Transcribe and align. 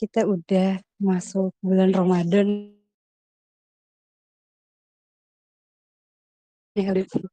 kita 0.00 0.24
udah 0.24 0.80
masuk 0.96 1.52
bulan 1.60 1.92
Ramadan. 1.92 2.72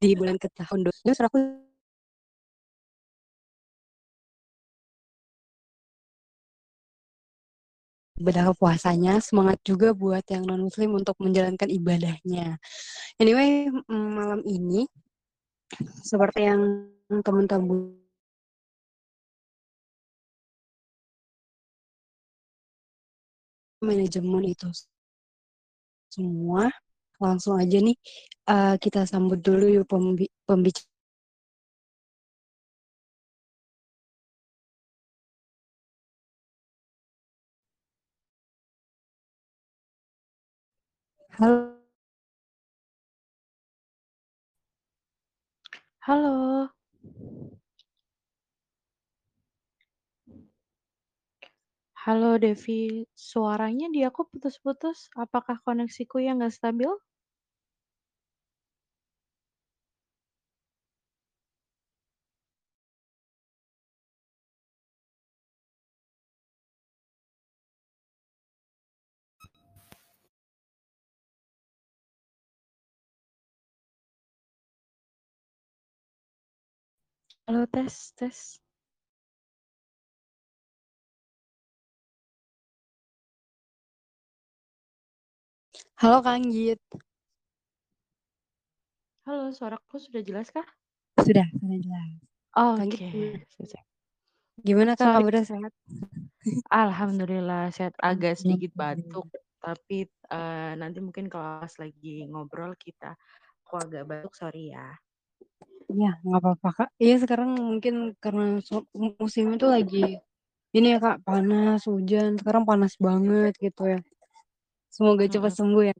Di 0.04 0.11
bulan 0.20 0.36
ke 0.36 0.51
tahun 0.51 0.79
terus 0.83 1.21
aku 1.23 1.38
Ibadah 8.18 8.50
puasanya, 8.57 9.21
semangat 9.21 9.61
juga 9.61 9.93
buat 9.93 10.25
yang 10.34 10.42
non-muslim 10.50 10.89
untuk 10.97 11.14
menjalankan 11.21 11.70
ibadahnya. 11.70 12.57
Anyway, 13.21 13.70
malam 13.86 14.42
ini 14.42 14.89
seperti 16.01 16.50
yang 16.50 16.89
teman-teman 17.21 18.07
manajemen 23.81 24.43
itu 24.54 24.67
semua, 26.13 26.71
langsung 27.19 27.59
aja 27.59 27.77
nih, 27.83 27.97
eee, 28.51 28.75
kita 28.83 29.03
sambut 29.09 29.39
dulu 29.43 29.65
yuk 29.75 29.86
pembi 29.91 30.25
pembic 30.47 30.77
Halo. 41.36 41.78
Halo. 46.00 46.69
Halo 52.08 52.31
Devi, 52.44 52.83
suaranya 53.13 53.88
di 53.95 54.00
aku 54.09 54.22
putus-putus, 54.31 55.00
apakah 55.23 55.58
koneksiku 55.67 56.17
yang 56.25 56.36
nggak 56.41 56.55
stabil? 56.58 56.91
Halo, 77.47 77.66
tes 77.73 78.13
tes. 78.17 78.38
Halo, 86.02 86.22
Kak 86.26 86.34
Anggit. 86.38 86.80
Halo, 89.26 89.45
suaraku 89.58 89.95
sudah 90.06 90.22
jelas 90.28 90.48
kah? 90.56 90.67
Sudah, 91.26 91.48
sudah 91.59 91.78
jelas. 91.84 92.09
Anggit 92.78 93.02
Oke, 93.02 93.09
gimana? 93.12 93.40
selesai. 93.53 93.81
Gimana 94.68 94.94
Sorry. 94.98 95.14
kabarnya 95.14 95.44
sehat? 95.48 95.72
Alhamdulillah 96.72 97.72
sehat, 97.75 97.95
agak 98.03 98.36
sedikit 98.42 98.72
batuk, 98.75 99.28
tapi, 99.64 100.08
eee, 100.31 100.72
nanti 100.80 101.00
mungkin 101.06 101.25
kalau 101.31 101.64
pas 101.64 101.73
lagi 101.84 102.28
ngobrol 102.31 102.72
kita 102.75 103.16
aku 103.68 103.73
agak 103.84 104.03
batuk, 104.09 104.34
sorry 104.35 104.72
ya. 104.75 105.00
Iya, 105.94 106.09
nggak 106.25 106.40
apa-apa, 106.41 106.69
Kak. 106.78 106.90
Iya, 107.03 107.16
sekarang 107.24 107.50
mungkin 107.69 107.96
karena 108.24 108.44
su 108.68 108.75
mu 109.00 109.08
musimnya 109.22 109.56
tuh 109.64 109.72
lagi 109.75 110.00
ini 110.78 110.88
ya, 110.94 111.00
Kak, 111.06 111.18
panas, 111.28 111.79
hujan, 111.91 112.31
sekarang 112.40 112.64
panas 112.69 112.94
banget 113.08 113.53
gitu 113.66 113.84
ya. 113.94 114.00
Semoga 114.97 115.30
cepat 115.30 115.53
Mhm. 115.53 115.58
sembuh 115.58 115.84
ya. 115.94 115.96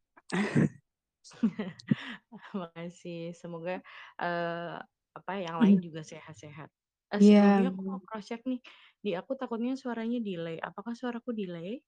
Makasih, 2.62 3.36
semoga, 3.36 3.82
eee, 4.22 4.76
apa, 5.18 5.32
yang 5.42 5.58
lain 5.62 5.78
Mhm. 5.78 5.84
juga 5.84 6.02
sehat-sehat. 6.06 6.70
Eh, 7.14 7.22
Iya. 7.22 7.42
sebelumnya 7.48 7.72
aku 7.74 7.82
mau 7.88 8.00
cross 8.04 8.28
check 8.30 8.42
nih, 8.50 8.60
di 9.06 9.12
aku 9.20 9.34
takutnya 9.40 9.74
suaranya 9.80 10.20
delay, 10.24 10.58
apakah 10.62 10.94
suaraku 10.98 11.32
delay? 11.36 11.82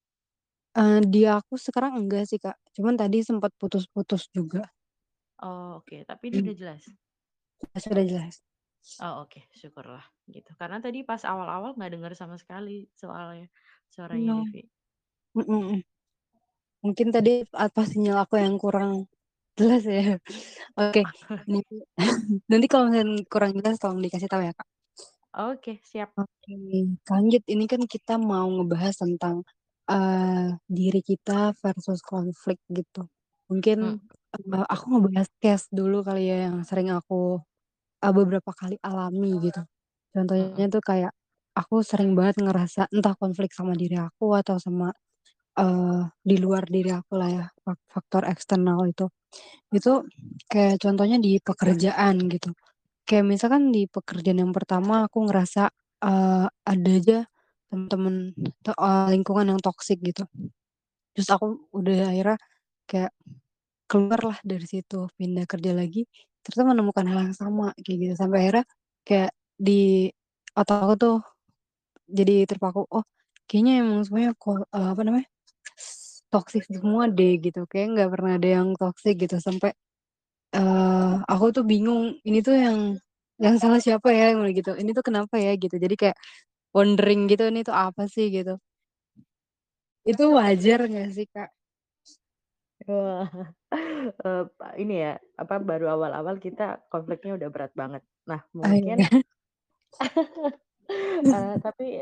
Eee, 0.77 1.01
di 1.01 1.25
aku 1.25 1.57
sekarang 1.57 1.97
enggak 2.05 2.29
sih, 2.29 2.37
Kak, 2.37 2.53
cuman 2.77 2.93
tadi 2.93 3.25
sempat 3.25 3.49
putus-putus 3.57 4.29
juga. 4.29 4.69
Oh, 5.39 5.79
oke, 5.79 6.03
tapi 6.03 6.23
ini 6.35 6.37
Mmm. 6.37 6.49
udah 6.51 6.55
jelas? 6.59 6.91
Sudah 7.77 8.05
jelas. 8.05 8.39
Oh, 9.01 9.23
oke, 9.23 9.39
syukurlah 9.59 10.03
gitu. 10.35 10.51
Karena 10.59 10.77
tadi 10.83 10.99
pas 11.09 11.21
awal-awal 11.31 11.71
nggak 11.79 11.91
denger 11.95 12.13
sama 12.19 12.35
sekali 12.41 12.71
soalnya 12.99 13.47
suaranya 13.93 14.27
Oh. 14.27 14.43
Devi. 14.43 14.69
Mhm 15.35 15.45
mhm. 15.53 15.83
Mungkin 16.85 17.07
tadi 17.15 17.43
apa 17.65 17.81
sinyal 17.83 18.17
aku 18.23 18.35
yang 18.39 18.55
kurang 18.63 18.91
jelas 19.59 19.83
ya. 19.87 20.15
Oke, 20.79 21.01
ini 21.49 21.59
nanti 22.51 22.67
kalau 22.71 22.85
misalnya 22.91 23.23
kurang 23.33 23.51
jelas 23.59 23.77
tolong 23.81 24.01
dikasih 24.05 24.29
tahu 24.31 24.43
ya, 24.47 24.53
Kak. 24.55 24.67
Oke, 25.33 25.79
siap. 25.83 26.13
Oke, 26.17 26.53
Kak 27.07 27.15
Anggit, 27.21 27.43
ini 27.47 27.63
kan 27.69 27.81
kita 27.87 28.19
mau 28.19 28.47
ngebahas 28.49 28.95
tentang, 29.05 29.45
eee, 29.87 30.57
diri 30.67 30.99
kita 31.05 31.53
versus 31.63 32.01
konflik 32.03 32.59
gitu. 32.67 33.07
Mungkin, 33.47 33.95
eee, 34.35 34.65
aku 34.67 34.85
ngebahas 34.97 35.29
case 35.43 35.67
dulu 35.71 36.03
kali 36.07 36.27
ya 36.31 36.49
yang 36.51 36.57
sering 36.67 36.89
aku, 36.91 37.39
eee, 38.03 38.13
beberapa 38.15 38.51
kali 38.55 38.77
alami 38.83 39.31
gitu. 39.51 39.61
Contohnya 40.15 40.65
Mhm. 40.65 40.69
tuh 40.73 40.83
kayak 40.85 41.13
aku 41.57 41.81
sering 41.85 42.13
banget 42.17 42.41
ngerasa 42.43 42.87
entah 42.95 43.15
konflik 43.19 43.51
sama 43.55 43.73
diri 43.77 43.97
aku 43.99 44.33
atau 44.39 44.57
sama, 44.61 44.91
eee, 45.59 46.01
di 46.29 46.35
luar 46.43 46.63
diri 46.69 46.91
akulah 46.95 47.29
ya, 47.31 47.45
fak 47.65 47.79
faktor 47.93 48.23
eksternal 48.31 48.79
itu. 48.89 49.07
Itu 49.75 50.05
kayak 50.51 50.79
contohnya 50.83 51.17
di 51.21 51.39
pekerjaan 51.43 52.15
gitu. 52.31 52.51
Kayak 53.07 53.25
misalkan 53.33 53.71
di 53.75 53.85
pekerjaan 53.91 54.39
yang 54.43 54.53
pertama 54.55 55.07
aku 55.09 55.25
ngerasa, 55.29 55.69
eee, 56.05 56.47
ada 56.71 56.91
aja 56.99 57.19
temen-temen 57.71 58.15
te 58.65 58.71
eee, 58.77 59.05
lingkungan 59.15 59.47
yang 59.57 59.61
toxic 59.63 59.99
gitu. 60.03 60.25
Terus 61.15 61.29
aku 61.33 61.47
udah 61.75 62.11
akhirnya 62.13 62.37
kayak 62.89 63.11
keluarlah 63.91 64.37
dari 64.45 64.65
situ, 64.69 65.07
pindah 65.19 65.45
kerja 65.49 65.71
lagi, 65.77 66.05
ternyata 66.45 66.65
menemukan 66.75 67.05
hal 67.11 67.19
yang 67.31 67.37
sama 67.37 67.71
kayak 67.85 67.97
gitu. 68.11 68.15
Sampai 68.19 68.39
akhirnya 68.49 68.65
kayak 69.07 69.31
di 69.59 70.09
otak 70.57 70.79
aku 70.85 70.95
tuh 70.99 71.17
jadi 72.09 72.45
terpaku, 72.49 72.85
"Oh, 72.91 73.05
kayaknya 73.49 73.83
emang 73.85 74.03
semuanya 74.07 74.33
apa 74.73 75.01
namanya, 75.07 75.27
toxic 76.33 76.63
semua 76.69 77.05
deh," 77.11 77.37
gitu. 77.45 77.65
Kayaknya 77.69 77.89
nggak 78.05 78.11
pernah 78.15 78.31
ada 78.39 78.49
yang 78.57 78.67
toxic 78.79 79.15
gitu 79.23 79.37
sampai, 79.41 79.71
eee, 80.55 81.13
aku 81.31 81.45
tuh 81.55 81.63
bingung, 81.67 82.15
"Ini 82.27 82.39
tuh 82.47 82.55
yang 82.57 82.79
yang 83.41 83.55
salah 83.61 83.79
siapa 83.83 84.09
ya?" 84.13 84.33
Yang 84.35 84.63
gitu, 84.65 84.71
"Ini 84.81 84.91
tuh 84.97 85.05
kenapa 85.07 85.35
ya?" 85.41 85.53
Gitu. 85.59 85.75
Jadi 85.79 85.95
kayak 85.99 86.17
wondering 86.75 87.27
gitu, 87.31 87.43
"Ini 87.51 87.61
tuh 87.67 87.75
apa 87.77 88.05
sih?" 88.11 88.27
Gitu. 88.33 88.55
Itu 90.11 90.23
wajar 90.35 90.79
nggak 90.91 91.09
sih, 91.15 91.25
Kak? 91.33 91.49
Wah, 92.87 93.27
pa 94.57 94.65
ini 94.81 94.93
ya, 95.03 95.11
apa, 95.41 95.55
baru 95.69 95.85
awal-awal 95.95 96.35
kita 96.45 96.63
konfliknya 96.91 97.31
udah 97.37 97.49
berat 97.53 97.73
banget. 97.81 98.03
Nah, 98.29 98.41
Oh, 98.63 98.67
mungkin 98.77 98.97
eee, 101.33 101.55
tapi 101.63 102.01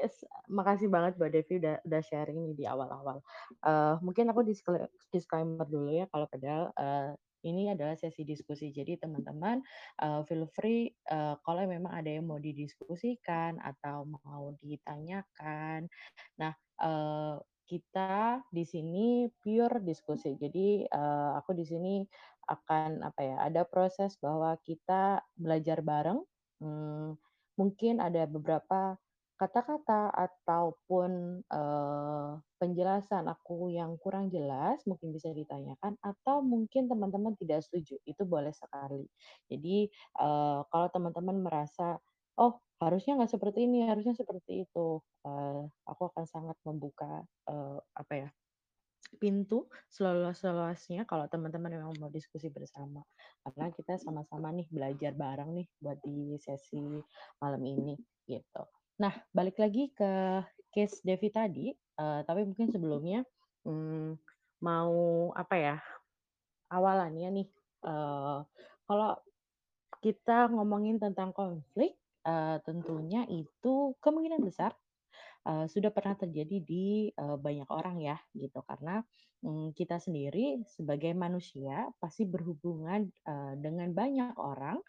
makasih 0.52 0.88
banget 0.92 1.20
Mbak 1.20 1.32
Devi 1.36 1.54
udah 1.62 1.76
udah 1.88 2.02
sharing 2.04 2.40
nih 2.44 2.54
di 2.58 2.66
awal-awal. 2.70 3.20
Eee, 3.66 3.94
mungkin 4.06 4.30
aku 4.32 4.42
disclai 4.48 4.88
disclaimer 5.14 5.66
dulu 5.68 5.92
ya 5.94 6.06
kalau 6.12 6.26
padahal, 6.32 6.72
eee, 6.78 7.12
ini 7.48 7.70
adalah 7.72 7.96
sesi 7.96 8.26
diskusi. 8.28 8.74
Jadi 8.74 8.98
teman-teman, 9.00 9.62
eee, 10.02 10.22
feel 10.28 10.46
free, 10.52 10.90
eee, 11.08 11.36
kalau 11.46 11.64
memang 11.70 11.94
ada 11.94 12.10
yang 12.10 12.26
mau 12.28 12.40
didiskusikan 12.42 13.60
atau 13.62 14.04
mau 14.10 14.52
ditanyakan. 14.60 15.88
Nah, 16.42 16.54
eee, 16.82 17.36
kita 17.68 18.42
di 18.50 18.64
sini 18.64 19.28
pure 19.44 19.84
diskusi. 19.84 20.36
Jadi, 20.40 20.88
eee, 20.88 21.30
aku 21.40 21.52
di 21.58 21.66
sini 21.68 21.96
akan, 22.48 23.04
apa 23.04 23.22
ya, 23.24 23.36
ada 23.44 23.68
proses 23.68 24.16
bahwa 24.24 24.56
kita 24.64 25.20
belajar 25.36 25.84
bareng, 25.84 26.24
mmm, 26.64 27.20
mungkin 27.60 28.00
ada 28.02 28.26
beberapa 28.30 28.98
kata-kata 29.38 30.10
ataupun, 30.18 31.42
eee, 31.46 32.30
penjelasan 32.58 33.30
aku 33.30 33.70
yang 33.70 33.94
kurang 34.02 34.34
jelas 34.34 34.82
mungkin 34.90 35.14
bisa 35.14 35.30
ditanyakan 35.30 35.94
atau 36.02 36.42
mungkin 36.42 36.90
teman-teman 36.90 37.38
tidak 37.38 37.62
setuju, 37.66 38.02
itu 38.10 38.24
boleh 38.26 38.50
sekali. 38.56 39.06
Jadi, 39.52 39.90
eee, 39.94 40.60
kalau 40.74 40.88
teman-teman 40.90 41.38
merasa, 41.46 42.02
"Oh, 42.40 42.58
harusnya 42.82 43.18
nggak 43.22 43.34
seperti 43.38 43.66
ini, 43.70 43.86
harusnya 43.90 44.18
seperti 44.18 44.66
itu," 44.66 45.02
eee, 45.26 45.62
aku 45.86 46.02
akan 46.10 46.26
sangat 46.26 46.58
membuka, 46.66 47.22
eee, 47.50 47.78
apa 47.94 48.14
ya, 48.18 48.30
pintu 49.16 49.72
seluas-luasnya 49.90 51.08
kalau 51.08 51.26
teman-teman 51.32 51.72
memang 51.80 51.96
mau 52.00 52.12
diskusi 52.12 52.52
bersama. 52.52 53.02
Karena 53.48 53.72
kita 53.72 53.96
sama-sama 54.02 54.52
nih 54.56 54.68
belajar 54.72 55.14
bareng 55.16 55.52
nih 55.56 55.68
buat 55.80 56.00
di 56.04 56.36
sesi 56.42 56.82
malam 57.42 57.64
ini, 57.64 57.96
gitu. 58.28 58.64
Nah, 59.02 59.14
balik 59.32 59.58
lagi 59.62 59.94
ke 59.96 60.44
case 60.74 61.02
Devi 61.08 61.30
tadi 61.32 61.72
eee, 61.74 62.20
tapi 62.28 62.42
mungkin 62.46 62.68
sebelumnya, 62.70 63.24
mmm, 63.66 64.18
mau 64.64 64.96
apa 65.34 65.56
ya, 65.58 65.76
awalannya 66.72 67.30
nih, 67.44 67.48
eee, 67.88 68.40
kalau 68.88 69.12
kita 70.04 70.50
ngomongin 70.54 70.98
tentang 71.02 71.32
konflik, 71.36 71.98
eee, 72.28 72.58
tentunya 72.68 73.26
itu 73.30 73.96
kemungkinan 74.04 74.42
besar 74.46 74.76
eee, 75.48 75.66
sudah 75.72 75.92
pernah 75.96 76.16
terjadi 76.20 76.58
di, 76.64 77.10
eee, 77.16 77.38
banyak 77.40 77.70
orang 77.72 77.98
ya 78.04 78.18
gitu 78.36 78.60
karena, 78.68 79.02
mmm, 79.46 79.72
kita 79.78 79.98
sendiri 80.04 80.62
sebagai 80.68 81.14
manusia 81.16 81.88
pasti 82.04 82.28
berhubungan, 82.28 83.08
eee, 83.26 83.54
dengan 83.64 83.90
banyak 83.96 84.36
orang 84.38 84.80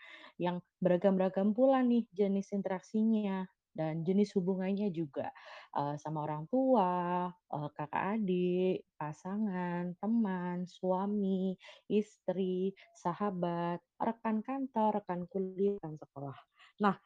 yang 0.40 0.60
beragam-beragam 0.82 1.55
pula 1.56 1.81
nih 1.87 2.06
jenis 2.14 2.50
interaksinya 2.55 3.46
dan 3.78 4.02
jenis 4.02 4.34
hubungannya 4.34 4.90
juga, 4.90 5.31
eee, 5.76 5.94
sama 6.02 6.26
orang 6.26 6.44
tua, 6.50 7.28
eee, 7.52 7.69
kakak 7.78 8.05
adik, 8.19 8.78
pasangan, 8.99 9.94
teman, 10.02 10.66
suami, 10.66 11.55
istri, 11.90 12.75
sahabat, 12.99 13.78
rekan 14.02 14.43
kantor, 14.43 14.99
rekan 15.02 15.22
kuliah, 15.31 15.78
rekan 15.78 15.94
sekolah. 16.00 16.37
Nah 16.82 16.96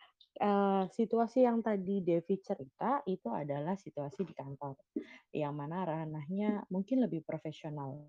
Situasi 0.93 1.44
yang 1.44 1.61
tadi 1.61 2.00
Devi 2.00 2.40
cerita 2.40 3.05
itu 3.05 3.29
adalah 3.29 3.76
situasi 3.76 4.25
di 4.25 4.34
kantor, 4.34 4.75
yang 5.37 5.52
mana 5.52 5.84
ranahnya 5.84 6.64
mungkin 6.73 7.05
lebih 7.05 7.20
profesional, 7.23 8.08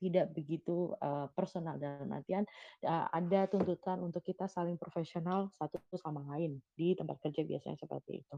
tidak 0.00 0.32
begitu, 0.32 0.94
personal 1.36 1.76
dalam 1.76 2.08
artian, 2.10 2.48
ada 2.88 3.46
tuntutan 3.46 4.00
untuk 4.00 4.24
kita 4.24 4.48
saling 4.48 4.80
profesional 4.80 5.52
satu 5.54 5.78
sama 6.00 6.24
lain, 6.32 6.58
di 6.72 6.96
tempat 6.96 7.20
kerja 7.20 7.44
biasanya 7.44 7.76
seperti 7.76 8.24
itu. 8.24 8.36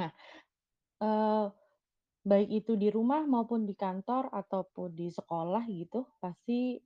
Nah, 0.00 0.10
Baik 2.24 2.64
itu 2.64 2.72
di 2.80 2.88
rumah 2.88 3.28
maupun 3.28 3.68
di 3.68 3.76
kantor 3.76 4.32
ataupun 4.32 4.96
di 4.96 5.12
sekolah 5.12 5.60
gitu, 5.68 6.08
pasti, 6.24 6.80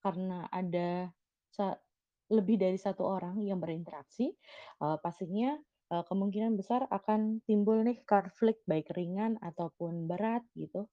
karena 0.00 0.48
ada 0.48 1.12
lebih 2.30 2.56
dari 2.62 2.78
satu 2.78 3.02
orang 3.06 3.38
yang 3.42 3.58
berinteraksi, 3.62 4.32
eee, 4.82 4.96
pastinya, 5.04 5.58
eee, 5.92 6.04
kemungkinan 6.06 6.54
besar 6.58 6.86
akan 6.90 7.42
timbul 7.48 7.82
nih 7.86 8.00
konflik 8.06 8.62
baik 8.70 8.90
ringan 8.94 9.36
ataupun 9.42 10.06
berat 10.10 10.42
gitu. 10.58 10.86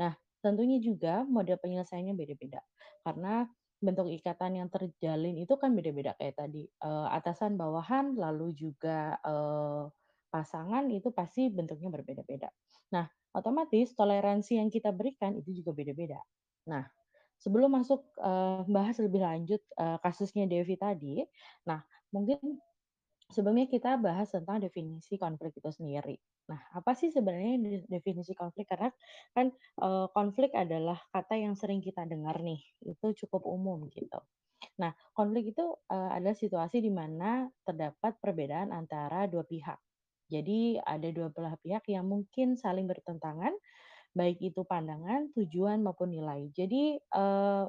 Nah, 0.00 0.14
tentunya 0.44 0.78
juga 0.82 1.24
mode 1.26 1.54
penyelesaiannya 1.58 2.14
beda-beda, 2.16 2.60
karena 3.06 3.48
bentuk 3.84 4.08
ikatan 4.08 4.52
yang 4.64 4.68
terjalin 4.72 5.36
itu 5.36 5.54
kan 5.60 5.76
beda-beda 5.76 6.16
kayak 6.16 6.36
tadi, 6.40 6.64
eee, 6.68 7.06
atasan 7.12 7.56
bawahan 7.60 8.14
lalu 8.16 8.54
juga, 8.56 9.18
eee, 9.24 9.84
pasangan 10.32 10.84
itu 10.90 11.14
pasti 11.14 11.46
bentuknya 11.52 11.90
berbeda-beda. 11.94 12.50
Nah, 12.94 13.06
otomatis 13.34 13.94
toleransi 13.94 14.58
yang 14.58 14.68
kita 14.72 14.90
berikan 14.90 15.34
itu 15.38 15.62
juga 15.62 15.70
beda-beda. 15.76 16.18
Nah, 16.70 16.84
sebelum 17.40 17.70
masuk, 17.78 18.02
eee, 18.20 18.60
bahas 18.70 18.96
lebih 19.02 19.22
lanjut, 19.24 19.62
eee, 19.78 19.96
kasusnya 20.04 20.44
Devi 20.50 20.76
tadi, 20.80 21.22
nah 21.68 21.82
mungkin 22.14 22.38
sebelumnya 23.32 23.66
kita 23.70 23.96
bahas 24.00 24.30
tentang 24.32 24.60
definisi 24.62 25.16
konflik 25.20 25.56
itu 25.58 25.70
sendiri. 25.72 26.16
Nah, 26.50 26.60
apa 26.76 26.92
sih 26.92 27.08
sebenarnya 27.08 27.54
de 27.64 27.70
definisi 27.88 28.32
konflik? 28.36 28.68
Karena 28.68 28.90
kan, 29.36 29.46
eee, 29.84 30.06
konflik 30.16 30.52
adalah 30.56 30.98
kata 31.14 31.34
yang 31.40 31.54
sering 31.56 31.80
kita 31.84 32.04
dengar 32.08 32.36
nih, 32.44 32.60
itu 32.84 33.06
cukup 33.26 33.42
umum 33.48 33.88
gitu. 33.92 34.20
Nah, 34.82 34.92
konflik 35.16 35.54
itu, 35.54 35.66
eee, 35.92 36.10
adalah 36.16 36.36
situasi 36.36 36.78
di 36.84 36.90
mana 36.92 37.48
terdapat 37.66 38.18
perbedaan 38.22 38.70
antara 38.74 39.26
dua 39.30 39.44
pihak. 39.46 39.78
Jadi 40.32 40.80
ada 40.80 41.08
dua 41.12 41.28
belah 41.30 41.54
pihak 41.60 41.84
yang 41.92 42.08
mungkin 42.08 42.56
saling 42.58 42.88
bertentangan, 42.88 43.52
baik 44.16 44.38
itu 44.42 44.62
pandangan, 44.66 45.30
tujuan, 45.36 45.82
maupun 45.84 46.10
nilai. 46.14 46.48
Jadi, 46.56 46.98
eee, 46.98 47.64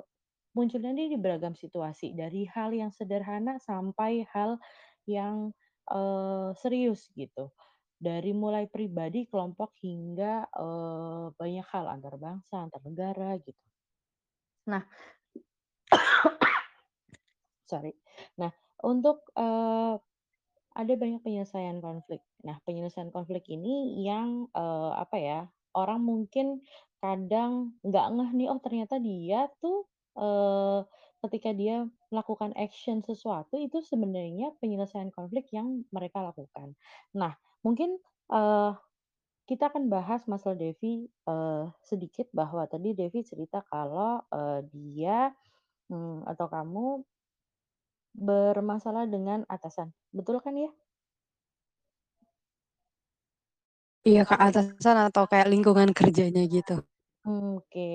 munculnya 0.58 0.94
di 0.96 1.18
beragam 1.20 1.54
situasi, 1.58 2.14
dari 2.18 2.46
hal 2.50 2.72
yang 2.76 2.92
sederhana 2.96 3.58
sampai 3.64 4.26
hal 4.34 4.58
yang, 5.10 5.52
eee, 5.92 6.50
serius 6.62 7.10
gitu. 7.18 7.52
Dari 8.00 8.32
mulai 8.36 8.68
pribadi, 8.72 9.26
kelompok, 9.30 9.74
hingga, 9.84 10.46
eee, 10.54 11.26
banyak 11.40 11.68
hal 11.74 11.86
antar 11.92 12.16
bangsa, 12.22 12.56
antar 12.68 12.82
negara 12.86 13.38
gitu. 13.44 13.54
Nah 14.68 14.82
sorry. 17.72 17.94
Nah, 18.42 18.52
untuk, 18.86 19.26
eee 19.38 19.96
ada 20.78 20.94
banyak 20.96 21.22
penyelesaian 21.26 21.80
konflik. 21.84 22.22
Nah, 22.48 22.58
penyelesaian 22.64 23.10
konflik 23.12 23.46
ini 23.52 24.04
yang, 24.08 24.48
eee, 24.56 24.92
apa 24.96 25.18
ya, 25.20 25.40
orang 25.76 26.02
mungkin 26.04 26.64
kadang 27.04 27.78
nggak 27.86 28.08
ngeh 28.16 28.32
nih, 28.40 28.48
oh 28.52 28.60
ternyata 28.64 28.96
dia 29.04 29.48
tuh, 29.62 29.86
eee, 30.18 30.80
ketika 31.28 31.52
dia 31.58 31.86
melakukan 32.14 32.54
action 32.58 33.02
sesuatu 33.06 33.58
itu 33.60 33.82
sebenarnya 33.84 34.54
penyelesaian 34.62 35.10
konflik 35.14 35.50
yang 35.54 35.84
mereka 35.94 36.22
lakukan. 36.26 36.74
Nah, 37.18 37.36
mungkin, 37.66 37.98
eee, 38.32 38.72
kita 39.50 39.70
akan 39.74 39.90
bahas 39.94 40.26
masalah 40.32 40.58
Devi, 40.58 41.08
eee, 41.10 41.64
sedikit 41.86 42.28
bahwa 42.34 42.66
tadi 42.70 42.94
Devi 42.98 43.22
cerita 43.26 43.62
kalau, 43.70 44.22
dia, 44.74 45.34
mmm, 45.92 46.26
atau 46.30 46.48
kamu 46.52 46.88
bermasalah 48.16 49.06
dengan 49.12 49.44
atasan, 49.52 49.92
betul 50.16 50.40
kan 50.40 50.56
ya? 50.56 50.72
Iya, 54.10 54.22
ke 54.30 54.36
atasan 54.48 54.98
atau 55.10 55.24
kayak 55.32 55.50
lingkungan 55.50 55.90
kerjanya 55.98 56.46
gitu. 56.46 56.86
Mmm, 57.26 57.58
oke. 57.58 57.90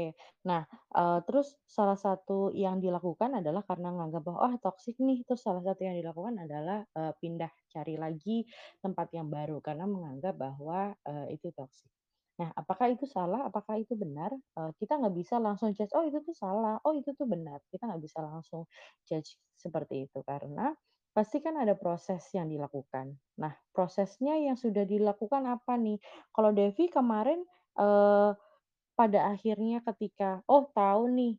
Nah, 0.51 0.67
eee, 0.91 1.19
terus 1.23 1.55
salah 1.63 1.95
satu 1.95 2.51
yang 2.51 2.83
dilakukan 2.83 3.31
adalah 3.39 3.63
karena 3.63 3.95
nganggap 3.95 4.23
bahwa, 4.27 4.41
"Ah, 4.51 4.55
toksik 4.59 4.99
nih." 4.99 5.23
Terus 5.23 5.43
salah 5.47 5.63
satu 5.63 5.87
yang 5.87 5.95
dilakukan 6.03 6.35
adalah, 6.43 6.83
eee, 6.99 7.13
pindah 7.23 7.51
cari 7.71 7.95
lagi 7.95 8.43
tempat 8.83 9.07
yang 9.15 9.31
baru 9.31 9.63
karena 9.63 9.87
menganggap 9.87 10.35
bahwa, 10.35 10.99
eee, 11.07 11.39
itu 11.39 11.47
toksik. 11.55 11.87
Nah, 12.43 12.51
apakah 12.59 12.91
itu 12.91 13.07
salah? 13.07 13.47
Apakah 13.47 13.79
itu 13.79 13.95
benar? 13.95 14.35
Eee, 14.35 14.71
kita 14.83 14.99
nggak 14.99 15.15
bisa 15.15 15.39
langsung 15.39 15.71
judge, 15.79 15.95
"Oh, 15.95 16.03
itu 16.03 16.19
tuh 16.27 16.35
salah. 16.35 16.83
Oh, 16.83 16.95
itu 16.99 17.15
tuh 17.15 17.27
benar." 17.31 17.63
Kita 17.71 17.87
nggak 17.87 18.03
bisa 18.03 18.19
langsung 18.27 18.67
judge 19.07 19.39
seperti 19.55 20.11
itu 20.11 20.19
karena 20.27 20.75
pasti 21.17 21.39
kan 21.45 21.55
ada 21.59 21.75
proses 21.75 22.23
yang 22.37 22.47
dilakukan. 22.51 23.15
Nah, 23.43 23.53
prosesnya 23.75 24.35
yang 24.39 24.57
sudah 24.59 24.85
dilakukan 24.87 25.43
apa 25.49 25.75
nih? 25.79 25.99
Kalau 26.35 26.51
Devi 26.55 26.87
kemarin, 26.91 27.43
eee 27.79 28.31
pada 28.99 29.33
akhirnya 29.33 29.81
ketika, 29.81 30.45
oh 30.45 30.69
tahu 30.77 31.09
nih, 31.17 31.35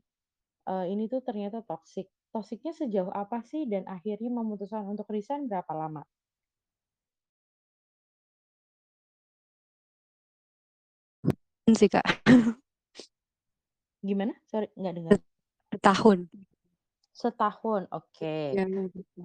eee, 0.69 0.85
ini 0.93 1.05
tuh 1.11 1.21
ternyata 1.21 1.61
toksik. 1.61 2.09
Toksiknya 2.33 2.73
sejauh 2.73 3.11
apa 3.13 3.43
sih 3.45 3.69
dan 3.69 3.85
akhirnya 3.85 4.31
memutuskan 4.33 4.87
untuk 4.89 5.07
resign 5.13 5.45
berapa 5.45 5.69
lama? 5.77 6.01
Sih, 11.71 11.87
Kak, 11.87 12.03
Gimana? 14.01 14.33
Sorry, 14.49 14.67
nggak 14.73 14.93
dengar. 14.97 15.15
setahun. 15.73 16.27
Setahun, 17.15 17.91
oke. 17.91 18.36
Iya, 18.53 18.65
gitu. 18.96 19.20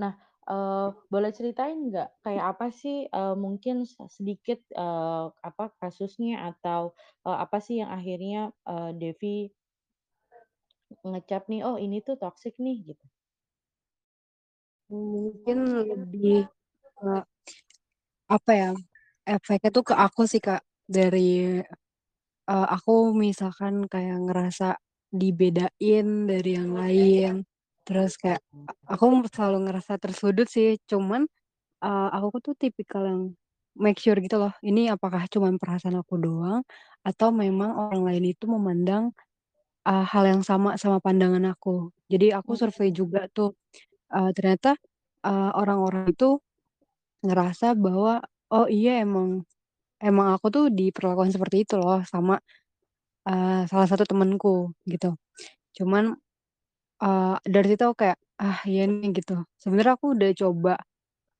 Nah, 0.00 0.12
eee, 0.50 0.86
boleh 1.12 1.30
ceritain 1.36 1.78
nggak 1.90 2.08
kayak 2.24 2.44
apa 2.56 2.66
sih, 2.70 2.96
eee, 3.10 3.34
mungkin 3.44 3.76
se 3.88 4.00
sedikit, 4.16 4.60
eee, 4.74 5.24
apa, 5.48 5.64
kasusnya 5.80 6.34
atau, 6.54 6.94
eee, 7.26 7.38
apa 7.44 7.58
sih 7.64 7.76
yang 7.82 7.90
akhirnya, 7.92 8.40
eee, 8.68 8.90
Devi 9.00 9.50
ngecap 11.10 11.42
nih, 11.50 11.60
"Oh 11.68 11.76
ini 11.86 11.98
tuh 12.06 12.16
toksik 12.22 12.54
nih," 12.64 12.76
gitu? 12.88 13.06
Mungkin 14.90 15.84
lebih 15.92 16.48
ke 16.96 17.12
apa 18.28 18.52
ya, 18.52 18.70
efeknya 19.24 19.70
tuh 19.72 19.84
ke 19.88 19.94
aku 19.96 20.28
sih, 20.28 20.40
Kak, 20.44 20.60
dari, 20.84 21.60
eee, 22.50 22.66
aku 22.76 23.12
misalkan 23.16 23.86
kayak 23.88 24.18
ngerasa 24.28 24.78
dibedain 25.12 26.06
dari 26.28 26.50
yang 26.58 26.72
lain, 26.76 27.44
terus 27.88 28.16
kayak 28.20 28.40
aku 28.88 29.24
selalu 29.32 29.68
ngerasa 29.70 29.96
tersudut 30.02 30.46
sih, 30.50 30.76
cuman, 30.90 31.24
eee, 31.84 32.08
aku 32.16 32.38
tuh 32.44 32.54
tipikal 32.58 33.04
yang 33.06 33.22
make 33.78 33.98
sure 34.02 34.18
gitu 34.20 34.36
loh, 34.42 34.52
ini 34.66 34.88
apakah 34.92 35.24
cuman 35.30 35.56
perasaan 35.62 35.98
aku 36.02 36.16
doang, 36.20 36.62
atau 37.06 37.30
memang 37.34 37.72
orang 37.76 38.02
lain 38.08 38.24
itu 38.34 38.46
memandang, 38.50 39.12
eee, 39.88 40.04
hal 40.08 40.24
yang 40.28 40.42
sama 40.46 40.76
sama 40.80 40.98
pandangan 41.04 41.44
aku. 41.54 41.90
Jadi 42.12 42.32
aku 42.36 42.54
survei 42.58 42.90
Mmm, 42.90 42.94
juga 42.94 43.26
tuh, 43.32 43.54
eee, 44.14 44.30
ternyata, 44.36 44.76
orang-orang 45.58 46.12
itu 46.14 46.38
ngerasa 47.26 47.74
bahwa, 47.78 48.22
"Oh 48.52 48.66
iya 48.70 49.02
emang 49.04 49.44
emang 50.02 50.34
aku 50.36 50.48
tuh 50.54 50.64
diperlakukan 50.72 51.32
seperti 51.36 51.64
itu 51.68 51.76
loh 51.80 52.02
sama, 52.06 52.38
eee, 53.28 53.68
salah 53.70 53.88
satu 53.90 54.04
temenku," 54.08 54.72
gitu. 54.88 55.14
Cuman, 55.78 56.16
eee, 57.02 57.36
dari 57.48 57.66
situ 57.74 57.82
aku 57.88 57.96
kayak, 58.06 58.18
"Ah 58.42 58.60
iya 58.68 58.84
nih," 58.90 59.10
gitu. 59.18 59.44
Sebenarnya 59.62 59.94
aku 60.00 60.14
udah 60.18 60.30
coba 60.36 60.74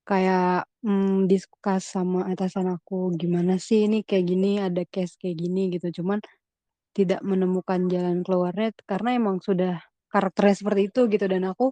kayak, 0.07 0.65
mmm, 0.85 1.27
discuss 1.31 1.83
sama 1.95 2.27
atasan 2.31 2.67
aku, 2.75 3.13
"Gimana 3.19 3.57
sih 3.61 3.87
ini 3.89 4.03
kayak 4.07 4.25
gini, 4.29 4.51
ada 4.63 4.83
case 4.89 5.15
kayak 5.21 5.37
gini," 5.41 5.69
gitu. 5.75 6.01
Cuman 6.03 6.19
tidak 6.97 7.21
menemukan 7.25 7.87
jalan 7.91 8.21
keluarnya 8.25 8.73
karena 8.89 9.15
emang 9.19 9.39
sudah 9.43 9.79
karakternya 10.13 10.55
seperti 10.59 10.81
itu 10.91 11.01
gitu 11.13 11.25
dan 11.31 11.45
aku 11.51 11.71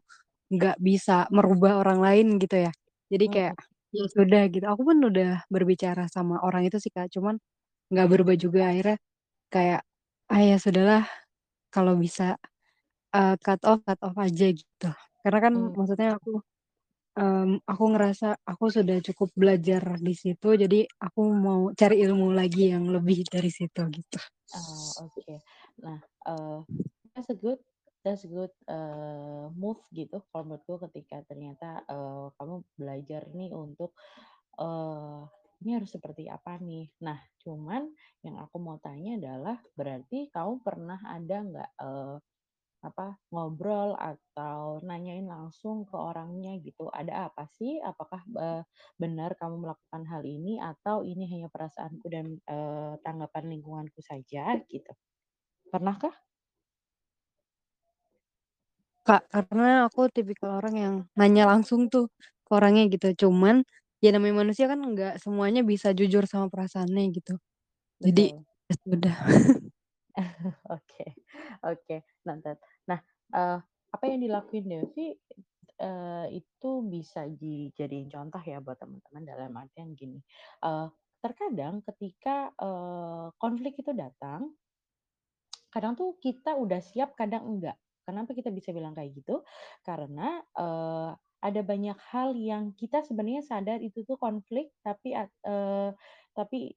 nggak 0.54 0.78
bisa 0.82 1.28
merubah 1.34 1.82
orang 1.84 2.00
lain 2.04 2.28
gitu 2.42 2.68
ya. 2.70 2.72
Jadi 3.12 3.26
kayak, 3.34 3.56
Mhm. 3.58 3.98
ya 3.98 4.06
sudah 4.14 4.44
gitu, 4.54 4.66
aku 4.70 4.82
pun 4.88 4.98
udah 5.10 5.44
berbicara 5.54 6.06
sama 6.12 6.40
orang 6.46 6.68
itu 6.70 6.78
sih, 6.84 6.92
Kak, 6.94 7.10
cuman 7.16 7.38
nggak 7.94 8.08
berubah 8.12 8.36
juga 8.40 8.72
akhirnya 8.74 8.98
kayak, 9.54 9.82
"Ah, 10.30 10.44
ya 10.44 10.60
sudahlah 10.60 11.08
kalau 11.74 11.96
bisa, 12.00 12.36
eee, 13.16 13.36
cut 13.46 13.62
off, 13.70 13.82
cut 13.88 14.00
off 14.06 14.18
aja," 14.20 14.48
gitu. 14.54 14.90
Karena 15.24 15.40
kan 15.46 15.54
Mmm. 15.54 15.78
maksudnya 15.78 16.10
aku, 16.20 16.42
mmm, 17.20 17.64
aku 17.72 17.84
ngerasa 17.94 18.28
aku 18.48 18.66
sudah 18.74 18.98
cukup 19.08 19.30
belajar 19.38 19.84
di 20.02 20.14
situ, 20.18 20.50
jadi 20.64 20.88
aku 21.02 21.22
mau 21.34 21.62
cari 21.76 22.04
ilmu 22.06 22.32
lagi 22.36 22.72
yang 22.76 22.86
lebih 22.92 23.26
dari 23.32 23.50
situ 23.54 23.82
gitu. 23.94 24.20
Oh, 24.56 24.96
oke. 25.04 25.44
Nah, 25.84 26.00
eee, 26.24 26.60
that's 27.12 27.28
a 27.30 27.36
good 27.36 27.60
that's 28.04 28.24
a 28.24 28.32
good, 28.32 28.52
eee, 28.72 29.46
move 29.60 29.84
gitu 29.92 30.24
kalau 30.32 30.44
menurutku 30.56 30.80
ketika 30.88 31.20
ternyata, 31.28 31.84
eee, 31.92 32.26
kamu 32.40 32.56
belajar 32.80 33.22
nih 33.36 33.52
untuk, 33.52 33.92
eee, 34.60 35.22
ini 35.64 35.72
harus 35.78 35.92
seperti 35.96 36.28
apa 36.30 36.58
nih. 36.62 36.90
Nah, 37.06 37.20
cuman 37.44 37.90
yang 38.26 38.38
aku 38.44 38.58
mau 38.62 38.78
tanya 38.82 39.18
adalah 39.20 39.58
berarti 39.78 40.30
kamu 40.34 40.62
pernah 40.66 41.00
ada 41.08 41.38
nggak, 41.46 41.72
eee, 41.82 42.16
apa, 42.86 43.18
ngobrol 43.34 43.98
atau 44.00 44.80
nanyain 44.86 45.26
langsung 45.28 45.84
ke 45.90 45.98
orangnya 45.98 46.56
gitu, 46.64 46.88
"Ada 46.94 47.28
apa 47.34 47.44
sih? 47.58 47.82
Apakah, 47.82 48.22
eee, 48.30 48.62
benar 49.02 49.36
kamu 49.42 49.56
melakukan 49.68 50.04
hal 50.12 50.24
ini 50.26 50.62
atau 50.62 51.02
ini 51.04 51.26
hanya 51.34 51.50
perasaanku 51.54 52.08
dan, 52.12 52.28
eee, 52.48 52.94
tanggapan 53.06 53.46
lingkunganku 53.54 54.00
saja?" 54.06 54.58
Gitu. 54.70 54.92
Pernahkah? 55.74 56.14
Kak, 59.06 59.30
karena 59.30 59.86
aku 59.88 60.10
tipikal 60.10 60.58
orang 60.60 60.76
yang 60.76 60.96
nanya 61.20 61.44
langsung 61.52 61.88
tuh 61.94 62.10
ke 62.48 62.52
orangnya 62.58 62.84
gitu, 62.90 63.28
cuman 63.28 63.62
ya 64.04 64.10
namanya 64.16 64.36
manusia 64.46 64.66
kan 64.72 64.80
nggak 64.82 65.20
semuanya 65.24 65.62
bisa 65.66 65.92
jujur 65.98 66.24
sama 66.30 66.48
perasaannya 66.54 67.04
gitu. 67.18 67.34
Jadi 68.04 68.34
ya 68.70 68.76
sudah. 68.86 69.16
Oke 70.74 71.06
oke, 71.64 71.96
noted. 72.28 72.58
Nah, 72.90 73.00
eee, 73.34 73.60
apa 73.94 74.04
yang 74.10 74.20
dilakuin 74.24 74.66
Devi, 74.70 75.16
eee, 75.82 76.26
itu 76.44 76.72
bisa 76.88 77.26
dijadiin 77.30 78.10
contoh 78.12 78.42
ya 78.44 78.60
buat 78.64 78.78
teman-teman 78.82 79.24
dalam 79.28 79.52
artian 79.58 79.94
gini, 79.98 80.20
eee, 80.64 80.88
terkadang 81.24 81.82
ketika, 81.86 82.52
eee, 82.60 83.26
konflik 83.42 83.80
itu 83.82 83.92
datang 83.96 84.54
kadang 85.74 85.94
tuh 86.00 86.16
kita 86.24 86.56
udah 86.58 86.80
siap, 86.84 87.14
kadang 87.20 87.44
enggak. 87.48 87.78
Kenapa 88.08 88.32
kita 88.32 88.50
bisa 88.56 88.72
bilang 88.72 88.96
kayak 88.96 89.12
gitu? 89.20 89.44
Karena, 89.84 90.40
eee, 90.56 91.12
ada 91.44 91.62
banyak 91.66 91.98
hal 92.12 92.34
yang 92.38 92.74
kita 92.78 93.04
sebenarnya 93.06 93.44
sadar 93.46 93.80
itu 93.84 94.04
tuh 94.08 94.18
konflik, 94.20 94.74
tapi 94.86 95.14
eee, 95.18 95.90
tapi 96.38 96.76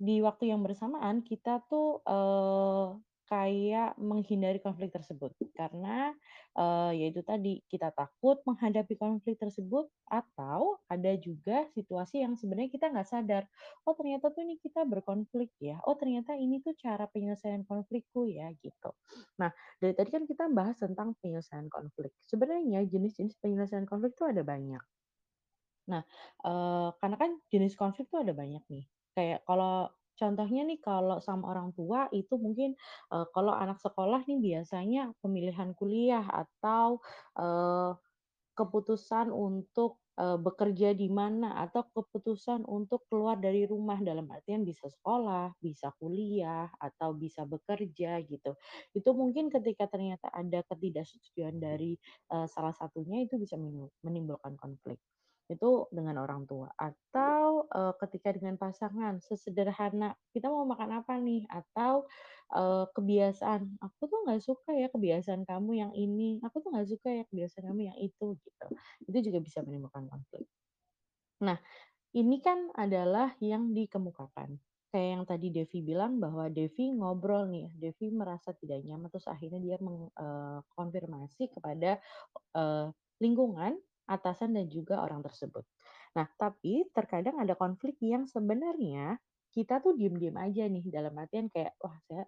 di 0.00 0.16
waktu 0.24 0.50
yang 0.52 0.62
bersamaan 0.66 1.22
kita 1.24 1.62
tuh, 1.70 2.02
eee, 2.06 2.86
kayak 3.32 3.96
menghindari 3.96 4.60
konflik 4.60 4.92
tersebut. 4.92 5.32
Karena, 5.56 6.12
eee, 6.52 6.90
ya 7.00 7.06
itu 7.12 7.22
tadi, 7.24 7.64
kita 7.72 7.88
takut 7.96 8.44
menghadapi 8.44 8.94
konflik 9.00 9.40
tersebut 9.40 9.88
atau 10.04 10.76
ada 10.92 11.12
juga 11.16 11.64
situasi 11.72 12.20
yang 12.24 12.36
sebenarnya 12.36 12.68
kita 12.76 12.92
nggak 12.92 13.08
sadar, 13.08 13.44
"Oh 13.88 13.96
ternyata 13.96 14.28
tuh 14.36 14.44
ini 14.44 14.60
kita 14.60 14.84
berkonflik 14.84 15.50
ya, 15.64 15.80
oh 15.88 15.96
ternyata 15.96 16.36
ini 16.36 16.60
tuh 16.60 16.76
cara 16.76 17.08
penyelesaian 17.08 17.64
konflikku 17.64 18.28
ya," 18.28 18.52
gitu. 18.60 18.92
Nah, 19.40 19.50
dari 19.80 19.96
tadi 19.96 20.10
kan 20.12 20.24
kita 20.28 20.44
bahas 20.52 20.76
tentang 20.84 21.16
penyelesaian 21.24 21.68
konflik. 21.72 22.12
Sebenarnya 22.28 22.84
jenis-jenis 22.84 23.40
penyelesaian 23.40 23.88
konflik 23.88 24.12
tuh 24.18 24.28
ada 24.32 24.44
banyak. 24.44 24.82
Nah, 25.90 26.02
eee, 26.46 26.88
karena 27.00 27.16
kan 27.18 27.30
jenis 27.50 27.74
konflik 27.78 28.06
tuh 28.12 28.22
ada 28.22 28.32
banyak 28.34 28.62
nih. 28.70 28.84
Kayak 29.16 29.42
kalau 29.48 29.90
contohnya 30.22 30.62
nih 30.70 30.78
kalau 30.88 31.18
sama 31.26 31.44
orang 31.52 31.70
tua 31.78 32.00
itu 32.14 32.34
mungkin, 32.44 32.70
eee, 33.12 33.26
kalau 33.34 33.52
anak 33.64 33.78
sekolah 33.82 34.20
nih 34.30 34.38
biasanya 34.48 35.02
pemilihan 35.22 35.70
kuliah 35.80 36.24
atau, 36.42 37.02
eee, 37.38 37.90
keputusan 38.58 39.28
untuk, 39.32 39.92
eee, 40.20 40.38
bekerja 40.46 40.88
di 41.02 41.08
mana 41.20 41.48
atau 41.64 41.82
keputusan 41.96 42.60
untuk 42.68 43.00
keluar 43.10 43.36
dari 43.40 43.64
rumah 43.72 43.98
dalam 44.04 44.28
artian 44.36 44.62
bisa 44.68 44.86
sekolah, 44.92 45.56
bisa 45.66 45.88
kuliah, 46.00 46.68
atau 46.80 47.10
bisa 47.16 47.42
bekerja 47.48 48.20
gitu. 48.28 48.52
Itu 48.98 49.10
mungkin 49.16 49.48
ketika 49.54 49.88
ternyata 49.92 50.28
ada 50.32 50.60
ketidaksetujuan 50.68 51.56
dari, 51.60 51.96
eee, 52.32 52.46
salah 52.50 52.74
satunya 52.76 53.24
itu 53.24 53.36
bisa 53.40 53.56
menimbul 53.60 53.90
menimbulkan 54.04 54.54
konflik. 54.60 55.00
Itu 55.56 55.86
dengan 55.92 56.16
orang 56.24 56.44
tua 56.48 56.72
atau, 56.76 57.68
eee, 57.70 57.92
ketika 58.06 58.28
dengan 58.36 58.56
pasangan 58.60 59.20
sesederhana, 59.20 60.16
"Kita 60.32 60.48
mau 60.52 60.64
makan 60.68 61.02
apa 61.04 61.18
nih?" 61.20 61.44
Atau, 61.52 62.08
eee, 62.54 62.84
kebiasaan, 62.96 63.78
"Aku 63.82 64.02
tuh 64.10 64.18
nggak 64.26 64.40
suka 64.44 64.70
ya 64.76 64.88
kebiasaan 64.92 65.44
kamu 65.48 65.70
yang 65.82 65.92
ini, 65.96 66.40
aku 66.44 66.62
tuh 66.64 66.70
nggak 66.74 66.88
suka 66.90 67.08
ya 67.12 67.24
kebiasaan 67.28 67.64
kamu 67.70 67.82
yang 67.92 67.98
itu," 68.00 68.26
gitu. 68.40 68.66
Itu 69.08 69.18
juga 69.30 69.38
bisa 69.44 69.60
menimbulkan 69.66 70.08
konflik. 70.10 70.48
Nah, 71.44 71.58
ini 72.16 72.38
kan 72.44 72.70
adalah 72.76 73.36
yang 73.42 73.72
dikemukakan. 73.76 74.60
Kayak 74.92 75.08
yang 75.18 75.24
tadi 75.28 75.48
Devi 75.52 75.80
bilang 75.84 76.20
bahwa 76.22 76.48
Devi 76.52 76.92
ngobrol 76.96 77.48
nih, 77.52 77.68
Devi 77.76 78.08
merasa 78.14 78.52
tidak 78.56 78.82
nyaman 78.86 79.08
terus 79.12 79.28
akhirnya 79.28 79.60
dia 79.62 79.76
meng 79.82 80.08
eee, 80.16 80.58
konfirmasi 80.76 81.52
kepada, 81.54 82.00
lingkungan, 83.22 83.78
atasan 84.08 84.54
dan 84.56 84.66
juga 84.70 85.00
orang 85.04 85.20
tersebut. 85.24 85.64
Nah, 86.18 86.26
tapi 86.38 86.86
terkadang 86.96 87.38
ada 87.42 87.54
konflik 87.58 87.96
yang 88.02 88.24
sebenarnya 88.28 89.18
kita 89.52 89.80
tuh 89.84 89.92
diem-diem 89.98 90.36
aja 90.36 90.64
nih, 90.68 90.84
dalam 90.92 91.12
artian 91.20 91.48
kayak, 91.52 91.76
"Wah, 91.82 91.96
saya 92.08 92.24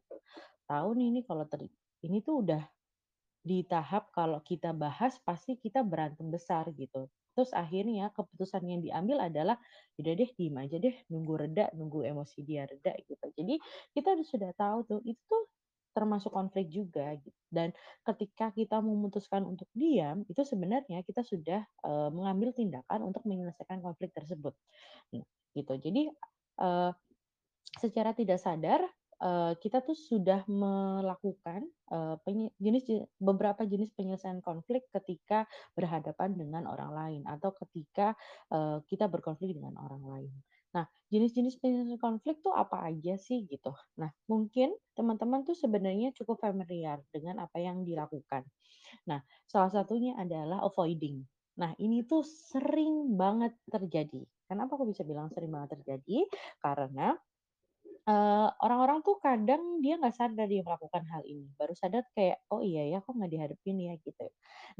tahu 0.68 0.88
nih 0.98 1.06
ini 1.14 1.20
kalau 1.26 1.44
teri 1.48 1.68
ini 2.04 2.20
tuh 2.24 2.44
udah 2.44 2.62
di 3.44 3.60
tahap 3.68 4.08
kalau 4.16 4.40
kita 4.40 4.72
bahas 4.72 5.20
pasti 5.28 5.52
kita 5.60 5.84
berantem 5.84 6.28
besar 6.32 6.64
gitu. 6.76 7.08
Terus 7.36 7.50
akhirnya 7.52 8.08
keputusan 8.14 8.62
yang 8.70 8.80
diambil 8.86 9.18
adalah, 9.28 9.56
"Udah 10.00 10.12
deh 10.16 10.30
diem 10.38 10.54
aja 10.64 10.76
deh, 10.80 10.94
nunggu 11.12 11.34
reda, 11.42 11.66
nunggu 11.76 12.06
emosi 12.08 12.40
dia 12.46 12.64
reda," 12.64 12.94
gitu. 13.04 13.26
Jadi 13.36 13.54
kita 13.96 14.14
udah 14.16 14.26
sudah 14.26 14.50
tahu 14.56 14.78
tuh, 14.88 15.00
itu 15.04 15.20
tuh 15.28 15.44
termasuk 15.96 16.30
konflik 16.32 16.66
juga 16.72 17.12
gitu. 17.20 17.43
Dan 17.54 17.70
ketika 18.06 18.50
kita 18.52 18.82
memutuskan 18.84 19.46
untuk 19.46 19.70
diam, 19.72 20.26
itu 20.28 20.42
sebenarnya 20.42 21.00
kita 21.06 21.22
sudah, 21.24 21.62
eee, 21.86 22.08
mengambil 22.12 22.50
tindakan 22.52 23.00
untuk 23.06 23.22
menyelesaikan 23.30 23.80
konflik 23.84 24.10
tersebut. 24.16 24.54
Nah, 25.14 25.24
gitu. 25.56 25.74
Jadi, 25.78 26.02
eee, 26.60 26.90
secara 27.82 28.10
tidak 28.16 28.38
sadar, 28.42 28.80
eee, 29.22 29.52
kita 29.62 29.78
tuh 29.86 29.96
sudah 29.98 30.44
melakukan, 30.50 31.70
penye 32.26 32.50
jenis 32.58 32.84
je 32.90 32.96
beberapa 33.22 33.62
jenis 33.68 33.94
penyelesaian 33.94 34.40
konflik 34.42 34.88
ketika 34.90 35.46
berhadapan 35.78 36.34
dengan 36.34 36.64
orang 36.66 36.90
lain 36.98 37.22
atau 37.28 37.54
ketika, 37.66 38.18
eee, 38.50 38.78
kita 38.90 39.06
berkonflik 39.12 39.54
dengan 39.56 39.78
orang 39.78 40.02
lain. 40.04 40.32
Nah, 40.74 40.86
jenis-jenis 41.12 41.58
penyelesaian 41.62 42.00
konflik 42.02 42.42
tuh 42.44 42.52
apa 42.54 42.82
aja 42.90 43.14
sih 43.18 43.46
gitu? 43.46 43.70
Nah, 44.00 44.10
mungkin 44.30 44.74
teman-teman 44.98 45.46
tuh 45.46 45.54
sebenarnya 45.56 46.10
cukup 46.18 46.42
familiar 46.42 47.00
dengan 47.14 47.42
apa 47.46 47.58
yang 47.62 47.82
dilakukan. 47.86 48.42
Nah, 49.08 49.20
salah 49.48 49.70
satunya 49.72 50.14
adalah 50.18 50.62
avoiding. 50.66 51.24
Nah, 51.60 51.72
ini 51.78 52.02
tuh 52.06 52.22
sering 52.26 53.14
banget 53.18 53.54
terjadi. 53.70 54.22
Kenapa 54.50 54.76
aku 54.78 54.90
bisa 54.90 55.02
bilang 55.06 55.30
sering 55.32 55.50
banget 55.54 55.78
terjadi? 55.80 56.26
Karena 56.60 57.14
Eee, 58.04 58.48
orang-orang 58.60 59.00
tuh 59.00 59.16
kadang 59.16 59.80
dia 59.80 59.96
nggak 59.96 60.12
sadar 60.12 60.44
dia 60.44 60.60
melakukan 60.60 61.04
hal 61.08 61.22
ini, 61.24 61.48
baru 61.56 61.72
sadar 61.72 62.04
kayak, 62.12 62.36
"Oh 62.52 62.60
iya 62.60 62.84
ya, 62.92 62.98
kok 63.00 63.16
nggak 63.16 63.32
dihadapin 63.32 63.76
ya?" 63.80 63.96
Gitu. 63.96 64.26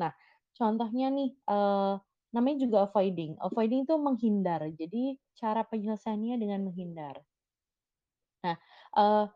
Nah, 0.01 0.13
contohnya 0.53 1.09
nih, 1.09 1.31
eee, 1.49 1.95
namanya 2.35 2.59
juga 2.67 2.79
avoiding. 2.89 3.33
Avoiding 3.47 3.81
itu 3.87 3.95
menghindar, 4.07 4.63
jadi 4.81 5.05
cara 5.41 5.63
penyelesaiannya 5.71 6.37
dengan 6.43 6.61
menghindar. 6.69 7.17
Nah, 8.45 8.57
eee, 8.97 9.29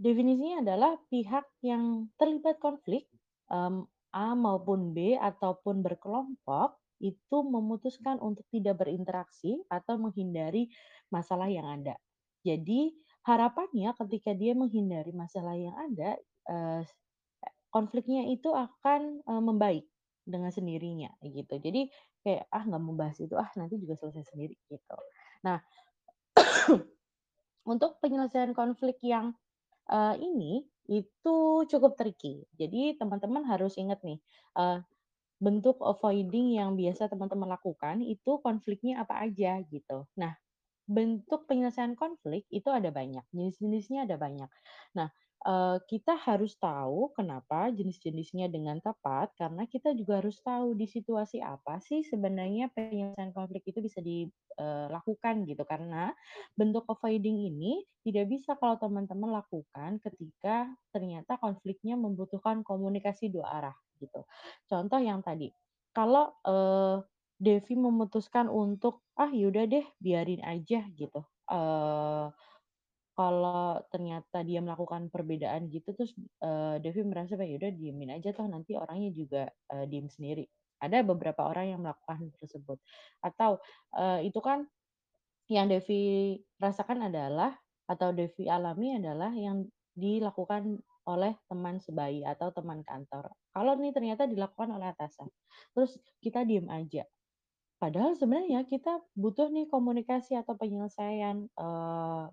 definisinya 0.00 0.64
adalah 0.64 0.92
pihak 1.12 1.46
yang 1.64 2.10
terlibat 2.20 2.56
konflik, 2.60 3.08
mmm, 3.52 3.86
A 4.12 4.36
maupun 4.36 4.92
B 4.92 5.16
ataupun 5.16 5.80
berkelompok, 5.80 6.76
itu 7.02 7.36
memutuskan 7.42 8.20
untuk 8.22 8.44
tidak 8.52 8.84
berinteraksi 8.84 9.58
atau 9.72 9.96
menghindari 9.98 10.68
masalah 11.10 11.48
yang 11.50 11.64
ada. 11.66 11.96
Jadi, 12.44 12.92
harapannya 13.26 13.90
ketika 14.04 14.36
dia 14.36 14.52
menghindari 14.54 15.10
masalah 15.16 15.56
yang 15.56 15.74
ada, 15.74 16.20
eee, 16.52 16.82
konfliknya 17.74 18.28
itu 18.30 18.50
akan, 18.52 19.22
eee, 19.24 19.42
membaik 19.42 19.84
dengan 20.26 20.50
sendirinya, 20.54 21.10
gitu. 21.26 21.58
Jadi 21.60 21.88
kayak, 22.24 22.46
"Ah, 22.52 22.64
nggak 22.68 22.82
mau 22.82 22.94
bahas 22.98 23.18
itu 23.22 23.34
ah, 23.38 23.48
nanti 23.58 23.76
juga 23.82 23.94
selesai 23.98 24.24
sendiri," 24.34 24.56
gitu. 24.70 24.96
Nah, 25.46 25.60
untuk 27.72 27.98
penyelesaian 28.04 28.52
konflik 28.56 28.98
yang, 29.04 29.34
eee, 29.90 30.16
ini, 30.22 30.52
itu 30.90 31.36
cukup 31.68 31.96
tricky. 32.00 32.44
Jadi 32.58 32.96
teman-teman 33.00 33.44
harus 33.48 33.76
ingat 33.80 34.00
nih, 34.06 34.18
eee, 34.58 34.78
bentuk 35.42 35.78
avoiding 35.84 36.56
yang 36.58 36.74
biasa 36.78 37.10
teman-teman 37.12 37.50
lakukan 37.52 38.00
itu 38.04 38.38
konfliknya 38.44 39.02
apa 39.04 39.24
aja 39.28 39.60
gitu. 39.68 40.06
Nah, 40.20 40.34
bentuk 40.90 41.46
penyelesaian 41.50 41.94
konflik 41.98 42.44
itu 42.52 42.68
ada 42.72 42.90
banyak, 42.94 43.24
jenis-jenisnya 43.34 44.06
ada 44.10 44.16
banyak. 44.20 44.50
Nah, 44.98 45.10
eee, 45.46 45.76
kita 45.90 46.14
harus 46.18 46.54
tahu 46.58 47.12
kenapa 47.16 47.68
jenis-jenisnya 47.74 48.48
dengan 48.50 48.78
tepat, 48.82 49.34
karena 49.38 49.66
kita 49.68 49.92
juga 49.98 50.20
harus 50.22 50.38
tahu 50.42 50.74
di 50.78 50.86
situasi 50.90 51.38
apa 51.42 51.78
sih 51.82 52.02
sebenarnya 52.06 52.70
penyelesaian 52.74 53.30
konflik 53.36 53.62
itu 53.70 53.80
bisa 53.84 54.00
dilakukan 54.04 55.44
gitu. 55.48 55.62
Karena 55.68 56.12
bentuk 56.58 56.84
avoiding 56.88 57.38
ini 57.52 57.82
tidak 58.06 58.26
bisa 58.32 58.54
kalau 58.58 58.76
teman-teman 58.80 59.30
lakukan 59.42 59.98
ketika 60.02 60.72
ternyata 60.94 61.38
konfliknya 61.40 61.94
membutuhkan 61.98 62.62
komunikasi 62.66 63.30
dua 63.32 63.48
arah 63.62 63.76
gitu. 64.00 64.24
Contoh 64.70 64.98
yang 65.02 65.20
tadi, 65.22 65.50
kalau, 65.94 66.34
eee, 66.46 67.04
Devi 67.42 67.74
memutuskan 67.74 68.46
untuk, 68.46 69.02
"Ah, 69.18 69.30
ya 69.34 69.50
udah 69.50 69.64
deh 69.66 69.86
biarin 69.98 70.42
aja," 70.46 70.86
gitu, 70.94 71.26
eee, 71.50 72.26
kalau 73.16 73.80
ternyata 73.92 74.40
dia 74.46 74.60
melakukan 74.64 75.08
perbedaan 75.12 75.68
gitu 75.72 75.92
terus, 75.96 76.12
eee, 76.42 76.80
Devi 76.84 77.02
merasa 77.06 77.36
"Ya 77.40 77.56
udah 77.60 77.72
diemin 77.74 78.10
aja 78.16 78.32
toh 78.36 78.46
nanti 78.48 78.74
orangnya 78.78 79.10
juga, 79.14 79.42
eee, 79.72 79.84
diem 79.90 80.08
sendiri." 80.10 80.46
Ada 80.82 81.04
beberapa 81.06 81.46
orang 81.46 81.66
yang 81.76 81.80
melakukan 81.84 82.32
tersebut. 82.42 82.78
Atau, 83.24 83.60
eee, 83.96 84.28
itu 84.32 84.40
kan 84.44 84.66
yang 85.50 85.68
Devi 85.70 86.38
rasakan 86.62 87.10
adalah 87.12 87.54
atau 87.90 88.10
Devi 88.14 88.48
alami 88.48 88.96
adalah 88.98 89.30
yang 89.34 89.68
dilakukan 89.94 90.80
oleh 91.08 91.34
teman 91.50 91.82
sebayi 91.82 92.22
atau 92.24 92.54
teman 92.54 92.80
kantor. 92.86 93.34
Kalau 93.52 93.74
nih 93.76 93.90
ternyata 93.96 94.24
dilakukan 94.30 94.70
oleh 94.78 94.94
atasan, 94.94 95.28
terus 95.74 95.98
kita 96.22 96.46
diem 96.46 96.66
aja. 96.70 97.04
Padahal 97.82 98.14
sebenarnya 98.16 98.64
kita 98.68 99.02
butuh 99.18 99.50
nih 99.52 99.66
komunikasi 99.70 100.38
atau 100.38 100.54
penyelesaian, 100.58 101.46
eee 101.52 102.24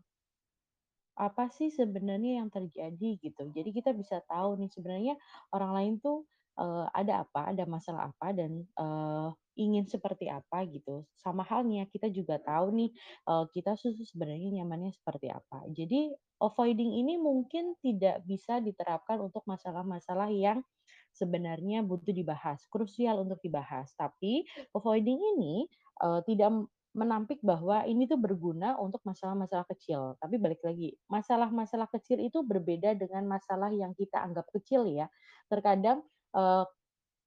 apa 1.19 1.51
sih 1.51 1.67
sebenarnya 1.73 2.39
yang 2.43 2.49
terjadi 2.53 3.09
gitu. 3.19 3.43
Jadi 3.51 3.69
kita 3.75 3.91
bisa 3.97 4.23
tahu 4.25 4.55
nih 4.63 4.71
sebenarnya 4.71 5.15
orang 5.51 5.71
lain 5.77 5.93
tuh, 5.99 6.23
eee, 6.59 6.85
ada 6.95 7.27
apa, 7.27 7.51
ada 7.51 7.63
masalah 7.67 8.11
apa 8.15 8.31
dan, 8.35 8.63
eee, 8.65 9.27
ingin 9.59 9.83
seperti 9.91 10.31
apa 10.31 10.63
gitu. 10.71 11.03
Sama 11.19 11.43
halnya 11.43 11.83
kita 11.91 12.07
juga 12.11 12.39
tahu 12.39 12.71
nih, 12.75 12.89
eee, 13.27 13.43
kita 13.55 13.75
tuh 13.75 13.91
sebenarnya 14.07 14.49
nyamannya 14.63 14.91
seperti 14.95 15.27
apa. 15.31 15.67
Jadi 15.75 16.15
avoiding 16.39 16.91
ini 17.03 17.19
mungkin 17.19 17.75
tidak 17.83 18.23
bisa 18.23 18.63
diterapkan 18.63 19.19
untuk 19.19 19.43
masalah-masalah 19.43 20.31
yang 20.31 20.63
sebenarnya 21.11 21.83
butuh 21.83 22.13
dibahas, 22.15 22.63
krusial 22.71 23.21
untuk 23.23 23.39
dibahas. 23.43 23.91
Tapi 23.97 24.45
avoiding 24.75 25.19
ini, 25.38 25.67
eee, 26.03 26.19
tidak 26.27 26.51
menampik 26.98 27.39
bahwa 27.46 27.86
ini 27.88 28.05
tuh 28.10 28.17
berguna 28.19 28.75
untuk 28.81 29.01
masalah-masalah 29.05 29.65
kecil. 29.69 30.17
Tapi 30.22 30.36
balik 30.41 30.62
lagi, 30.65 30.96
masalah-masalah 31.12 31.88
kecil 31.93 32.17
itu 32.24 32.41
berbeda 32.45 32.97
dengan 32.97 33.25
masalah 33.30 33.69
yang 33.73 33.93
kita 33.97 34.19
anggap 34.21 34.49
kecil 34.56 34.86
ya. 34.89 35.08
Terkadang, 35.52 36.04
eee, 36.36 36.65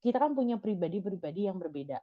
kita 0.05 0.19
kan 0.23 0.33
punya 0.39 0.57
pribadi-pribadi 0.61 1.49
yang 1.51 1.59
berbeda. 1.63 2.01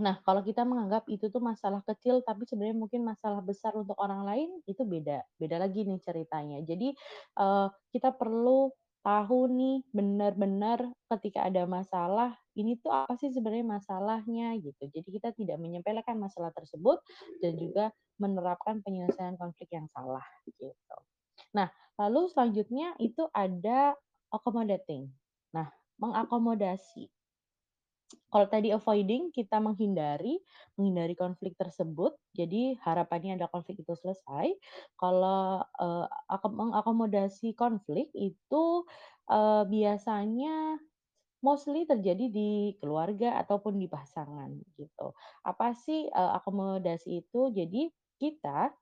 Nah, 0.00 0.16
kalau 0.24 0.40
kita 0.40 0.64
menganggap 0.64 1.04
itu 1.12 1.28
tuh 1.28 1.44
masalah 1.44 1.84
kecil, 1.84 2.24
tapi 2.24 2.48
sebenarnya 2.48 2.76
mungkin 2.78 3.04
masalah 3.04 3.44
besar 3.44 3.76
untuk 3.76 4.00
orang 4.00 4.24
lain, 4.24 4.48
itu 4.64 4.80
beda. 4.88 5.20
Beda 5.36 5.60
lagi 5.60 5.84
nih 5.84 6.00
ceritanya. 6.00 6.64
Jadi, 6.64 6.96
eee, 7.36 7.66
kita 7.92 8.16
perlu 8.16 8.72
tahu 9.04 9.40
nih 9.52 9.84
benar-benar 9.92 10.88
ketika 11.12 11.44
ada 11.48 11.68
masalah, 11.68 12.39
ini 12.60 12.76
tuh 12.82 12.92
apa 12.92 13.14
sih 13.20 13.30
sebenarnya 13.32 13.66
masalahnya 13.80 14.56
gitu. 14.60 14.82
Jadi 14.92 15.08
kita 15.16 15.30
tidak 15.36 15.56
menyepelekan 15.62 16.16
masalah 16.20 16.52
tersebut 16.54 17.00
dan 17.42 17.56
juga 17.56 17.84
menerapkan 18.20 18.84
penyelesaian 18.84 19.36
konflik 19.40 19.72
yang 19.72 19.88
salah 19.96 20.24
gitu. 20.46 20.72
Nah, 21.56 21.68
lalu 22.00 22.26
selanjutnya 22.32 22.94
itu 22.98 23.26
ada 23.34 23.94
accommodating. 24.34 25.10
Nah, 25.56 25.68
mengakomodasi. 26.02 27.10
Kalau 28.30 28.46
tadi 28.50 28.70
avoiding, 28.74 29.30
kita 29.34 29.58
menghindari 29.62 30.38
menghindari 30.78 31.14
konflik 31.18 31.54
tersebut, 31.58 32.14
jadi 32.34 32.78
harapannya 32.82 33.38
adalah 33.38 33.50
konflik 33.54 33.82
itu 33.82 33.94
selesai. 33.94 34.54
Kalau, 34.98 35.62
akom 36.30 36.52
mengakomodasi 36.58 37.54
konflik 37.58 38.10
itu, 38.14 38.64
eee, 39.30 39.62
biasanya 39.66 40.78
mostly 41.46 41.84
terjadi 41.88 42.26
di 42.32 42.50
keluarga 42.80 43.40
ataupun 43.42 43.78
di 43.80 43.86
pasangan 43.90 44.50
gitu. 44.78 45.12
Apa 45.46 45.72
sih, 45.76 46.08
eee, 46.10 46.30
akomodasi 46.38 47.24
itu? 47.26 47.40
Jadi 47.54 47.90
kita 48.20 48.72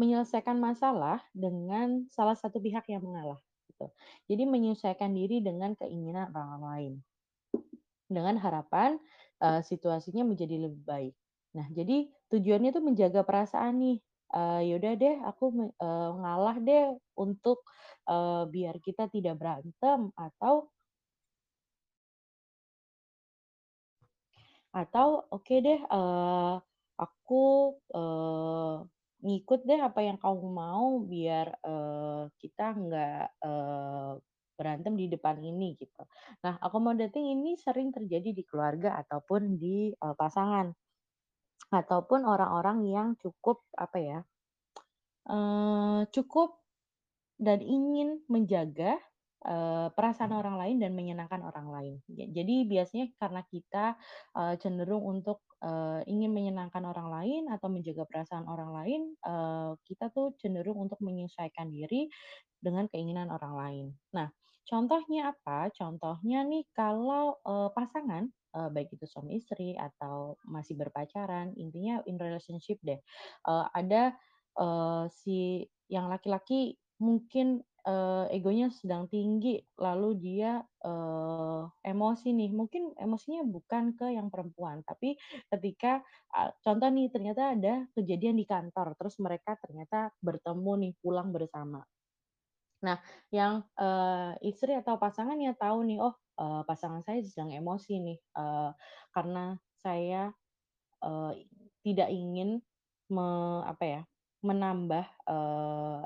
menyelesaikan 0.00 0.56
masalah 0.66 1.18
dengan 1.34 2.06
salah 2.10 2.34
satu 2.42 2.58
pihak 2.62 2.84
yang 2.92 3.02
mengalah 3.06 3.38
gitu. 3.70 3.86
Jadi 4.30 4.42
menyesuaikan 4.54 5.10
diri 5.18 5.38
dengan 5.42 5.70
keinginan 5.78 6.30
orang 6.34 6.62
lain. 6.70 6.92
Dengan 8.08 8.36
harapan, 8.36 9.00
eee, 9.40 9.60
situasinya 9.64 10.24
menjadi 10.28 10.60
lebih 10.68 10.82
baik. 10.84 11.14
Nah, 11.56 11.66
jadi 11.72 12.10
tujuannya 12.28 12.70
itu 12.74 12.80
menjaga 12.84 13.24
perasaan 13.24 13.80
nih, 13.80 13.96
eee, 14.36 14.60
ya 14.68 14.74
udah 14.80 14.92
deh 15.00 15.16
aku 15.24 15.44
eee, 15.80 16.10
ngalah 16.20 16.56
deh 16.60 16.84
untuk, 17.16 17.64
eee, 18.04 18.42
biar 18.52 18.76
kita 18.84 19.08
tidak 19.08 19.40
berantem 19.40 20.12
atau 20.20 20.68
atau 24.74 25.08
oke 25.34 25.54
deh, 25.66 25.80
eee, 25.80 26.54
aku, 27.04 27.44
eee, 27.94 28.74
ngikut 29.24 29.60
deh 29.68 29.80
apa 29.88 30.00
yang 30.08 30.18
kamu 30.20 30.46
mau 30.62 30.88
biar, 31.12 31.46
eee, 31.64 32.22
kita 32.42 32.66
nggak, 32.82 33.22
eee, 33.46 34.12
berantem 34.58 34.94
di 35.00 35.06
depan 35.10 35.36
ini 35.42 35.74
gitu. 35.82 36.02
Nah, 36.46 36.54
accommodating 36.62 37.26
ini 37.34 37.58
sering 37.58 37.90
terjadi 37.96 38.30
di 38.38 38.42
keluarga 38.46 38.90
ataupun 39.02 39.58
di, 39.62 39.90
eee, 39.94 40.14
pasangan, 40.20 40.66
ataupun 41.80 42.20
orang-orang 42.34 42.78
yang 42.88 43.08
cukup 43.22 43.58
apa 43.76 43.98
ya, 44.10 44.18
eee, 45.28 46.00
cukup 46.14 46.50
dan 47.40 47.60
ingin 47.62 48.22
menjaga, 48.32 48.98
perasaan 49.94 50.32
orang 50.32 50.56
lain 50.56 50.76
dan 50.80 50.96
menyenangkan 50.96 51.44
orang 51.44 51.68
lain. 51.68 51.94
Ja 52.08 52.24
jadi 52.32 52.64
biasanya 52.64 53.06
karena 53.20 53.42
kita, 53.44 53.94
cenderung 54.60 55.04
untuk, 55.04 55.44
ingin 56.08 56.32
menyenangkan 56.32 56.84
orang 56.84 57.08
lain 57.12 57.42
atau 57.52 57.68
menjaga 57.72 58.04
perasaan 58.08 58.48
orang 58.48 58.72
lain, 58.72 59.02
kita 59.84 60.08
tuh 60.12 60.32
cenderung 60.40 60.80
untuk 60.80 61.00
menyesuaikan 61.04 61.68
diri 61.68 62.08
dengan 62.60 62.88
keinginan 62.88 63.28
orang 63.28 63.54
lain. 63.56 63.86
Nah, 64.16 64.32
contohnya 64.64 65.36
apa? 65.36 65.68
Contohnya 65.76 66.44
nih 66.48 66.64
kalau, 66.72 67.36
pasangan, 67.76 68.32
baik 68.54 68.96
itu 68.96 69.04
suami 69.04 69.36
istri 69.40 69.76
atau 69.76 70.40
masih 70.48 70.78
berpacaran, 70.80 71.52
intinya 71.60 72.00
in 72.08 72.16
relationship 72.16 72.80
deh, 72.80 73.00
ada, 73.48 74.16
si 75.12 75.68
yang 75.92 76.08
laki-laki 76.08 76.80
mungkin, 77.02 77.60
eee, 77.86 78.24
egonya 78.36 78.68
sedang 78.72 79.06
tinggi, 79.12 79.60
lalu 79.80 80.10
dia, 80.20 80.60
eee, 80.84 81.62
emosi 81.92 82.28
nih, 82.36 82.50
mungkin 82.52 82.92
emosinya 82.98 83.42
bukan 83.46 83.84
ke 83.98 84.06
yang 84.16 84.28
perempuan, 84.32 84.82
tapi 84.88 85.16
ketika, 85.52 86.00
eee, 86.36 86.50
contoh 86.64 86.88
nih 86.92 87.08
ternyata 87.14 87.42
ada 87.56 87.74
kejadian 87.96 88.36
di 88.40 88.46
kantor, 88.48 88.96
terus 88.98 89.16
mereka 89.22 89.56
ternyata 89.60 90.12
bertemu 90.24 90.72
nih, 90.88 90.92
pulang 91.02 91.28
bersama. 91.34 91.84
Nah, 92.84 93.00
yang, 93.32 93.64
eee, 93.80 94.32
istri 94.52 94.76
atau 94.76 95.00
pasangannya 95.00 95.56
tahu 95.56 95.86
nih, 95.88 95.98
oh, 96.04 96.14
eee, 96.36 96.60
pasangan 96.68 97.00
saya 97.00 97.20
sedang 97.24 97.50
emosi 97.54 97.94
nih, 98.02 98.18
eee, 98.36 98.70
karena 99.14 99.56
saya, 99.80 100.32
eee, 101.04 101.32
tidak 101.86 102.10
ingin 102.12 102.60
me 103.12 103.28
apa 103.66 103.84
ya, 103.86 104.00
menambah, 104.44 105.06
eee, 105.28 106.00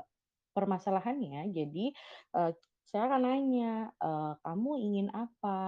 permasalahannya. 0.55 1.49
Jadi, 1.53 1.91
eee, 2.35 2.51
saya 2.89 3.05
akan 3.11 3.21
nanya, 3.27 3.93
eee, 4.01 4.31
"Kamu 4.45 4.71
ingin 4.81 5.07
apa? 5.13 5.59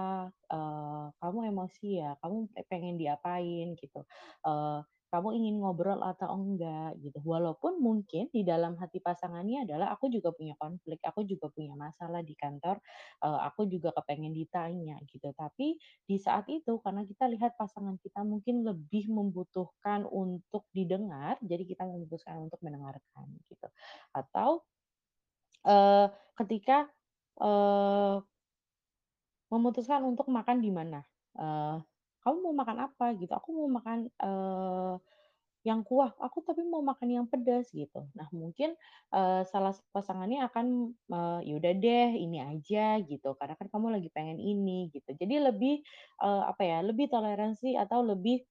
Eee, 0.50 1.04
kamu 1.22 1.38
emosi 1.54 1.88
ya? 2.02 2.18
Kamu 2.22 2.50
pe 2.54 2.62
pengen 2.70 2.96
diapain?" 2.98 3.74
Gitu. 3.78 4.00
Eee 4.46 4.78
kamu 5.12 5.36
ingin 5.38 5.54
ngobrol 5.60 6.00
atau 6.00 6.32
enggak 6.40 6.96
gitu. 7.04 7.20
Walaupun 7.22 7.78
mungkin 7.84 8.32
di 8.32 8.42
dalam 8.48 8.74
hati 8.80 8.98
pasangannya 9.04 9.68
adalah 9.68 9.92
aku 9.92 10.08
juga 10.08 10.32
punya 10.32 10.56
konflik, 10.56 10.98
aku 11.04 11.22
juga 11.28 11.52
punya 11.52 11.76
masalah 11.76 12.24
di 12.24 12.32
kantor, 12.34 12.80
eee, 13.20 13.38
aku 13.48 13.68
juga 13.68 13.92
kepengen 13.92 14.32
ditanya 14.32 14.96
gitu. 15.08 15.28
Tapi 15.36 15.76
di 16.08 16.16
saat 16.16 16.48
itu 16.48 16.80
karena 16.80 17.04
kita 17.04 17.28
lihat 17.28 17.54
pasangan 17.60 18.00
kita 18.00 18.24
mungkin 18.24 18.64
lebih 18.64 19.12
membutuhkan 19.12 20.08
untuk 20.08 20.64
didengar, 20.72 21.36
jadi 21.44 21.62
kita 21.68 21.84
memutuskan 21.84 22.40
untuk 22.48 22.58
mendengarkan 22.64 23.26
gitu. 23.52 23.68
Atau, 24.16 24.64
eee, 25.66 26.06
ketika, 26.38 26.88
eee 27.42 28.22
Memutuskan 29.52 30.00
untuk 30.08 30.32
makan 30.32 30.64
di 30.64 30.70
mana, 30.72 31.04
eee, 31.36 31.76
"Kamu 32.24 32.38
mau 32.50 32.54
makan 32.64 32.78
apa?" 32.90 33.06
Gitu, 33.18 33.32
"Aku 33.34 33.50
mau 33.54 33.68
makan, 33.70 34.08
eee, 34.10 34.94
yang 35.62 35.86
kuah." 35.86 36.10
"Aku 36.18 36.42
tapi 36.42 36.62
mau 36.66 36.82
makan 36.82 37.08
yang 37.10 37.26
pedas." 37.30 37.70
Gitu. 37.70 38.02
Nah 38.18 38.26
mungkin, 38.34 38.74
eee, 39.14 39.42
salah 39.46 39.74
pasangannya 39.94 40.42
akan, 40.50 40.66
eee, 41.10 41.38
"Ya 41.50 41.54
udah 41.60 41.72
deh 41.78 42.10
ini 42.18 42.38
aja," 42.42 42.98
gitu, 43.06 43.34
"karena 43.38 43.54
kan 43.58 43.68
kamu 43.70 43.94
lagi 44.00 44.08
pengen 44.14 44.38
ini." 44.42 44.90
Gitu. 44.94 45.10
Jadi 45.18 45.34
lebih, 45.42 45.74
eee, 46.22 46.42
apa 46.50 46.62
ya, 46.66 46.78
lebih 46.86 47.06
toleransi 47.12 47.78
atau 47.78 48.02
lebih 48.06 48.42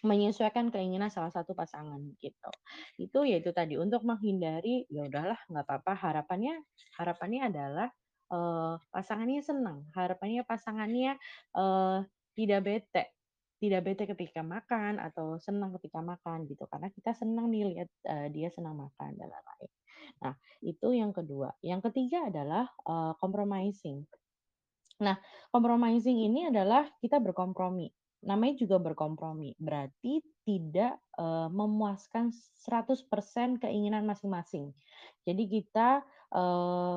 Menyesuaikan 0.00 0.72
keinginan 0.72 1.12
salah 1.12 1.28
satu 1.28 1.52
pasangan 1.52 2.00
gitu. 2.24 2.48
Itu 2.96 3.28
ya 3.28 3.36
itu 3.36 3.52
tadi 3.52 3.76
untuk 3.76 4.00
menghindari, 4.08 4.88
ya 4.88 5.04
udahlah 5.04 5.36
nggak 5.52 5.64
apa-apa 5.68 5.92
harapannya 5.92 6.56
harapannya 6.96 7.40
adalah, 7.52 7.88
eee, 8.32 8.74
pasangannya 8.88 9.44
senang, 9.44 9.84
harapannya 9.92 10.40
pasangannya, 10.48 11.20
eee, 11.52 11.98
tidak 12.40 12.60
bete 12.66 13.04
tidak 13.60 13.80
bete 13.86 14.04
ketika 14.08 14.40
makan 14.40 14.96
atau 14.96 15.36
senang 15.36 15.76
ketika 15.76 16.00
makan 16.00 16.48
gitu, 16.48 16.64
karena 16.72 16.88
kita 16.96 17.12
senang 17.12 17.52
nih 17.52 17.64
lihat, 17.76 17.88
eee, 18.08 18.26
dia 18.32 18.48
senang 18.48 18.72
makan 18.80 19.10
dan 19.20 19.28
lain-lain. 19.28 19.70
Nah 20.24 20.34
itu 20.64 20.88
yang 20.96 21.12
kedua. 21.12 21.52
Yang 21.60 21.92
ketiga 21.92 22.28
adalah, 22.32 22.64
eee, 22.88 23.12
compromising. 23.20 24.08
Nah, 25.00 25.16
compromising 25.54 26.18
ini 26.28 26.40
adalah 26.52 26.88
kita 27.00 27.18
berkompromi. 27.24 27.88
Namanya 28.28 28.54
juga 28.60 28.76
berkompromi, 28.76 29.56
berarti 29.56 30.20
tidak, 30.44 31.00
eee, 31.16 31.48
memuaskan 31.52 32.28
100% 32.36 33.56
keinginan 33.64 34.04
masing-masing. 34.04 34.76
Jadi 35.24 35.44
kita, 35.48 36.04
eee, 36.32 36.96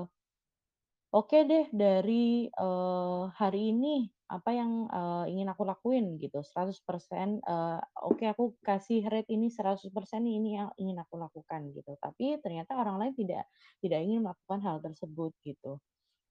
oke 1.19 1.39
deh 1.49 1.65
dari, 1.73 2.49
eee, 2.49 3.21
hari 3.39 3.61
ini 3.73 3.95
apa 4.33 4.49
yang, 4.57 4.89
eee, 4.89 5.23
ingin 5.37 5.47
aku 5.53 5.63
lakuin 5.67 6.17
gitu 6.21 6.41
100%, 6.41 7.39
eee, 7.45 7.79
oke 8.01 8.25
aku 8.33 8.57
kasih 8.65 9.05
rate 9.11 9.29
ini 9.33 9.47
100% 9.53 10.25
ini 10.25 10.57
yang 10.59 10.69
ingin 10.81 10.97
aku 11.03 11.15
lakukan 11.21 11.69
gitu. 11.77 11.93
Tapi 12.01 12.41
ternyata 12.43 12.75
orang 12.81 12.97
lain 13.01 13.13
tidak 13.17 13.45
tidak 13.83 13.99
ingin 14.05 14.25
melakukan 14.25 14.59
hal 14.65 14.77
tersebut 14.81 15.31
gitu. 15.45 15.77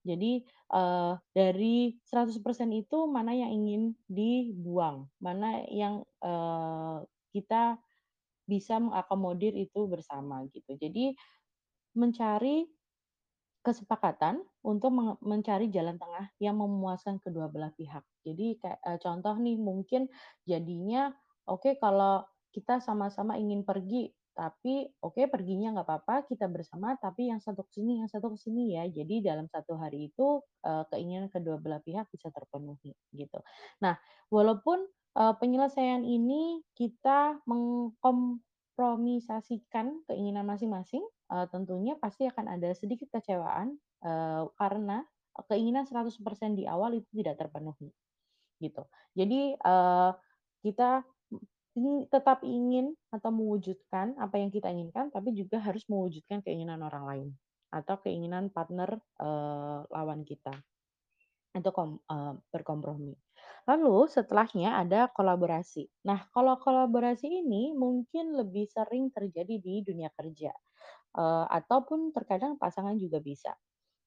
Jadi, 0.03 0.43
eee, 0.73 1.13
dari 1.35 1.95
100% 2.03 2.71
itu 2.75 3.07
mana 3.07 3.31
yang 3.35 3.51
ingin 3.55 3.95
dibuang, 4.11 5.07
mana 5.23 5.63
yang, 5.71 6.03
eee, 6.23 6.97
kita 7.35 7.79
bisa 8.49 8.77
mengakomodir 8.83 9.53
itu 9.55 9.87
bersama 9.87 10.43
gitu. 10.51 10.75
Jadi 10.77 11.15
mencari 11.97 12.65
Kesepakatan 13.63 14.43
untuk 14.59 14.91
mencari 15.23 15.71
jalan 15.71 15.95
tengah 15.95 16.27
yang 16.43 16.59
memuaskan 16.59 17.23
kedua 17.23 17.47
belah 17.47 17.71
pihak. 17.71 18.03
Jadi 18.27 18.59
kayak, 18.59 18.75
eee, 18.83 18.99
contoh 18.99 19.39
nih 19.39 19.55
mungkin 19.55 20.11
jadinya, 20.43 21.15
oke 21.47 21.79
kalau 21.79 22.27
kita 22.51 22.83
sama-sama 22.83 23.39
ingin 23.39 23.63
pergi, 23.63 24.11
tapi 24.35 24.91
oke 24.99 25.31
perginya 25.31 25.79
nggak 25.79 25.87
apa-apa 25.87 26.27
kita 26.27 26.51
bersama, 26.51 26.99
tapi 26.99 27.31
yang 27.31 27.39
satu 27.39 27.63
ke 27.63 27.71
sini 27.79 28.03
yang 28.03 28.11
satu 28.11 28.35
ke 28.35 28.39
sini 28.43 28.75
ya. 28.75 28.83
Jadi 28.91 29.23
dalam 29.23 29.47
satu 29.47 29.79
hari 29.79 30.11
itu, 30.11 30.43
eee, 30.67 30.83
keinginan 30.91 31.31
kedua 31.31 31.55
belah 31.55 31.79
pihak 31.79 32.11
bisa 32.11 32.35
terpenuhi, 32.35 32.91
gitu. 33.15 33.39
Nah, 33.79 33.95
walaupun, 34.27 34.83
eee, 35.15 35.33
penyelesaian 35.39 36.03
ini 36.03 36.59
kita 36.75 37.39
mengkompromisasikan 37.47 40.03
keinginan 40.11 40.43
masing-masing, 40.51 41.07
eee, 41.33 41.45
tentunya 41.53 41.97
pasti 41.99 42.29
akan 42.29 42.45
ada 42.59 42.71
sedikit 42.77 43.09
kecewaan, 43.13 43.77
eee, 44.05 44.43
karena 44.59 45.03
keinginan 45.49 45.85
100% 45.89 46.53
di 46.59 46.65
awal 46.69 46.93
itu 47.01 47.09
tidak 47.17 47.41
terpenuhi, 47.41 47.89
gitu. 48.63 48.83
Jadi, 49.17 49.55
eee, 49.57 50.11
kita 50.65 51.03
tetap 52.11 52.41
ingin 52.45 52.93
atau 53.13 53.31
mewujudkan 53.33 54.15
apa 54.21 54.37
yang 54.41 54.49
kita 54.53 54.69
inginkan, 54.73 55.09
tapi 55.13 55.33
juga 55.37 55.57
harus 55.63 55.83
mewujudkan 55.89 56.41
keinginan 56.45 56.81
orang 56.85 57.05
lain 57.09 57.29
atau 57.73 57.97
keinginan 58.03 58.49
partner, 58.53 59.01
eee, 59.21 59.79
lawan 59.93 60.21
kita 60.27 60.53
kom 61.73 62.01
eee, 62.09 62.33
berkompromi. 62.53 63.13
Lalu 63.69 64.07
setelahnya 64.11 64.79
ada 64.81 65.09
kolaborasi. 65.13 65.85
Nah, 66.09 66.25
kalau 66.33 66.57
kolaborasi 66.61 67.29
ini 67.45 67.71
mungkin 67.77 68.33
lebih 68.37 68.65
sering 68.69 69.09
terjadi 69.13 69.57
di 69.61 69.81
dunia 69.85 70.09
kerja 70.15 70.51
eee, 71.17 71.45
ataupun 71.49 72.11
terkadang 72.15 72.57
pasangan 72.59 72.95
juga 72.99 73.19
bisa. 73.23 73.53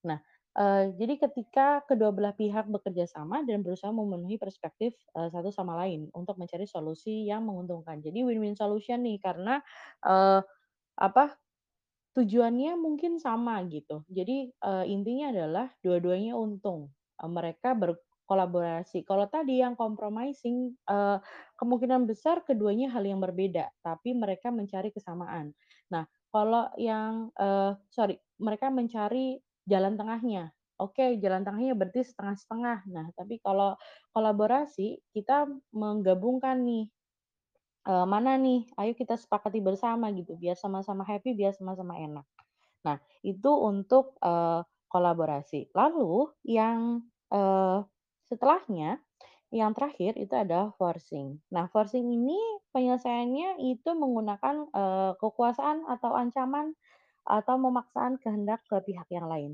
Nah, 0.06 0.18
eee, 0.58 0.94
jadi 0.98 1.14
ketika 1.28 1.82
kedua 1.88 2.10
belah 2.14 2.34
pihak 2.36 2.68
bekerja 2.70 3.06
sama 3.10 3.42
dan 3.46 3.62
berusaha 3.66 3.90
memenuhi 3.92 4.38
perspektif, 4.40 4.94
eee, 5.16 5.28
satu 5.32 5.50
sama 5.54 5.76
lain 5.86 6.08
untuk 6.14 6.36
mencari 6.40 6.64
solusi 6.68 7.26
yang 7.28 7.44
menguntungkan. 7.48 8.00
Jadi 8.04 8.22
win-win 8.26 8.54
solution 8.58 9.02
nih 9.06 9.18
karena, 9.22 9.60
eee, 10.04 10.40
apa, 11.00 11.36
Tujuannya 12.16 12.80
mungkin 12.80 13.20
sama 13.20 13.60
gitu. 13.68 14.00
Jadi, 14.08 14.48
eee, 14.48 14.84
intinya 14.88 15.28
adalah 15.36 15.66
dua-duanya 15.84 16.32
untung, 16.32 16.88
eee, 17.20 17.28
mereka 17.28 17.76
berkolaborasi. 17.76 19.04
Kalau 19.04 19.28
tadi 19.28 19.60
yang 19.60 19.76
compromising, 19.76 20.72
kemungkinan 21.60 22.04
besar 22.08 22.42
keduanya 22.44 22.88
hal 22.92 23.04
yang 23.06 23.20
berbeda, 23.22 23.70
tapi 23.84 24.12
mereka 24.16 24.48
mencari 24.52 24.90
kesamaan. 24.92 25.52
Nah, 25.92 26.04
kalau 26.36 26.64
yang, 26.90 27.32
eee, 27.44 27.70
sorry, 27.96 28.16
mereka 28.46 28.66
mencari 28.78 29.40
jalan 29.72 29.94
tengahnya. 30.00 30.44
Oke, 30.84 31.16
jalan 31.24 31.42
tengahnya 31.46 31.72
berarti 31.80 32.02
setengah-setengah. 32.04 32.78
Nah, 32.94 33.06
tapi 33.18 33.40
kalau 33.46 33.70
kolaborasi, 34.14 34.88
kita 35.16 35.48
menggabungkan 35.72 36.56
nih 36.68 36.84
Eee, 37.86 38.04
mana 38.06 38.34
nih, 38.34 38.66
ayo 38.82 38.92
kita 38.98 39.14
sepakati 39.14 39.62
bersama 39.62 40.10
gitu, 40.10 40.34
biar 40.34 40.58
sama-sama 40.58 41.06
happy, 41.06 41.38
biar 41.38 41.54
sama-sama 41.54 41.94
enak. 42.02 42.26
Nah, 42.86 42.98
itu 43.22 43.50
untuk, 43.54 44.18
eee, 44.22 44.62
kolaborasi. 44.90 45.70
Lalu 45.74 46.30
yang, 46.46 47.06
eee, 47.30 47.78
setelahnya, 48.30 48.98
yang 49.54 49.72
terakhir 49.76 50.14
itu 50.18 50.32
ada 50.34 50.72
forcing. 50.78 51.38
Nah, 51.54 51.66
forcing 51.70 52.06
ini 52.10 52.36
penyelesaiannya 52.74 53.62
itu 53.62 53.90
menggunakan, 53.96 54.70
kekuasaan 55.20 55.86
atau 55.90 56.12
ancaman 56.18 56.74
atau 57.26 57.56
memaksaan 57.60 58.18
kehendak 58.22 58.62
ke 58.70 58.78
pihak 58.86 59.08
yang 59.12 59.26
lain. 59.30 59.52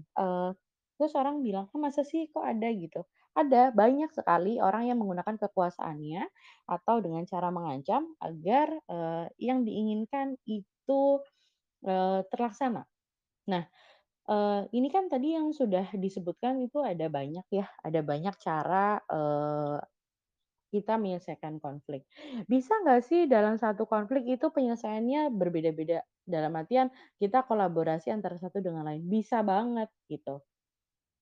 Terus 1.01 1.13
orang 1.19 1.43
bilang, 1.45 1.69
"Oh 1.75 1.81
masa 1.83 2.03
sih 2.07 2.29
kok 2.33 2.45
ada?" 2.47 2.69
Gitu. 2.73 3.03
Ada, 3.37 3.73
banyak 3.75 4.13
sekali 4.15 4.61
orang 4.63 4.89
yang 4.93 4.99
menggunakan 5.03 5.37
kekuasaannya 5.41 6.29
atau 6.69 6.97
dengan 7.05 7.25
cara 7.29 7.49
mengancam 7.53 8.13
agar, 8.23 8.79
yang 9.41 9.65
diinginkan 9.67 10.37
itu, 10.49 11.03
terlaksana. 12.33 12.87
Nah, 13.51 13.65
eee, 14.31 14.61
ini 14.77 14.89
kan 14.93 15.07
tadi 15.13 15.35
yang 15.39 15.51
sudah 15.55 15.87
disebutkan 15.97 16.61
itu 16.63 16.81
ada 16.85 17.07
banyak 17.11 17.47
ya, 17.53 17.67
ada 17.85 18.01
banyak 18.05 18.35
cara, 18.43 19.01
eee, 19.11 19.79
kita 20.73 20.97
menyelesaikan 20.97 21.61
konflik. 21.61 22.09
Bisa 22.49 22.73
nggak 22.81 23.03
sih 23.05 23.29
dalam 23.29 23.61
satu 23.61 23.85
konflik 23.85 24.25
itu 24.25 24.49
penyelesaiannya 24.49 25.29
berbeda-beda? 25.37 26.01
Dalam 26.25 26.55
artian 26.57 26.89
kita 27.21 27.45
kolaborasi 27.45 28.09
antara 28.15 28.41
satu 28.41 28.65
dengan 28.65 28.89
lain, 28.89 29.05
bisa 29.05 29.45
banget 29.45 29.91
gitu. 30.09 30.41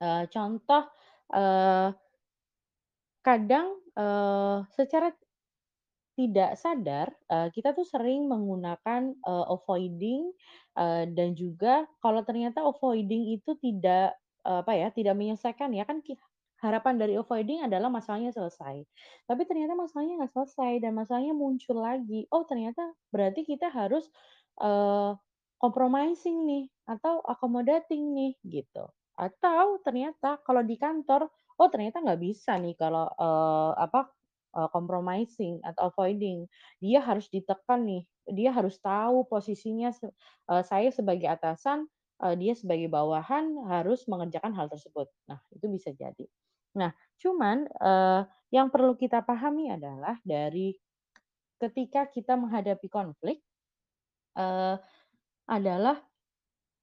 Eee, 0.03 0.27
contoh, 0.33 0.85
eee, 1.35 1.93
kadang, 3.21 3.77
eee, 3.97 4.57
secara 4.77 5.13
tidak 6.21 6.51
sadar, 6.61 7.09
eee, 7.33 7.49
kita 7.57 7.73
tuh 7.79 7.87
sering 7.89 8.29
menggunakan, 8.29 9.03
eee, 9.17 9.45
avoiding, 9.57 10.23
eee, 10.77 11.05
dan 11.17 11.33
juga 11.39 11.89
kalau 12.05 12.21
ternyata 12.29 12.61
avoiding 12.67 13.33
itu 13.37 13.57
tidak, 13.65 14.17
eee, 14.45 14.59
apa 14.63 14.73
ya, 14.77 14.89
tidak 14.93 15.15
menyelesaikan 15.17 15.73
ya 15.73 15.85
kan 15.89 16.05
harapan 16.61 17.01
dari 17.01 17.17
avoiding 17.17 17.65
adalah 17.65 17.89
masalahnya 17.89 18.31
selesai. 18.37 18.85
Tapi 19.25 19.43
ternyata 19.49 19.73
masalahnya 19.79 20.21
nggak 20.25 20.33
selesai 20.37 20.73
dan 20.85 20.93
masalahnya 20.93 21.33
muncul 21.33 21.81
lagi. 21.81 22.29
Oh 22.29 22.45
ternyata 22.45 22.93
berarti 23.15 23.49
kita 23.49 23.73
harus, 23.73 24.05
eee, 24.61 25.13
compromising 25.61 26.45
nih 26.49 26.65
atau 26.89 27.21
accommodating 27.25 28.13
nih 28.17 28.33
gitu. 28.49 28.85
Atau 29.17 29.81
ternyata 29.85 30.41
kalau 30.45 30.65
di 30.65 30.77
kantor, 30.81 31.29
oh 31.61 31.69
ternyata 31.73 32.01
nggak 32.05 32.21
bisa 32.21 32.57
nih 32.61 32.77
kalau, 32.77 33.09
eee, 33.17 33.71
apa 33.81 34.13
eee, 34.57 34.69
compromising 34.75 35.61
atau 35.67 35.91
avoiding. 35.93 36.47
Dia 36.83 37.01
harus 37.05 37.27
ditekan 37.33 37.85
nih, 37.87 38.03
dia 38.31 38.51
harus 38.55 38.79
tahu 38.83 39.27
posisinya 39.29 39.91
eee, 40.51 40.63
saya 40.67 40.89
sebagai 40.95 41.29
atasan, 41.31 41.87
eee, 42.25 42.35
dia 42.41 42.53
sebagai 42.59 42.89
bawahan 42.93 43.51
harus 43.71 44.05
mengerjakan 44.11 44.53
hal 44.57 44.67
tersebut. 44.73 45.09
Nah, 45.31 45.41
itu 45.55 45.67
bisa 45.71 45.91
jadi. 45.95 46.27
Nah, 46.79 46.93
cuman, 47.21 47.67
eee, 47.71 48.23
yang 48.55 48.69
perlu 48.75 48.95
kita 48.99 49.23
pahami 49.27 49.71
adalah 49.75 50.19
dari 50.27 50.75
ketika 51.61 52.09
kita 52.11 52.35
menghadapi 52.39 52.89
konflik, 52.93 53.43
eee, 54.39 54.77
adalah 55.51 55.99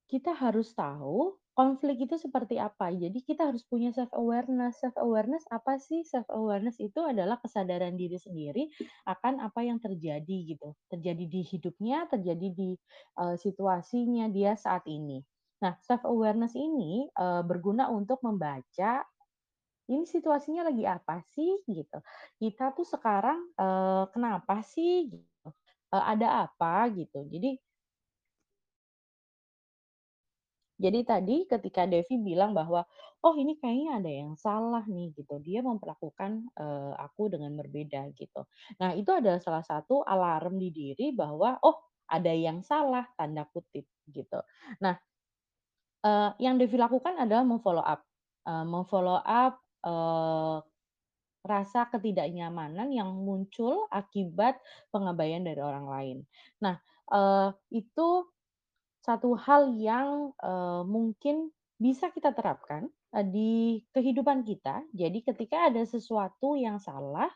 kita 0.08 0.32
harus 0.36 0.72
tahu 0.76 1.36
konflik 1.58 2.06
itu 2.06 2.14
seperti 2.14 2.54
apa. 2.62 2.94
Jadi 2.94 3.18
kita 3.26 3.50
harus 3.50 3.66
punya 3.66 3.90
self 3.90 4.14
awareness. 4.14 4.78
Self 4.78 4.94
awareness 4.94 5.42
apa 5.50 5.82
sih? 5.82 6.06
Self 6.06 6.30
awareness 6.30 6.78
itu 6.78 7.02
adalah 7.02 7.42
kesadaran 7.42 7.98
diri 7.98 8.14
sendiri 8.14 8.70
akan 9.10 9.42
apa 9.42 9.66
yang 9.66 9.82
terjadi 9.82 10.54
gitu. 10.54 10.78
Terjadi 10.86 11.24
di 11.26 11.42
hidupnya, 11.42 12.06
terjadi 12.06 12.48
di 12.54 12.78
uh, 13.18 13.34
situasinya 13.34 14.30
dia 14.30 14.54
saat 14.54 14.86
ini. 14.86 15.18
Nah, 15.58 15.74
self 15.82 16.06
awareness 16.06 16.54
ini 16.54 17.10
uh, 17.18 17.42
berguna 17.42 17.90
untuk 17.90 18.22
membaca 18.22 19.02
ini 19.90 20.06
situasinya 20.06 20.70
lagi 20.70 20.86
apa 20.86 21.26
sih 21.34 21.58
gitu. 21.66 21.98
Kita 22.38 22.70
tuh 22.70 22.86
sekarang 22.86 23.50
uh, 23.58 24.06
kenapa 24.14 24.62
sih 24.62 25.10
gitu. 25.10 25.50
Ada 25.90 26.46
apa 26.46 26.86
gitu. 26.94 27.26
Jadi 27.26 27.58
Jadi 30.78 31.00
tadi 31.06 31.36
ketika 31.50 31.84
Devi 31.90 32.16
bilang 32.22 32.54
bahwa, 32.54 32.86
"Oh 33.26 33.34
ini 33.34 33.58
kayaknya 33.58 33.98
ada 34.02 34.10
yang 34.10 34.32
salah 34.38 34.84
nih," 34.86 35.10
gitu, 35.18 35.36
dia 35.42 35.60
memperlakukan, 35.66 36.46
eee, 36.54 36.92
aku 37.02 37.28
dengan 37.34 37.52
berbeda 37.58 38.08
gitu. 38.14 38.46
Nah 38.80 38.94
itu 38.94 39.10
adalah 39.10 39.42
salah 39.42 39.64
satu 39.66 40.06
alarm 40.06 40.56
di 40.62 40.70
diri 40.70 41.10
bahwa, 41.14 41.58
"Oh 41.66 41.76
ada 42.08 42.30
yang 42.32 42.62
salah," 42.62 43.04
tanda 43.18 43.44
kutip 43.50 43.84
gitu. 44.10 44.38
Nah, 44.82 44.96
eee, 46.06 46.30
yang 46.42 46.56
Devi 46.60 46.76
lakukan 46.78 47.14
adalah 47.18 47.44
mem-follow 47.46 47.84
up, 47.84 48.00
eee, 48.48 48.64
mem-follow 48.66 49.18
up, 49.22 49.54
eee, 49.86 50.56
rasa 51.46 51.88
ketidaknyamanan 51.92 52.90
yang 52.92 53.10
muncul 53.16 53.86
akibat 53.90 54.58
pengabaian 54.94 55.42
dari 55.46 55.62
orang 55.62 55.86
lain. 55.88 56.18
Nah, 56.64 56.76
eee, 57.12 57.48
itu 57.84 58.08
satu 59.08 59.32
hal 59.40 59.72
yang, 59.80 60.36
eee, 60.44 60.82
mungkin 60.84 61.36
bisa 61.80 62.12
kita 62.12 62.30
terapkan, 62.36 62.92
eee, 63.16 63.24
di 63.34 63.52
kehidupan 63.96 64.44
kita. 64.44 64.84
Jadi 64.92 65.18
ketika 65.24 65.72
ada 65.72 65.82
sesuatu 65.88 66.54
yang 66.60 66.76
salah, 66.82 67.30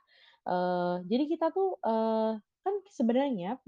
eee, 0.49 0.97
jadi 1.09 1.25
kita 1.33 1.47
tuh, 1.57 1.81
eee, 1.85 2.33
kan 2.65 2.75
sebenarnya 2.93 3.59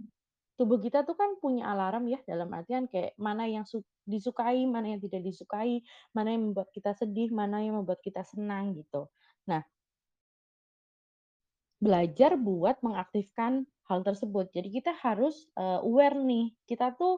tubuh 0.58 0.78
kita 0.78 1.02
tuh 1.08 1.18
kan 1.18 1.34
punya 1.42 1.66
alarm 1.74 2.06
ya, 2.06 2.20
dalam 2.30 2.46
artian 2.54 2.86
kayak 2.86 3.18
mana 3.18 3.44
yang 3.50 3.66
su 3.66 3.82
disukai, 4.06 4.62
mana 4.70 4.94
yang 4.94 5.00
tidak 5.02 5.22
disukai, 5.26 5.82
mana 6.14 6.28
yang 6.36 6.52
membuat 6.52 6.70
kita 6.70 6.94
sedih, 6.94 7.30
mana 7.34 7.58
yang 7.64 7.74
membuat 7.82 7.98
kita 8.04 8.22
senang 8.22 8.76
gitu. 8.78 9.10
Nah 9.50 9.62
Belajar 11.84 12.32
buat 12.48 12.76
mengaktifkan 12.86 13.52
hal 13.88 14.00
tersebut. 14.08 14.46
Jadi 14.56 14.68
kita 14.80 14.92
harus, 15.04 15.36
eee, 15.60 15.78
aware 15.88 16.16
nih, 16.30 16.46
kita 16.70 16.86
tuh 17.00 17.14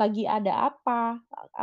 lagi 0.00 0.24
ada 0.36 0.52
apa, 0.70 1.00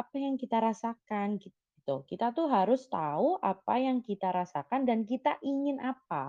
apa 0.02 0.16
yang 0.26 0.36
kita 0.42 0.58
rasakan 0.68 1.28
gitu. 1.44 1.96
Kita 2.10 2.26
tuh 2.38 2.48
harus 2.58 2.82
tahu 2.90 3.38
apa 3.54 3.74
yang 3.80 3.98
kita 4.10 4.28
rasakan 4.40 4.82
dan 4.90 5.00
kita 5.12 5.38
ingin 5.46 5.78
apa. 5.92 6.24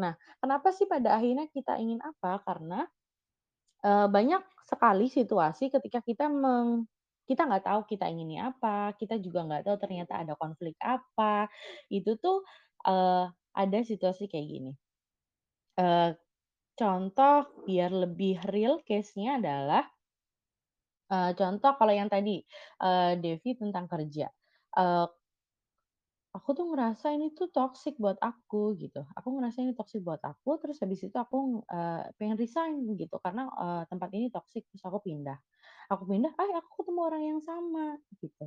Nah, 0.00 0.14
kenapa 0.42 0.68
sih 0.76 0.86
pada 0.92 1.08
akhirnya 1.20 1.46
kita 1.52 1.76
ingin 1.84 2.00
apa? 2.02 2.32
Karena, 2.48 2.80
eee, 3.84 4.06
banyak 4.10 4.42
sekali 4.66 5.06
situasi 5.10 5.70
ketika 5.72 6.00
kita 6.04 6.26
meng 6.30 6.86
kita 7.28 7.44
nggak 7.44 7.64
tahu 7.68 7.80
kita 7.92 8.08
inginnya 8.08 8.40
apa, 8.56 8.96
kita 8.96 9.20
juga 9.20 9.44
nggak 9.44 9.62
tahu 9.68 9.76
ternyata 9.84 10.12
ada 10.24 10.32
konflik 10.40 10.72
apa, 10.80 11.44
itu 11.92 12.16
tuh, 12.16 12.40
eee, 12.88 13.24
ada 13.52 13.78
situasi 13.84 14.24
kayak 14.32 14.46
gini, 14.48 14.72
Contoh 16.80 17.38
biar 17.66 17.90
lebih 18.02 18.34
real 18.54 18.74
case-nya 18.88 19.30
adalah, 19.38 19.84
eee, 21.12 21.30
contoh 21.40 21.72
kalau 21.78 21.92
yang 22.00 22.08
tadi, 22.14 22.36
eee, 22.84 23.12
Devi 23.22 23.50
tentang 23.60 23.84
kerja, 23.92 24.26
eee, 24.78 25.06
aku 26.36 26.50
tuh 26.58 26.66
ngerasa 26.70 27.06
ini 27.16 27.26
tuh 27.38 27.48
toxic 27.56 27.94
buat 28.02 28.18
aku 28.20 28.62
gitu, 28.82 29.00
aku 29.18 29.28
ngerasa 29.36 29.58
ini 29.64 29.72
toxic 29.78 30.00
buat 30.06 30.20
aku, 30.22 30.50
terus 30.62 30.76
habis 30.84 31.00
itu 31.08 31.16
aku, 31.24 31.64
eee, 31.74 32.02
pengen 32.20 32.36
resign 32.42 32.74
gitu 33.00 33.16
karena, 33.24 33.48
eee, 33.62 33.82
tempat 33.90 34.10
ini 34.16 34.26
toxic, 34.36 34.62
terus 34.70 34.84
aku 34.88 34.98
pindah. 35.08 35.38
Aku 35.92 36.04
pindah, 36.10 36.32
eh, 36.36 36.52
aku 36.60 36.70
ketemu 36.84 37.00
orang 37.08 37.22
yang 37.36 37.40
sama 37.44 37.96
gitu, 38.22 38.46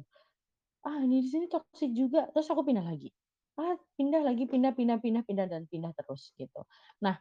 "Ah, 0.88 1.00
ini 1.06 1.24
di 1.26 1.30
sini 1.34 1.46
toxic 1.52 1.92
juga," 1.96 2.22
terus 2.34 2.48
aku 2.54 2.64
pindah 2.68 2.86
lagi. 2.86 3.10
Ah, 3.60 3.76
pindah 4.00 4.22
lagi, 4.24 4.44
pindah 4.48 4.72
pindah 4.78 4.98
pindah 5.04 5.24
pindah 5.28 5.48
dan 5.52 5.64
pindah 5.68 5.92
terus 5.98 6.32
gitu. 6.40 6.64
Nah, 7.04 7.20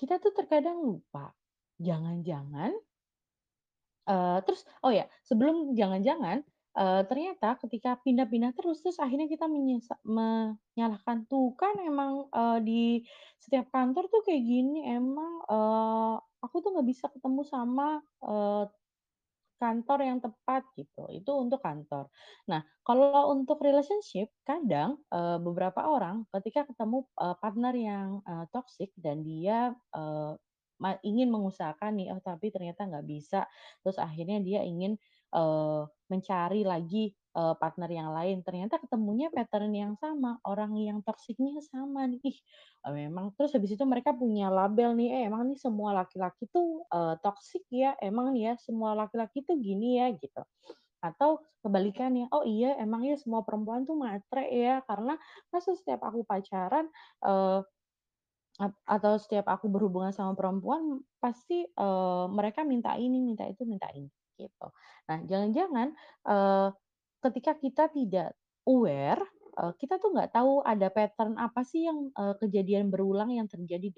kita 0.00 0.18
tuh 0.22 0.32
terkadang 0.36 0.78
lupa, 0.82 1.34
jangan-jangan 1.80 2.72
Eee, 4.08 4.38
terus 4.48 4.64
oh 4.84 4.90
ya, 4.92 5.06
sebelum 5.22 5.76
jangan-jangan, 5.76 6.42
eee, 6.76 7.00
ternyata 7.06 7.60
ketika 7.60 8.00
pindah-pindah 8.00 8.52
terus, 8.56 8.80
terus 8.82 8.96
akhirnya 8.98 9.28
kita 9.28 9.44
menyalahkan, 10.08 11.28
"Tuh 11.28 11.52
kan 11.60 11.76
emang, 11.84 12.26
eee, 12.32 12.58
di 12.64 12.82
setiap 13.38 13.68
kantor 13.70 14.08
tuh 14.08 14.22
kayak 14.26 14.42
gini, 14.42 14.88
emang, 14.88 15.44
eee, 15.46 16.14
aku 16.40 16.56
tuh 16.64 16.70
nggak 16.74 16.88
bisa 16.88 17.06
ketemu 17.12 17.42
sama, 17.44 18.00
eee, 18.24 18.62
Kantor 19.60 20.00
yang 20.08 20.18
tepat 20.24 20.64
gitu, 20.72 21.04
itu 21.12 21.28
untuk 21.36 21.60
kantor. 21.60 22.08
Nah, 22.48 22.64
kalau 22.80 23.28
untuk 23.28 23.60
relationship 23.60 24.32
kadang, 24.48 25.04
beberapa 25.44 25.84
orang 25.84 26.24
ketika 26.32 26.64
ketemu, 26.64 27.04
partner 27.44 27.74
yang, 27.76 28.08
toxic 28.56 28.88
dan 28.96 29.20
dia, 29.20 29.76
ingin 31.04 31.28
mengusahakan 31.28 31.92
nih, 32.00 32.08
oh 32.16 32.20
tapi 32.24 32.48
ternyata 32.48 32.88
nggak 32.88 33.04
bisa, 33.04 33.44
terus 33.84 34.00
akhirnya 34.00 34.40
dia 34.40 34.64
ingin, 34.64 34.96
eee, 35.36 35.82
mencari 36.08 36.64
lagi, 36.64 37.12
eee, 37.36 37.54
partner 37.60 37.90
yang 37.90 38.10
lain, 38.16 38.42
ternyata 38.46 38.78
ketemunya 38.82 39.28
pattern 39.34 39.72
yang 39.74 39.92
sama, 39.98 40.38
orang 40.46 40.74
yang 40.78 40.98
toxic-nya 41.06 41.58
sama 41.64 42.06
nih, 42.10 42.20
ih 42.26 42.38
Eee, 42.86 42.92
memang 43.08 43.32
terus 43.36 43.52
habis 43.56 43.72
itu 43.76 43.84
mereka 43.84 44.12
punya 44.16 44.48
label 44.48 44.96
nih, 44.96 45.08
"Eh, 45.12 45.22
emang 45.28 45.44
nih 45.48 45.58
semua 45.60 45.92
laki-laki 45.96 46.48
tuh, 46.52 46.84
eee, 46.92 47.14
toksik 47.24 47.64
ya? 47.72 47.92
Emang 48.00 48.32
nih 48.34 48.52
ya 48.52 48.54
semua 48.60 48.96
laki-laki 48.96 49.44
tuh 49.44 49.56
gini 49.60 50.00
ya?" 50.00 50.08
Gitu. 50.16 50.40
Atau 51.04 51.40
kebalikannya, 51.64 52.28
"Oh 52.34 52.44
iya 52.44 52.76
emang 52.80 53.04
ya 53.08 53.16
semua 53.20 53.42
perempuan 53.46 53.84
tuh 53.88 53.96
matre 54.00 54.48
ya? 54.52 54.80
Karena 54.88 55.16
masa 55.52 55.72
setiap 55.76 56.00
aku 56.08 56.24
pacaran, 56.28 56.88
at 58.60 58.72
atau 58.84 59.16
setiap 59.16 59.46
aku 59.48 59.72
berhubungan 59.72 60.12
sama 60.12 60.36
perempuan 60.36 61.00
pasti, 61.22 61.64
eee, 61.64 62.24
mereka 62.32 62.60
minta 62.66 62.92
ini, 63.00 63.18
minta 63.24 63.44
itu, 63.48 63.64
minta 63.64 63.88
ini." 63.96 64.08
Gitu. 64.36 64.66
Nah, 65.08 65.18
jangan-jangan, 65.24 65.88
eee, 66.28 66.68
ketika 67.24 67.52
kita 67.58 67.84
tidak 67.92 68.30
aware 68.68 69.22
Eee, 69.60 69.72
kita 69.82 69.98
tuh 69.98 70.14
nggak 70.14 70.30
tahu 70.30 70.62
ada 70.62 70.88
pattern 70.94 71.34
apa 71.34 71.60
sih 71.66 71.82
yang, 71.88 72.14
eee, 72.14 72.34
kejadian 72.38 72.86
berulang 72.86 73.34
yang 73.34 73.50
terjadi 73.50 73.88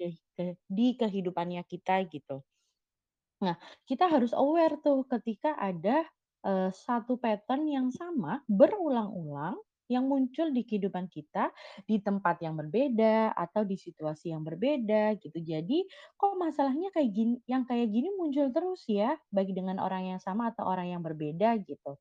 di 0.77 0.87
kehidupannya 0.97 1.61
kita 1.69 1.95
gitu. 2.09 2.41
Nah, 3.45 3.55
kita 3.89 4.05
harus 4.13 4.31
aware 4.43 4.75
tuh 4.85 5.03
ketika 5.13 5.51
ada, 5.59 5.97
eee, 6.47 6.69
satu 6.85 7.13
pattern 7.23 7.63
yang 7.67 7.87
sama 7.93 8.41
berulang-ulang 8.47 9.57
yang 9.91 10.07
muncul 10.07 10.47
di 10.55 10.63
kehidupan 10.63 11.05
kita, 11.11 11.51
di 11.89 11.99
tempat 12.07 12.39
yang 12.45 12.55
berbeda 12.55 13.35
atau 13.35 13.61
di 13.67 13.75
situasi 13.75 14.31
yang 14.33 14.41
berbeda 14.47 15.19
gitu. 15.19 15.37
Jadi, 15.43 15.83
kok 16.15 16.33
masalahnya 16.39 16.89
kayak 16.95 17.11
gini 17.13 17.35
yang 17.51 17.67
kayak 17.67 17.91
gini 17.91 18.09
muncul 18.15 18.47
terus 18.55 18.81
ya, 18.87 19.19
baik 19.35 19.51
dengan 19.53 19.77
orang 19.83 20.15
yang 20.15 20.21
sama 20.23 20.49
atau 20.55 20.63
orang 20.71 20.87
yang 20.95 21.01
berbeda 21.03 21.59
gitu. 21.67 21.99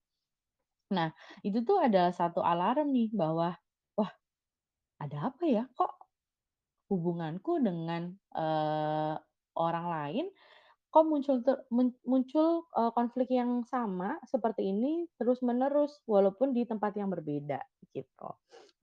Nah, 0.92 1.10
itu 1.46 1.58
tuh 1.64 1.80
adalah 1.82 2.12
satu 2.14 2.40
alarm 2.44 2.92
nih 2.92 3.08
bahwa, 3.16 3.56
"Wah 3.98 4.12
ada 5.02 5.32
apa 5.32 5.44
ya? 5.48 5.64
Kok 5.76 5.92
hubunganku 6.92 7.58
dengan, 7.62 8.14
eee, 8.36 9.14
orang 9.58 9.86
lain 9.90 10.26
kok 10.92 11.04
muncul 11.08 11.40
ter 11.44 11.56
mun 11.74 11.92
muncul, 12.08 12.64
eee, 12.76 12.90
konflik 12.96 13.28
yang 13.32 13.64
sama 13.68 14.16
seperti 14.28 14.72
ini 14.72 15.08
terus-menerus 15.20 16.00
walaupun 16.08 16.52
di 16.56 16.64
tempat 16.68 16.96
yang 17.00 17.08
berbeda 17.12 17.60
gitu. 17.92 18.30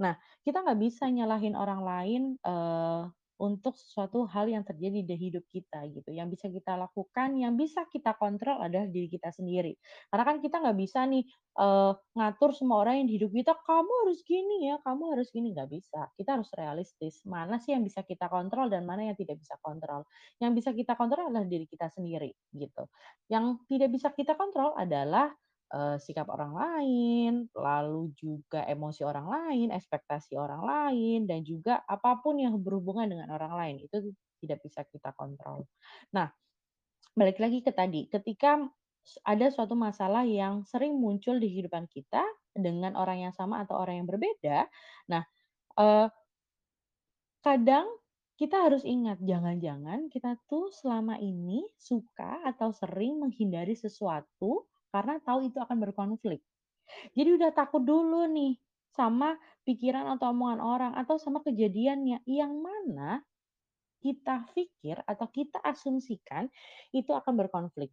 Nah, 0.04 0.15
kita 0.45 0.63
nggak 0.65 0.80
bisa 0.82 1.08
nyalahin 1.12 1.56
orang 1.58 1.82
lain, 1.86 2.24
eee 2.43 3.02
untuk 3.39 3.80
sesuatu 3.80 4.28
hal 4.28 4.52
yang 4.52 4.67
terjadi 4.67 5.08
di 5.08 5.15
hidup 5.15 5.47
kita 5.47 5.88
gitu. 5.95 6.12
Yang 6.12 6.36
bisa 6.36 6.45
kita 6.52 6.75
lakukan, 6.75 7.39
yang 7.39 7.56
bisa 7.56 7.88
kita 7.88 8.12
kontrol 8.19 8.60
adalah 8.60 8.91
diri 8.91 9.08
kita 9.08 9.32
sendiri. 9.32 9.80
Karena 10.12 10.23
kan 10.28 10.38
kita 10.43 10.60
nggak 10.60 10.78
bisa 10.78 11.08
nih 11.08 11.23
uh, 11.56 11.95
ngatur 12.19 12.52
semua 12.52 12.84
orang 12.84 12.99
yang 12.99 13.08
di 13.08 13.15
hidup 13.15 13.32
kita, 13.32 13.56
kamu 13.63 13.91
harus 14.06 14.19
gini 14.28 14.58
ya, 14.67 14.75
kamu 14.84 15.04
harus 15.15 15.28
gini 15.32 15.56
nggak 15.56 15.69
bisa. 15.71 16.02
Kita 16.19 16.30
harus 16.36 16.52
realistis. 16.52 17.23
Mana 17.23 17.58
sih 17.63 17.71
yang 17.71 17.88
bisa 17.88 18.04
kita 18.04 18.28
kontrol 18.28 18.67
dan 18.67 18.84
mana 18.84 19.08
yang 19.08 19.15
tidak 19.15 19.39
bisa 19.39 19.56
kontrol. 19.63 20.04
Yang 20.43 20.52
bisa 20.60 20.69
kita 20.75 20.93
kontrol 20.99 21.32
adalah 21.32 21.47
diri 21.47 21.63
kita 21.63 21.88
sendiri 21.88 22.36
gitu. 22.52 22.84
Yang 23.32 23.63
tidak 23.71 23.89
bisa 23.95 24.12
kita 24.12 24.36
kontrol 24.36 24.75
adalah 24.75 25.32
uh, 25.74 25.98
sikap 26.02 26.30
orang 26.30 26.54
lain, 26.54 27.32
lalu 27.54 28.14
juga 28.18 28.66
emosi 28.66 29.02
orang 29.06 29.28
lain, 29.30 29.68
ekspektasi 29.74 30.36
orang 30.38 30.62
lain, 30.62 31.20
dan 31.30 31.46
juga 31.46 31.82
apa 31.86 32.20
pun 32.22 32.38
yang 32.42 32.58
berhubungan 32.60 33.10
dengan 33.10 33.30
orang 33.34 33.54
lain 33.56 33.76
itu 33.86 34.14
tidak 34.42 34.60
bisa 34.66 34.86
kita 34.88 35.14
kontrol. 35.14 35.68
Nah, 36.16 36.30
balik 37.14 37.38
lagi 37.38 37.60
ke 37.62 37.72
tadi, 37.74 38.08
ketika 38.08 38.60
ada 39.26 39.48
suatu 39.50 39.74
masalah 39.74 40.28
yang 40.28 40.62
sering 40.68 40.98
muncul 40.98 41.40
di 41.40 41.50
kehidupan 41.50 41.90
kita 41.90 42.22
dengan 42.54 42.94
orang 43.00 43.30
yang 43.30 43.34
sama 43.34 43.64
atau 43.66 43.80
orang 43.80 44.04
yang 44.04 44.08
berbeda, 44.10 44.68
nah 45.10 45.24
uh, 45.80 46.08
kadang 47.42 47.88
kita 48.40 48.56
harus 48.56 48.88
ingat, 48.88 49.20
jangan-jangan 49.20 50.08
kita 50.08 50.40
tuh 50.48 50.72
selama 50.72 51.20
ini 51.20 51.68
suka 51.76 52.40
atau 52.48 52.72
sering 52.72 53.20
menghindari 53.20 53.76
sesuatu 53.76 54.64
karena 54.89 55.21
tahu 55.21 55.49
itu 55.49 55.58
akan 55.62 55.78
berkonflik. 55.89 56.41
Jadi 57.13 57.30
udah 57.38 57.54
takut 57.54 57.86
dulu 57.86 58.25
nih 58.30 58.58
sama 58.89 59.38
pikiran 59.63 60.17
atau 60.17 60.34
omongan 60.34 60.62
orang 60.62 60.93
atau 60.97 61.21
sama 61.21 61.45
kejadiannya. 61.45 62.25
Yang 62.25 62.54
mana 62.58 63.21
kita 63.99 64.47
pikir 64.56 65.04
atau 65.04 65.28
kita 65.30 65.60
asumsikan 65.62 66.47
itu 66.95 67.12
akan 67.12 67.34
berkonflik 67.36 67.91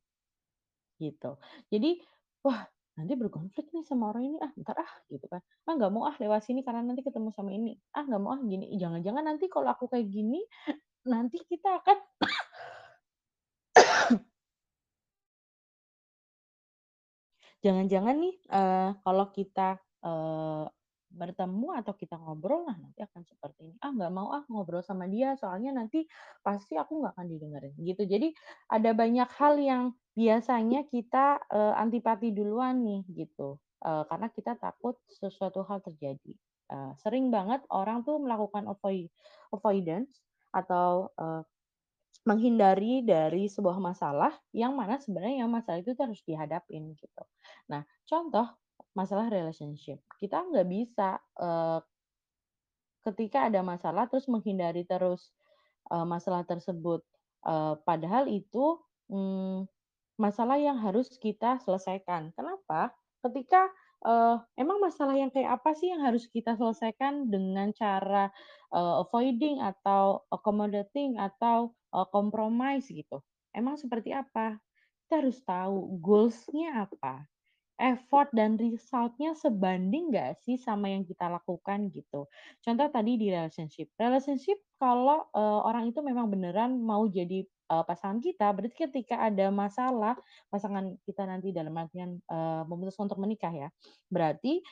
gitu. 0.96 1.36
Jadi 1.68 2.00
wah 2.40 2.64
nanti 2.96 3.12
berkonflik 3.12 3.68
nih 3.76 3.84
sama 3.84 4.08
orang 4.14 4.32
ini. 4.32 4.36
Ah 4.40 4.52
ntar 4.56 4.80
ah 4.80 4.92
gitu 5.12 5.28
kan. 5.28 5.44
Ah 5.68 5.76
nggak 5.76 5.92
mau 5.92 6.08
ah 6.08 6.16
lewat 6.16 6.40
sini 6.48 6.64
karena 6.64 6.80
nanti 6.80 7.04
ketemu 7.04 7.28
sama 7.36 7.52
ini. 7.52 7.76
Ah 7.92 8.08
nggak 8.08 8.20
mau 8.22 8.32
ah 8.32 8.40
gini. 8.40 8.72
Jangan-jangan 8.80 9.24
nanti 9.26 9.52
kalau 9.52 9.68
aku 9.68 9.92
kayak 9.92 10.08
gini 10.08 10.40
nanti 11.06 11.38
kita 11.44 11.84
akan 11.84 11.98
Jangan-jangan 17.64 18.16
nih, 18.20 18.34
eee, 18.52 18.90
kalau 19.00 19.26
kita, 19.32 19.80
eee, 20.04 20.64
bertemu 21.06 21.68
atau 21.80 21.94
kita 21.96 22.18
ngobrol, 22.20 22.66
nah 22.68 22.76
nanti 22.76 23.00
akan 23.00 23.22
seperti 23.24 23.72
ini, 23.72 23.76
"Ah, 23.80 23.94
nggak 23.94 24.12
mau 24.12 24.28
ah 24.34 24.42
ngobrol 24.50 24.82
sama 24.84 25.06
dia, 25.08 25.32
soalnya 25.38 25.70
nanti 25.72 26.04
pasti 26.44 26.76
aku 26.76 26.98
nggak 27.00 27.14
akan 27.16 27.26
didengerin." 27.30 27.72
Gitu. 27.80 28.02
Jadi 28.04 28.28
ada 28.68 28.90
banyak 28.92 29.30
hal 29.40 29.54
yang 29.56 29.82
biasanya 30.18 30.84
kita, 30.90 31.40
eee, 31.48 31.72
antipati 31.80 32.34
duluan 32.36 32.84
nih 32.84 33.00
gitu, 33.16 33.56
eee, 33.86 34.02
karena 34.10 34.28
kita 34.34 34.52
takut 34.60 34.98
sesuatu 35.08 35.64
hal 35.64 35.80
terjadi. 35.80 36.32
Eee, 36.68 36.90
sering 37.00 37.30
banget 37.32 37.62
orang 37.72 38.02
tuh 38.04 38.18
melakukan 38.20 38.66
avoid 38.68 39.08
avoidance 39.54 40.20
atau, 40.52 41.08
eee 41.16 41.40
Menghindari 42.26 43.06
dari 43.06 43.46
sebuah 43.46 43.78
masalah, 43.78 44.34
yang 44.50 44.74
mana 44.74 44.98
sebenarnya 44.98 45.46
masalah 45.46 45.78
itu 45.78 45.94
harus 45.94 46.26
dihadapin 46.26 46.90
gitu. 46.98 47.22
Nah, 47.70 47.86
contoh 48.02 48.50
masalah 48.98 49.30
relationship, 49.30 50.02
kita 50.18 50.42
nggak 50.42 50.66
bisa, 50.66 51.22
eee, 51.38 51.78
ketika 53.06 53.46
ada 53.48 53.62
masalah 53.62 54.04
terus 54.10 54.26
menghindari 54.26 54.82
terus, 54.82 55.30
eee, 55.92 56.06
masalah 56.06 56.42
tersebut, 56.48 57.02
eee, 57.46 57.74
padahal 57.86 58.26
itu, 58.30 58.80
mmm, 59.12 59.66
masalah 60.18 60.58
yang 60.58 60.78
harus 60.82 61.12
kita 61.20 61.60
selesaikan. 61.62 62.32
Kenapa? 62.34 62.94
Ketika, 63.22 63.70
eee, 64.06 64.36
emang 64.58 64.80
masalah 64.82 65.14
yang 65.18 65.30
kayak 65.34 65.60
apa 65.62 65.72
sih 65.78 65.92
yang 65.94 66.02
harus 66.02 66.26
kita 66.30 66.56
selesaikan 66.58 67.28
dengan 67.30 67.70
cara, 67.76 68.32
eee, 68.74 68.94
avoiding 69.06 69.62
atau 69.62 70.26
accommodating 70.32 71.20
atau, 71.20 71.75
eee, 71.94 72.06
compromise 72.14 72.86
gitu? 72.90 73.22
Emang 73.54 73.76
seperti 73.80 74.12
apa? 74.16 74.58
Kita 75.06 75.22
harus 75.24 75.38
tahu 75.44 75.98
goals-nya 76.02 76.86
apa. 76.88 77.26
Effort 77.80 78.32
dan 78.32 78.56
result-nya 78.56 79.36
sebanding 79.36 80.08
nggak 80.14 80.40
sih 80.40 80.56
sama 80.56 80.88
yang 80.92 81.04
kita 81.04 81.28
lakukan 81.28 81.92
gitu. 81.92 82.24
Contoh 82.64 82.88
tadi 82.88 83.20
di 83.20 83.28
relationship. 83.32 83.92
Relationship 84.00 84.56
kalau, 84.80 85.28
eee, 85.36 85.60
orang 85.68 85.92
itu 85.92 86.00
memang 86.00 86.32
beneran 86.32 86.80
mau 86.80 87.04
jadi, 87.10 87.44
eee, 87.44 87.84
pasangan 87.88 88.20
kita, 88.24 88.48
berarti 88.56 88.76
ketika 88.88 89.20
ada 89.28 89.52
masalah, 89.52 90.16
pasangan 90.48 90.96
kita 91.04 91.28
nanti 91.28 91.52
dalam 91.52 91.76
artian, 91.76 92.18
memutuskan 92.68 93.08
untuk 93.12 93.20
menikah 93.22 93.52
ya, 93.52 93.68
berarti, 94.12 94.64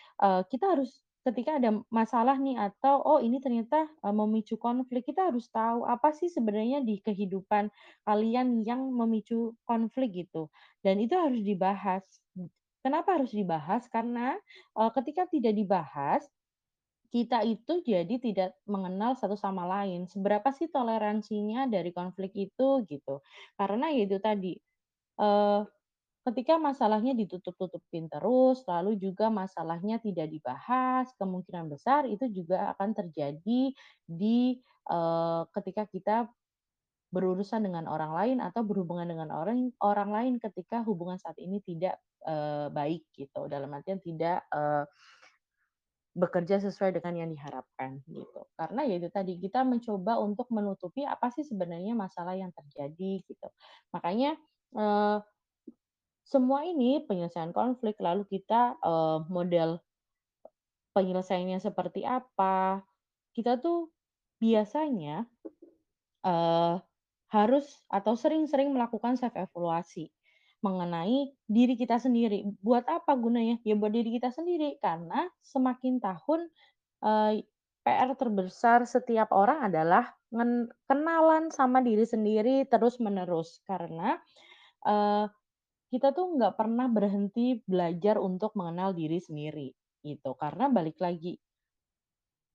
kita 0.50 0.66
harus 0.78 1.03
ketika 1.26 1.56
ada 1.60 1.80
masalah 1.92 2.36
nih 2.40 2.56
atau, 2.60 3.00
oh 3.04 3.18
ini 3.24 3.40
ternyata, 3.42 3.88
eee, 4.04 4.14
memicu 4.14 4.56
konflik, 4.60 5.08
kita 5.08 5.28
harus 5.32 5.48
tahu 5.52 5.84
apa 5.88 6.12
sih 6.16 6.28
sebenarnya 6.32 6.84
di 6.84 7.00
kehidupan 7.02 7.72
kalian 8.08 8.62
yang 8.68 8.80
memicu 8.92 9.56
konflik 9.68 10.12
gitu, 10.26 10.48
dan 10.84 11.00
itu 11.00 11.14
harus 11.16 11.40
dibahas. 11.44 12.04
Kenapa 12.84 13.16
harus 13.18 13.32
dibahas? 13.32 13.88
Karena, 13.88 14.36
eee, 14.76 14.90
ketika 15.00 15.24
tidak 15.32 15.54
dibahas, 15.56 16.22
kita 17.14 17.46
itu 17.46 17.80
jadi 17.86 18.16
tidak 18.18 18.50
mengenal 18.66 19.14
satu 19.14 19.38
sama 19.38 19.64
lain. 19.70 20.10
Seberapa 20.10 20.50
sih 20.50 20.66
toleransinya 20.68 21.70
dari 21.70 21.94
konflik 21.94 22.34
itu, 22.34 22.82
gitu. 22.90 23.22
Karena 23.58 23.88
ya 23.94 24.02
itu 24.08 24.18
tadi, 24.18 24.52
eee, 25.20 25.60
ketika 26.26 26.56
masalahnya 26.60 27.12
ditutup-tutupin 27.16 28.08
terus, 28.12 28.64
lalu 28.68 28.96
juga 29.00 29.28
masalahnya 29.32 30.00
tidak 30.02 30.28
dibahas, 30.32 31.12
kemungkinan 31.20 31.68
besar 31.72 32.04
itu 32.08 32.26
juga 32.32 32.72
akan 32.76 32.90
terjadi 32.96 33.62
di, 34.08 34.38
eee, 34.88 35.40
ketika 35.56 35.84
kita 35.88 36.16
berurusan 37.14 37.62
dengan 37.64 37.86
orang 37.88 38.12
lain 38.12 38.38
atau 38.42 38.62
berhubungan 38.66 39.06
dengan 39.08 39.30
orang 39.32 39.70
orang 39.80 40.10
lain 40.12 40.34
ketika 40.42 40.82
hubungan 40.84 41.16
saat 41.20 41.38
ini 41.40 41.62
tidak, 41.64 42.00
eee, 42.26 42.68
baik 42.74 43.02
gitu, 43.16 43.46
dalam 43.48 43.70
artian 43.74 44.00
tidak, 44.02 44.44
eee, 44.52 44.84
bekerja 46.14 46.62
sesuai 46.62 46.94
dengan 46.98 47.14
yang 47.26 47.30
diharapkan 47.34 47.98
gitu. 48.06 48.46
Karena 48.54 48.86
ya 48.86 49.02
itu 49.02 49.10
tadi, 49.10 49.34
kita 49.42 49.66
mencoba 49.66 50.22
untuk 50.22 50.46
menutupi 50.54 51.02
apa 51.02 51.26
sih 51.34 51.42
sebenarnya 51.42 51.98
masalah 51.98 52.38
yang 52.38 52.54
terjadi 52.54 53.22
gitu. 53.26 53.48
Makanya, 53.90 54.38
eee, 54.78 55.18
semua 56.24 56.64
ini 56.66 57.04
penyelesaian 57.06 57.52
konflik 57.56 57.96
lalu 58.02 58.24
kita, 58.28 58.76
eee, 58.82 59.18
model 59.32 59.80
penyelesaiannya 60.94 61.58
seperti 61.58 62.06
apa, 62.06 62.86
kita 63.34 63.58
tuh 63.58 63.90
biasanya, 64.42 65.26
eee 66.26 66.74
harus 67.32 67.82
atau 67.90 68.14
sering-sering 68.16 68.70
melakukan 68.72 69.18
self 69.20 69.34
evaluasi 69.36 70.08
mengenai 70.64 71.34
diri 71.50 71.74
kita 71.76 71.98
sendiri. 72.00 72.46
Buat 72.64 72.86
apa 72.88 73.14
gunanya? 73.18 73.58
Ya 73.66 73.74
buat 73.78 73.92
diri 73.94 74.16
kita 74.18 74.30
sendiri, 74.34 74.78
karena 74.82 75.28
semakin 75.44 76.00
tahun, 76.02 76.48
eee, 77.04 77.44
PR 77.86 78.10
terbesar 78.18 78.84
setiap 78.88 79.30
orang 79.34 79.66
adalah 79.72 80.14
kenalan 80.88 81.50
sama 81.54 81.80
diri 81.84 82.04
sendiri 82.08 82.64
terus-menerus. 82.70 83.62
Karena, 83.68 84.18
eee, 84.86 85.26
kita 85.92 86.08
tuh 86.16 86.26
nggak 86.36 86.54
pernah 86.60 86.86
berhenti 86.96 87.46
belajar 87.70 88.16
untuk 88.28 88.52
mengenal 88.58 88.90
diri 89.00 89.18
sendiri, 89.28 89.68
gitu. 90.06 90.30
Karena 90.42 90.66
balik 90.76 90.98
lagi, 91.06 91.32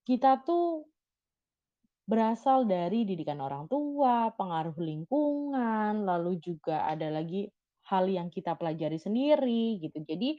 kita 0.08 0.32
tuh 0.46 0.66
Berasal 2.12 2.60
dari 2.66 3.00
didikan 3.10 3.38
orang 3.48 3.70
tua, 3.74 4.34
pengaruh 4.40 4.74
lingkungan, 4.90 5.94
lalu 6.10 6.32
juga 6.48 6.78
ada 6.92 7.08
lagi 7.18 7.46
hal 7.90 8.06
yang 8.18 8.28
kita 8.36 8.52
pelajari 8.60 8.98
sendiri 9.06 9.78
gitu. 9.84 9.98
Jadi, 10.10 10.30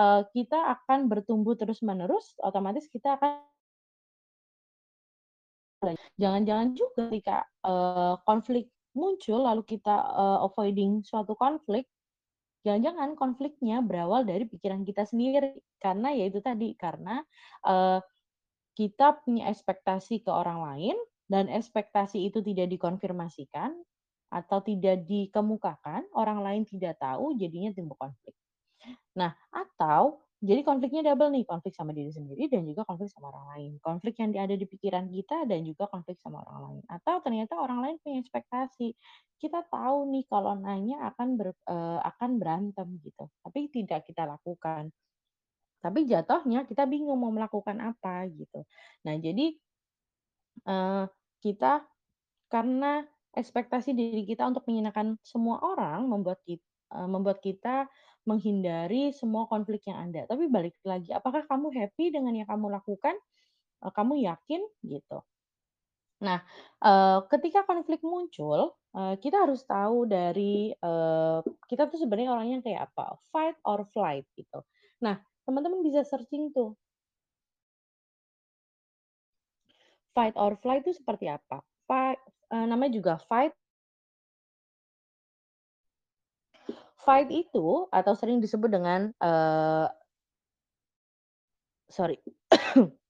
eee, 0.00 0.20
kita 0.34 0.58
akan 0.74 1.00
bertumbuh 1.12 1.54
terus-menerus, 1.60 2.32
otomatis 2.40 2.88
kita 2.88 3.20
akan 3.20 3.44
jangan-jangan 6.18 6.68
juga 6.76 7.08
ketika, 7.10 7.36
eee, 7.66 8.12
konflik 8.26 8.64
muncul 8.96 9.40
lalu 9.46 9.62
kita, 9.66 9.94
eee, 10.18 10.38
avoiding 10.46 10.92
suatu 11.06 11.34
konflik, 11.38 11.86
jangan-jangan 12.68 13.16
konfliknya 13.16 13.80
berawal 13.80 14.28
dari 14.28 14.44
pikiran 14.44 14.84
kita 14.84 15.08
sendiri. 15.08 15.56
Karena 15.80 16.12
ya 16.12 16.28
itu 16.28 16.40
tadi, 16.44 16.76
karena, 16.76 17.24
eee, 17.64 18.00
kita 18.78 19.20
punya 19.24 19.50
ekspektasi 19.52 20.22
ke 20.24 20.30
orang 20.32 20.60
lain 20.64 20.96
dan 21.28 21.48
ekspektasi 21.50 22.28
itu 22.28 22.40
tidak 22.44 22.68
dikonfirmasikan 22.72 23.74
atau 24.32 24.60
tidak 24.64 25.04
dikemukakan, 25.08 26.06
orang 26.16 26.40
lain 26.44 26.62
tidak 26.68 27.00
tahu, 27.00 27.34
jadinya 27.40 27.72
timbul 27.74 27.96
konflik. 27.96 28.36
Nah, 29.18 29.34
atau 29.50 30.22
Jadi 30.38 30.62
konfliknya 30.62 31.02
double 31.02 31.34
nih, 31.34 31.42
konflik 31.50 31.74
sama 31.74 31.90
diri 31.90 32.14
sendiri 32.14 32.46
dan 32.46 32.62
juga 32.62 32.86
konflik 32.86 33.10
sama 33.10 33.34
orang 33.34 33.46
lain. 33.58 33.72
Konflik 33.82 34.14
yang 34.22 34.30
ada 34.38 34.54
di 34.54 34.66
pikiran 34.70 35.10
kita 35.10 35.42
dan 35.50 35.66
juga 35.66 35.90
konflik 35.90 36.14
sama 36.22 36.46
orang 36.46 36.58
lain. 36.78 36.82
Atau 36.86 37.18
ternyata 37.26 37.58
orang 37.58 37.82
lain 37.82 37.96
punya 37.98 38.22
ekspektasi. 38.22 38.94
Kita 39.42 39.66
tahu 39.66 40.06
nih 40.14 40.24
kalau 40.30 40.54
nanya 40.54 41.10
akan 41.10 41.28
ber, 41.34 41.48
eee, 41.66 41.98
akan 42.06 42.30
berantem 42.38 42.86
gitu, 43.02 43.26
tapi 43.42 43.66
tidak 43.74 44.06
kita 44.06 44.30
lakukan. 44.30 44.94
Tapi 45.82 46.00
jatuhnya 46.10 46.66
kita 46.66 46.84
bingung 46.90 47.18
mau 47.22 47.30
melakukan 47.34 47.78
apa 47.82 48.26
gitu. 48.32 48.66
Nah 49.06 49.14
jadi, 49.18 49.54
eee, 50.66 51.04
kita 51.44 51.86
karena 52.52 53.04
ekspektasi 53.36 53.92
diri 53.96 54.24
kita 54.28 54.46
untuk 54.48 54.64
menyenangkan 54.68 55.18
semua 55.24 55.60
orang 55.62 56.06
membuat 56.10 56.40
kit 56.46 56.62
eee, 56.94 57.08
membuat 57.10 57.38
kita 57.44 57.86
menghindari 58.30 59.02
semua 59.20 59.44
konflik 59.52 59.82
yang 59.90 59.98
ada. 60.10 60.22
Tapi 60.30 60.44
balik 60.56 60.76
lagi, 60.90 61.10
apakah 61.18 61.42
kamu 61.50 61.68
happy 61.78 62.04
dengan 62.16 62.34
yang 62.38 62.48
kamu 62.52 62.66
lakukan? 62.76 63.16
Eee, 63.84 63.92
kamu 63.98 64.14
yakin? 64.28 64.62
Gitu. 64.86 65.18
Nah, 66.26 66.38
eee, 66.82 67.18
ketika 67.30 67.60
konflik 67.70 68.02
muncul, 68.02 68.74
eee, 68.96 69.14
kita 69.22 69.36
harus 69.46 69.62
tahu 69.66 70.06
dari, 70.10 70.74
kita 71.70 71.86
tuh 71.90 71.98
sebenarnya 72.00 72.30
orangnya 72.34 72.58
kayak 72.64 72.80
apa, 72.92 73.18
fight 73.30 73.56
or 73.66 73.84
flight 73.94 74.26
gitu. 74.34 74.62
Nah, 75.04 75.20
teman-teman 75.46 75.80
bisa 75.86 76.02
searching 76.06 76.50
tuh, 76.54 76.74
fight 80.16 80.34
or 80.36 80.56
flight 80.60 80.82
itu 80.84 80.96
seperti 80.96 81.28
apa? 81.30 81.62
Fight 81.88 82.20
namanya 82.52 82.92
juga 82.96 83.14
fight 83.28 83.52
fight 87.08 87.32
itu 87.32 87.88
atau 87.88 88.12
sering 88.12 88.44
disebut 88.44 88.68
dengan, 88.68 89.08
eee, 89.24 89.88
sorry 91.90 92.18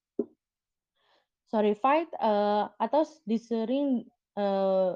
sorry 1.49 1.75
fight, 1.79 2.09
eee, 2.21 2.65
atau 2.79 3.03
disering 3.27 4.05
eee, 4.39 4.91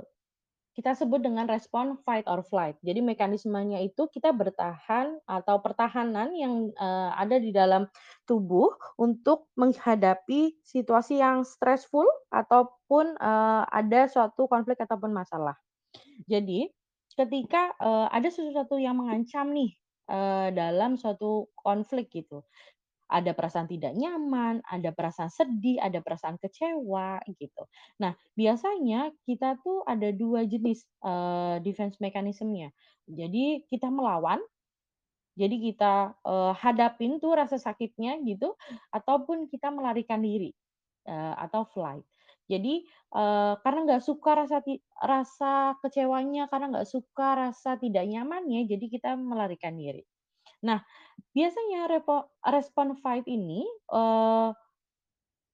kita 0.79 0.97
sebut 0.97 1.21
dengan 1.21 1.45
respon 1.51 2.01
fight 2.07 2.25
or 2.31 2.41
flight. 2.47 2.79
Jadi 2.81 3.05
mekanismenya 3.05 3.83
itu 3.85 4.09
kita 4.09 4.33
bertahan 4.33 5.21
atau 5.29 5.61
pertahanan 5.61 6.33
yang, 6.37 6.73
eee, 6.75 7.11
ada 7.19 7.37
di 7.41 7.51
dalam 7.55 7.89
tubuh 8.29 8.73
untuk 9.01 9.51
menghadapi 9.59 10.57
situasi 10.65 11.21
yang 11.21 11.45
stressful 11.45 12.07
ataupun, 12.33 13.17
eee, 13.21 13.63
ada 13.71 14.01
suatu 14.11 14.49
konflik 14.49 14.81
ataupun 14.83 15.13
masalah. 15.13 15.57
Jadi, 16.29 16.71
ketika, 17.19 17.73
eee, 17.81 18.07
ada 18.13 18.29
sesuatu 18.33 18.77
yang 18.81 18.97
mengancam 19.01 19.51
nih, 19.55 19.73
eee, 20.11 20.49
dalam 20.57 20.97
suatu 21.01 21.51
konflik 21.59 22.11
gitu, 22.15 22.43
ada 23.13 23.33
perasaan 23.37 23.69
tidak 23.71 23.95
nyaman, 23.97 24.61
ada 24.67 24.91
perasaan 24.97 25.29
sedih, 25.33 25.79
ada 25.83 26.01
perasaan 26.05 26.39
kecewa, 26.43 27.21
gitu. 27.39 27.65
Nah, 28.03 28.17
biasanya 28.39 29.13
kita 29.29 29.61
tuh 29.65 29.85
ada 29.87 30.11
2 30.17 30.45
jenis, 30.49 30.85
eee, 31.05 31.57
defense 31.65 31.99
mechanism-nya. 32.03 32.73
Jadi 33.11 33.65
kita 33.71 33.89
melawan, 33.93 34.41
jadi 35.39 35.57
kita, 35.59 35.95
eee, 36.27 36.53
hadapin 36.61 37.19
tuh 37.23 37.35
rasa 37.39 37.57
sakitnya 37.61 38.19
gitu, 38.27 38.55
ataupun 38.95 39.49
kita 39.53 39.71
melarikan 39.75 40.21
diri, 40.25 40.53
eee, 41.09 41.35
atau 41.41 41.65
flight. 41.69 42.05
Jadi, 42.53 42.75
eee, 43.17 43.53
karena 43.65 43.81
nggak 43.89 44.03
suka 44.05 44.31
rasa 44.45 44.59
rasa 45.01 45.53
kecewanya, 45.85 46.47
karena 46.53 46.67
nggak 46.77 46.89
suka 46.91 47.29
rasa 47.49 47.81
tidak 47.81 48.05
nyamannya, 48.09 48.69
jadi 48.69 48.85
kita 48.93 49.11
melarikan 49.17 49.77
diri. 49.81 50.05
Nah, 50.67 50.81
biasanya 51.37 51.89
repo 51.93 52.31
respon 52.47 52.97
fight 53.01 53.27
ini, 53.31 53.65
eee, 53.93 54.51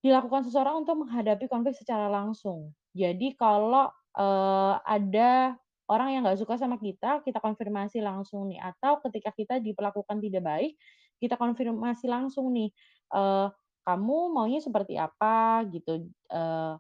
dilakukan 0.05 0.47
seseorang 0.47 0.87
untuk 0.87 1.03
menghadapi 1.07 1.51
konflik 1.51 1.75
secara 1.75 2.07
langsung. 2.11 2.71
Jadi 2.95 3.35
kalau, 3.35 3.91
eee, 4.15 4.75
ada 4.87 5.59
orang 5.91 6.09
yang 6.15 6.23
nggak 6.27 6.39
suka 6.43 6.55
sama 6.61 6.79
kita, 6.79 7.23
kita 7.27 7.39
konfirmasi 7.43 7.99
langsung 8.05 8.47
nih, 8.51 8.61
atau 8.63 9.01
ketika 9.09 9.31
kita 9.35 9.55
diperlakukan 9.63 10.19
tidak 10.23 10.43
baik, 10.47 10.73
kita 11.19 11.35
konfirmasi 11.41 12.07
langsung 12.11 12.53
nih, 12.55 12.71
eee, 13.15 13.47
"Kamu 13.87 14.19
maunya 14.35 14.61
seperti 14.63 14.95
apa?" 15.01 15.67
Gitu, 15.71 16.07
eee, 16.31 16.73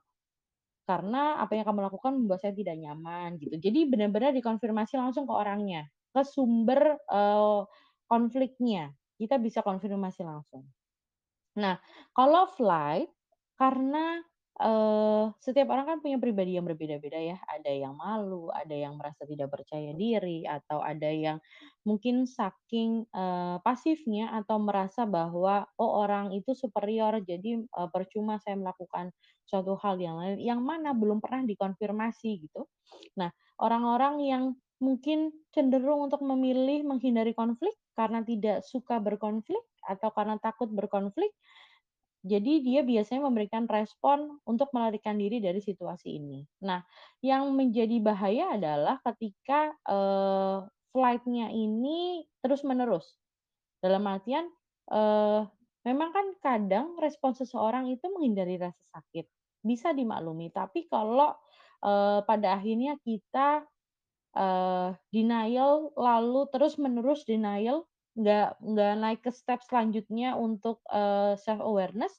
"Karena 0.89 1.37
apa 1.45 1.53
yang 1.61 1.69
kamu 1.69 1.81
lakukan 1.93 2.13
membuat 2.17 2.41
saya 2.45 2.55
tidak 2.57 2.77
nyaman." 2.81 3.37
Gitu. 3.43 3.57
Jadi 3.61 3.81
benar-benar 3.93 4.33
dikonfirmasi 4.37 4.97
langsung 4.97 5.29
ke 5.29 5.35
orangnya, 5.37 5.85
ke 6.17 6.23
sumber, 6.25 6.97
eee, 7.13 7.61
konfliknya, 8.09 8.97
kita 9.21 9.37
bisa 9.43 9.61
konfirmasi 9.67 10.25
langsung. 10.25 10.65
Nah, 11.61 11.77
kalau 12.17 12.49
flight, 12.55 13.11
karena, 13.59 14.23
eee, 14.61 15.25
setiap 15.43 15.69
orang 15.75 15.87
kan 15.97 15.99
punya 16.05 16.19
pribadi 16.23 16.57
yang 16.59 16.67
berbeda-beda 16.69 17.19
ya, 17.19 17.37
ada 17.51 17.71
yang 17.73 17.95
malu, 17.99 18.49
ada 18.55 18.73
yang 18.77 18.95
merasa 19.01 19.25
tidak 19.29 19.51
percaya 19.55 19.93
diri, 19.97 20.45
atau 20.47 20.79
ada 20.85 21.11
yang 21.11 21.39
mungkin 21.87 22.25
saking, 22.29 23.07
eee, 23.11 23.57
pasifnya 23.67 24.31
atau 24.39 24.59
merasa 24.63 25.05
bahwa, 25.09 25.67
"Oh, 25.81 26.03
orang 26.05 26.31
itu 26.37 26.53
superior, 26.57 27.19
jadi, 27.25 27.63
eee, 27.67 27.89
percuma 27.95 28.39
saya 28.43 28.57
melakukan 28.61 29.11
suatu 29.49 29.75
hal 29.81 29.97
yang 29.99 30.17
lain," 30.21 30.37
yang 30.43 30.61
mana 30.63 30.93
belum 30.97 31.19
pernah 31.25 31.43
dikonfirmasi 31.49 32.31
gitu. 32.49 32.69
Nah, 33.19 33.31
orang-orang 33.61 34.15
yang 34.25 34.45
mungkin 34.79 35.35
cenderung 35.51 36.07
untuk 36.07 36.23
memilih 36.23 36.87
menghindari 36.87 37.35
konflik 37.35 37.75
karena 37.99 38.23
tidak 38.23 38.63
suka 38.63 39.03
berkonflik 39.03 39.61
atau 39.89 40.09
karena 40.15 40.39
takut 40.39 40.71
berkonflik, 40.71 41.35
jadi 42.27 42.53
dia 42.61 42.81
biasanya 42.83 43.23
memberikan 43.31 43.65
respon 43.71 44.43
untuk 44.45 44.69
melarikan 44.75 45.15
diri 45.17 45.39
dari 45.39 45.63
situasi 45.63 46.19
ini. 46.19 46.43
Nah, 46.67 46.83
yang 47.23 47.55
menjadi 47.55 47.97
bahaya 48.03 48.59
adalah 48.59 48.99
ketika, 49.07 49.73
eee, 49.87 50.59
flight-nya 50.93 51.55
ini 51.55 52.27
terus-menerus. 52.43 53.17
Dalam 53.83 54.05
artian, 54.11 54.51
eee, 54.91 55.43
memang 55.87 56.11
kan 56.17 56.27
kadang 56.43 56.87
respon 57.03 57.33
seseorang 57.39 57.89
itu 57.93 58.07
menghindari 58.13 58.59
rasa 58.61 58.83
sakit, 58.99 59.27
bisa 59.65 59.93
dimaklumi. 59.97 60.51
Tapi 60.55 60.87
kalau, 60.91 61.35
eee, 61.85 62.21
pada 62.29 62.59
akhirnya 62.61 62.97
kita 63.03 63.67
Eee, 64.37 64.89
denial, 65.11 65.91
lalu 65.99 66.47
terus-menerus 66.53 67.25
denial, 67.27 67.89
nggak 68.19 68.61
nggak 68.63 68.93
naik 69.03 69.21
ke 69.27 69.31
step 69.35 69.61
selanjutnya 69.65 70.37
untuk, 70.39 70.85
eee, 70.93 71.35
self 71.41 71.61
awareness, 71.65 72.15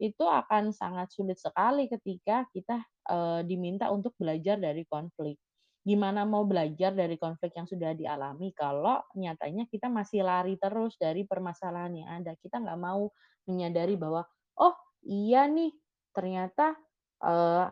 itu 0.00 0.24
akan 0.24 0.72
sangat 0.74 1.12
sulit 1.14 1.38
sekali 1.38 1.86
ketika 1.92 2.48
kita, 2.54 2.82
eee, 3.12 3.40
diminta 3.46 3.92
untuk 3.92 4.16
belajar 4.18 4.56
dari 4.58 4.82
konflik. 4.88 5.36
Gimana 5.80 6.28
mau 6.28 6.44
belajar 6.44 6.92
dari 6.92 7.16
konflik 7.16 7.56
yang 7.56 7.64
sudah 7.64 7.96
dialami 7.96 8.52
kalau 8.52 9.00
nyatanya 9.16 9.64
kita 9.64 9.88
masih 9.88 10.20
lari 10.26 10.60
terus 10.60 10.96
dari 11.00 11.24
permasalahan 11.24 11.92
yang 11.96 12.08
ada. 12.20 12.32
Kita 12.36 12.60
nggak 12.60 12.80
mau 12.80 13.08
menyadari 13.48 13.96
bahwa, 13.96 14.22
"Oh, 14.60 14.76
iya 15.08 15.48
nih, 15.48 15.72
ternyata, 16.16 16.76
eee, 17.22 17.66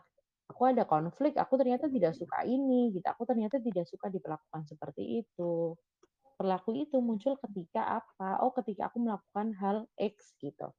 Aku 0.48 0.64
ada 0.64 0.88
konflik, 0.88 1.36
aku 1.36 1.60
ternyata 1.60 1.92
tidak 1.92 2.16
suka 2.16 2.40
ini 2.48 2.88
gitu, 2.96 3.04
aku 3.04 3.28
ternyata 3.28 3.60
tidak 3.60 3.84
suka 3.84 4.08
diperlakukan 4.08 4.64
seperti 4.64 5.20
itu. 5.20 5.76
Perilaku 6.38 6.70
itu 6.78 6.98
muncul 7.02 7.36
ketika 7.42 8.02
apa, 8.02 8.40
oh 8.46 8.52
ketika 8.54 8.88
aku 8.92 8.98
melakukan 9.02 9.52
hal 9.58 9.76
X 9.98 10.34
gitu. 10.40 10.70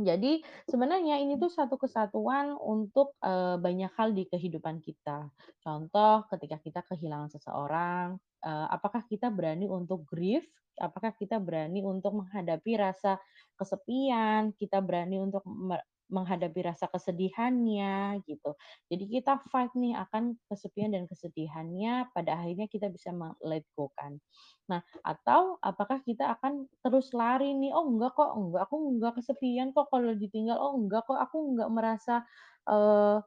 Jadi 0.00 0.40
sebenarnya 0.64 1.20
ini 1.20 1.36
tuh 1.36 1.52
satu 1.52 1.76
kesatuan 1.76 2.56
untuk, 2.56 3.12
eee, 3.20 3.60
banyak 3.60 3.92
hal 4.00 4.16
di 4.16 4.24
kehidupan 4.32 4.80
kita. 4.80 5.28
Contoh 5.60 6.24
ketika 6.32 6.56
kita 6.62 6.80
kehilangan 6.88 7.28
seseorang, 7.36 8.16
eee, 8.40 8.66
apakah 8.72 9.04
kita 9.04 9.28
berani 9.28 9.68
untuk 9.68 10.08
grief, 10.08 10.48
apakah 10.80 11.12
kita 11.12 11.36
berani 11.42 11.84
untuk 11.84 12.16
menghadapi 12.16 12.80
rasa 12.80 13.20
kesepian, 13.60 14.56
kita 14.56 14.80
berani 14.80 15.20
untuk 15.20 15.44
menghadapi 16.10 16.60
rasa 16.66 16.86
kesedihannya 16.92 18.20
gitu. 18.28 18.54
Jadi 18.90 19.04
kita 19.08 19.40
fight 19.50 19.72
nih 19.78 19.94
akan 19.98 20.36
kesepian 20.50 20.92
dan 20.94 21.06
kesedihannya, 21.10 22.10
pada 22.14 22.38
akhirnya 22.42 22.66
kita 22.70 22.90
bisa 22.92 23.10
let 23.46 23.64
go 23.78 23.90
kan. 23.96 24.18
Nah, 24.70 24.80
atau 25.06 25.58
apakah 25.64 26.02
kita 26.06 26.36
akan 26.38 26.66
terus 26.84 27.10
lari 27.16 27.54
nih, 27.56 27.72
"Oh 27.74 27.86
enggak 27.90 28.14
kok, 28.18 28.30
enggak, 28.38 28.62
aku 28.70 28.76
enggak 28.96 29.12
kesepian 29.22 29.70
kok 29.74 29.88
kalau 29.92 30.12
ditinggal, 30.14 30.58
oh 30.60 30.74
enggak 30.78 31.02
kok, 31.08 31.18
aku 31.18 31.36
enggak 31.54 31.70
merasa, 31.72 32.14
eee, 32.70 33.18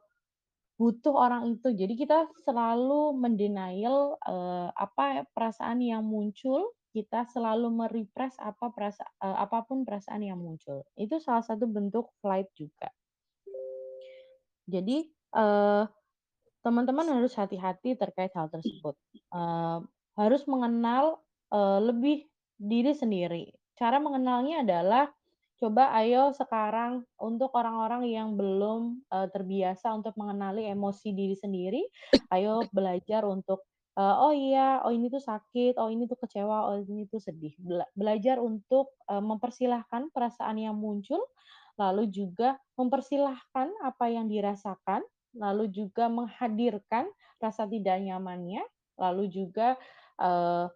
butuh 0.80 1.14
orang 1.16 1.44
itu." 1.54 1.68
Jadi 1.74 1.94
kita 1.98 2.28
selalu 2.46 3.14
men-denial, 3.18 4.18
eee, 4.26 4.68
apa 4.76 5.26
perasaan 5.34 5.80
yang 5.84 6.02
muncul, 6.06 6.74
kita 6.94 7.26
selalu 7.28 7.68
me-repress 7.74 8.38
apa 8.40 8.70
perasa 8.72 9.04
eee, 9.22 9.36
apa 9.44 9.66
perasaan 9.68 10.22
yang 10.24 10.38
muncul. 10.40 10.86
Itu 10.96 11.18
salah 11.18 11.42
satu 11.44 11.66
bentuk 11.66 12.14
flight 12.22 12.48
juga. 12.56 12.90
Jadi, 14.68 15.10
eee, 15.12 15.82
teman-teman 16.64 17.06
harus 17.20 17.34
hati-hati 17.38 17.96
terkait 17.98 18.32
hal 18.36 18.48
tersebut. 18.52 18.96
Eee, 19.34 19.78
harus 20.18 20.42
mengenal, 20.50 21.22
eee, 21.52 21.80
lebih 21.92 22.18
diri 22.60 22.92
sendiri. 22.96 23.44
cara 23.78 23.98
mengenalnya 24.02 24.62
adalah 24.66 25.10
coba 25.60 25.90
ayo 26.02 26.30
sekarang 26.36 27.06
untuk 27.18 27.50
orang-orang 27.58 28.06
yang 28.10 28.28
belum, 28.38 29.02
eee, 29.10 29.28
terbiasa 29.34 29.94
untuk 29.96 30.14
mengenali 30.20 30.66
emosi 30.70 31.10
diri 31.16 31.34
sendiri, 31.38 31.82
ayo 32.34 32.68
belajar 32.74 33.24
untuk, 33.26 33.66
eee, 33.98 34.14
"Oh 34.20 34.32
iya, 34.34 34.82
oh 34.86 34.92
ini 34.94 35.08
tuh 35.12 35.22
sakit, 35.22 35.78
oh 35.80 35.88
ini 35.92 36.06
tuh 36.10 36.18
kecewa, 36.20 36.70
oh 36.72 36.76
ini 36.82 37.06
tuh 37.10 37.20
sedih." 37.22 37.54
Bela 37.60 37.86
belajar 37.96 38.38
untuk, 38.42 38.94
eee, 39.10 39.22
mempersilahkan 39.22 40.10
perasaan 40.14 40.58
yang 40.60 40.76
muncul, 40.78 41.20
lalu 41.80 42.06
juga 42.10 42.58
mempersilahkan 42.78 43.68
apa 43.82 44.04
yang 44.10 44.26
dirasakan, 44.30 45.02
lalu 45.34 45.66
juga 45.70 46.06
menghadirkan 46.12 47.10
rasa 47.42 47.66
tidak 47.70 47.98
nyamannya, 48.02 48.62
lalu 48.98 49.26
juga, 49.30 49.76
eee, 50.20 50.66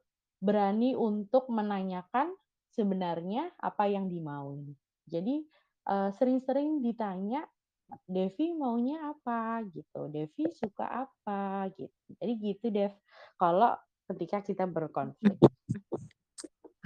berani 0.43 0.95
untuk 0.95 1.51
menanyakan 1.51 2.35
sebenarnya 2.71 3.51
apa 3.59 3.91
yang 3.91 4.07
dimaui. 4.07 4.75
Jadi, 5.11 5.43
sering-sering 5.89 6.85
ditanya, 6.85 7.49
"Devi 8.09 8.53
maunya 8.57 9.13
apa?" 9.13 9.65
Gitu, 9.69 10.01
"Devi 10.13 10.45
suka 10.53 10.87
apa?" 11.09 11.69
Gitu. 11.77 11.95
Jadi 12.21 12.33
gitu, 12.41 12.67
Dev, 12.75 12.93
kalau 13.41 13.77
ketika 14.11 14.39
kita 14.45 14.65
berkonflik. 14.69 15.39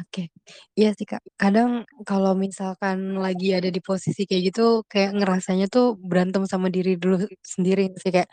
Oke. 0.00 0.32
Iya 0.78 0.90
sih, 0.96 1.04
Kak. 1.08 1.20
Kadang 1.36 1.84
kalau 2.08 2.32
misalkan 2.36 3.16
lagi 3.20 3.52
ada 3.56 3.68
di 3.68 3.80
posisi 3.84 4.24
kayak 4.28 4.42
gitu, 4.54 4.84
kayak 4.88 5.12
ngerasanya 5.20 5.66
tuh 5.68 5.94
berantem 6.00 6.44
sama 6.48 6.68
diri 6.72 6.96
dulu 6.96 7.20
sendiri 7.44 7.92
sih, 8.00 8.10
kayak, 8.14 8.28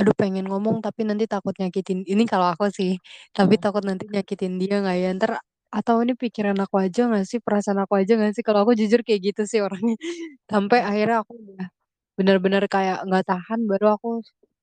"Aduh 0.00 0.14
pengen 0.16 0.48
ngomong 0.50 0.80
tapi 0.84 1.04
nanti 1.08 1.26
takut 1.28 1.52
nyakitin" 1.60 2.04
ini 2.08 2.24
kalau 2.28 2.48
aku 2.54 2.68
sih, 2.72 2.96
"tapi 3.36 3.56
Mhm. 3.56 3.62
takut 3.62 3.84
nanti 3.84 4.08
nyakitin 4.10 4.56
dia 4.62 4.80
nggak 4.82 4.96
ya? 5.02 5.08
Entar 5.14 5.32
atau 5.72 6.00
ini 6.04 6.14
pikiran 6.16 6.56
aku 6.64 6.76
aja 6.84 7.08
nggak 7.10 7.24
sih, 7.30 7.38
perasaan 7.44 7.80
aku 7.84 7.94
aja 8.00 8.12
nggak 8.18 8.32
sih?" 8.36 8.44
Kalau 8.46 8.64
aku 8.66 8.72
jujur 8.80 9.00
kayak 9.06 9.20
gitu 9.34 9.42
sih 9.48 9.60
orangnya. 9.64 9.96
Sampai 10.50 10.80
akhirnya 10.84 11.24
aku 11.26 11.34
udah 11.38 11.68
bener-bener 12.18 12.64
kayak 12.74 12.98
nggak 13.08 13.24
tahan 13.30 13.60
baru 13.70 13.86
aku, 13.96 14.08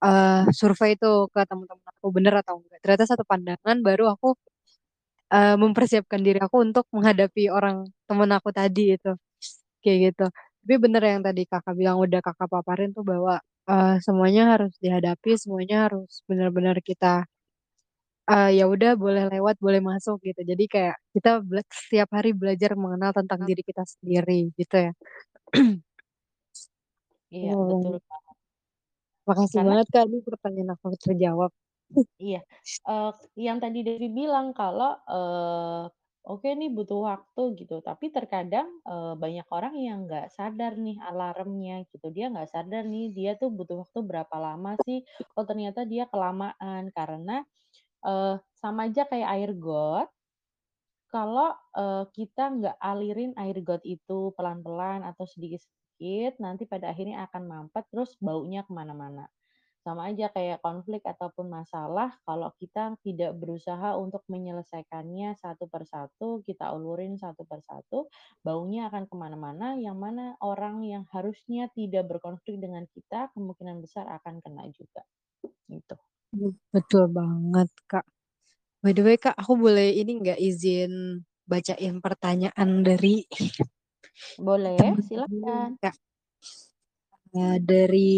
eee, 0.05 0.41
survei 0.59 0.91
tuh 1.01 1.27
ke 1.33 1.41
temen-temen 1.49 1.85
aku, 1.97 2.07
bener 2.17 2.33
atau 2.41 2.55
enggak. 2.61 2.79
Ternyata 2.83 3.05
satu 3.11 3.23
pandangan 3.27 3.77
baru 3.87 4.05
aku 4.15 4.35
Eee, 5.29 5.55
mempersiapkan 5.61 6.21
diri 6.25 6.39
aku 6.41 6.57
untuk 6.65 6.85
menghadapi 6.95 7.53
orang 7.53 7.85
temen 8.09 8.29
aku 8.33 8.49
tadi 8.49 8.97
itu, 8.97 9.11
kayak 9.83 9.97
gitu. 10.13 10.25
Tapi 10.65 10.75
bener 10.83 11.03
yang 11.05 11.21
tadi 11.27 11.43
Kakak 11.49 11.73
bilang, 11.79 11.97
udah 12.01 12.21
Kakak 12.25 12.49
paparin 12.53 12.91
tuh 12.97 13.05
bahwa, 13.05 13.37
eee, 13.69 13.95
semuanya 14.05 14.43
harus 14.57 14.73
dihadapi, 14.81 15.31
semuanya 15.37 15.77
harus 15.89 16.21
bener-bener 16.29 16.77
kita, 16.81 17.25
eee, 18.31 18.49
ya 18.59 18.65
udah 18.73 18.91
boleh 19.03 19.23
lewat, 19.33 19.55
boleh 19.65 19.81
masuk 19.89 20.17
gitu. 20.27 20.41
Jadi 20.51 20.63
kayak 20.73 20.95
kita 21.15 21.29
setiap 21.71 22.09
hari 22.17 22.31
belajar 22.41 22.71
mengenal 22.83 23.11
tentang 23.17 23.39
diri 23.49 23.61
kita 23.65 23.83
sendiri, 23.93 24.39
gitu 24.59 24.75
ya. 24.89 24.91
Iya, 27.35 27.49
betul 27.69 27.93
Oh, 27.93 27.99
banget. 28.09 28.35
makasih 29.27 29.59
Karena 29.59 29.67
banget 29.67 29.87
Kak, 29.93 30.05
ini 30.09 30.19
pertanyaan 30.27 30.71
aku 30.75 30.87
terjawab. 31.03 31.51
Iya, 32.19 32.43
eee, 32.83 33.11
yang 33.47 33.57
tadi 33.63 33.79
Devi 33.87 34.11
bilang 34.11 34.51
kalau, 34.51 34.91
eee, 35.07 35.83
oke 36.27 36.49
nih 36.59 36.67
butuh 36.75 36.99
waktu 37.07 37.41
gitu, 37.63 37.79
tapi 37.79 38.11
terkadang, 38.11 38.67
eee, 38.83 39.13
banyak 39.15 39.47
orang 39.55 39.73
yang 39.79 39.97
nggak 40.03 40.27
sadar 40.27 40.75
nih 40.75 40.99
alarmnya 40.99 41.87
gitu, 41.87 42.11
dia 42.11 42.27
nggak 42.27 42.51
sadar 42.51 42.83
nih 42.91 43.15
dia 43.15 43.31
tuh 43.39 43.49
butuh 43.55 43.87
waktu 43.87 43.99
berapa 44.03 44.35
lama 44.35 44.75
sih, 44.83 44.99
oh 45.39 45.47
ternyata 45.47 45.87
dia 45.87 46.11
kelamaan 46.11 46.91
karena, 46.91 47.47
eee, 48.05 48.35
sama 48.57 48.89
aja 48.91 49.03
kayak 49.11 49.29
air 49.35 49.51
got, 49.57 50.09
kalau, 51.13 51.53
eee, 51.77 52.03
kita 52.17 52.43
nggak 52.57 52.77
alirin 52.81 53.33
air 53.39 53.57
got 53.65 53.83
itu 53.85 54.33
pelan-pelan 54.37 55.01
atau 55.07 55.25
sedikit-sedikit, 55.99 56.39
nanti 56.39 56.63
pada 56.63 56.95
akhirnya 56.95 57.27
akan 57.27 57.43
mampet 57.45 57.83
terus 57.91 58.15
baunya 58.23 58.63
ke 58.63 58.71
mana 58.71 58.95
mana 58.95 59.27
sama 59.79 60.11
aja 60.11 60.27
kayak 60.35 60.59
konflik 60.59 60.99
ataupun 61.07 61.47
masalah, 61.47 62.11
kalau 62.27 62.51
kita 62.59 62.99
tidak 62.99 63.31
berusaha 63.39 63.95
untuk 63.95 64.27
menyelesaikannya 64.27 65.39
satu 65.39 65.71
persatu, 65.71 66.43
kita 66.43 66.67
ulurin 66.75 67.15
satu 67.15 67.47
persatu, 67.47 68.11
baunya 68.43 68.91
akan 68.91 69.07
ke 69.07 69.15
mana 69.15 69.39
mana 69.39 69.79
yang 69.79 69.95
mana 69.95 70.35
orang 70.43 70.83
yang 70.83 71.07
harusnya 71.15 71.71
tidak 71.71 72.11
berkonflik 72.11 72.59
dengan 72.59 72.83
kita, 72.91 73.31
kemungkinan 73.31 73.79
besar 73.79 74.03
akan 74.19 74.43
kena 74.43 74.67
juga, 74.67 75.07
gitu. 75.71 75.95
Betul 76.75 77.15
banget 77.15 77.71
Kak. 77.87 78.03
By 78.83 78.91
the 78.91 79.01
way 79.07 79.15
Kak, 79.15 79.39
aku 79.39 79.55
boleh 79.55 79.95
ini 79.95 80.19
nggak, 80.19 80.43
izin 80.43 81.23
bacain 81.47 82.03
pertanyaan 82.03 82.83
dari 82.83 83.23
Boleh, 84.47 84.97
silakan. 85.05 85.77
eee, 87.35 87.57
dari 87.71 88.11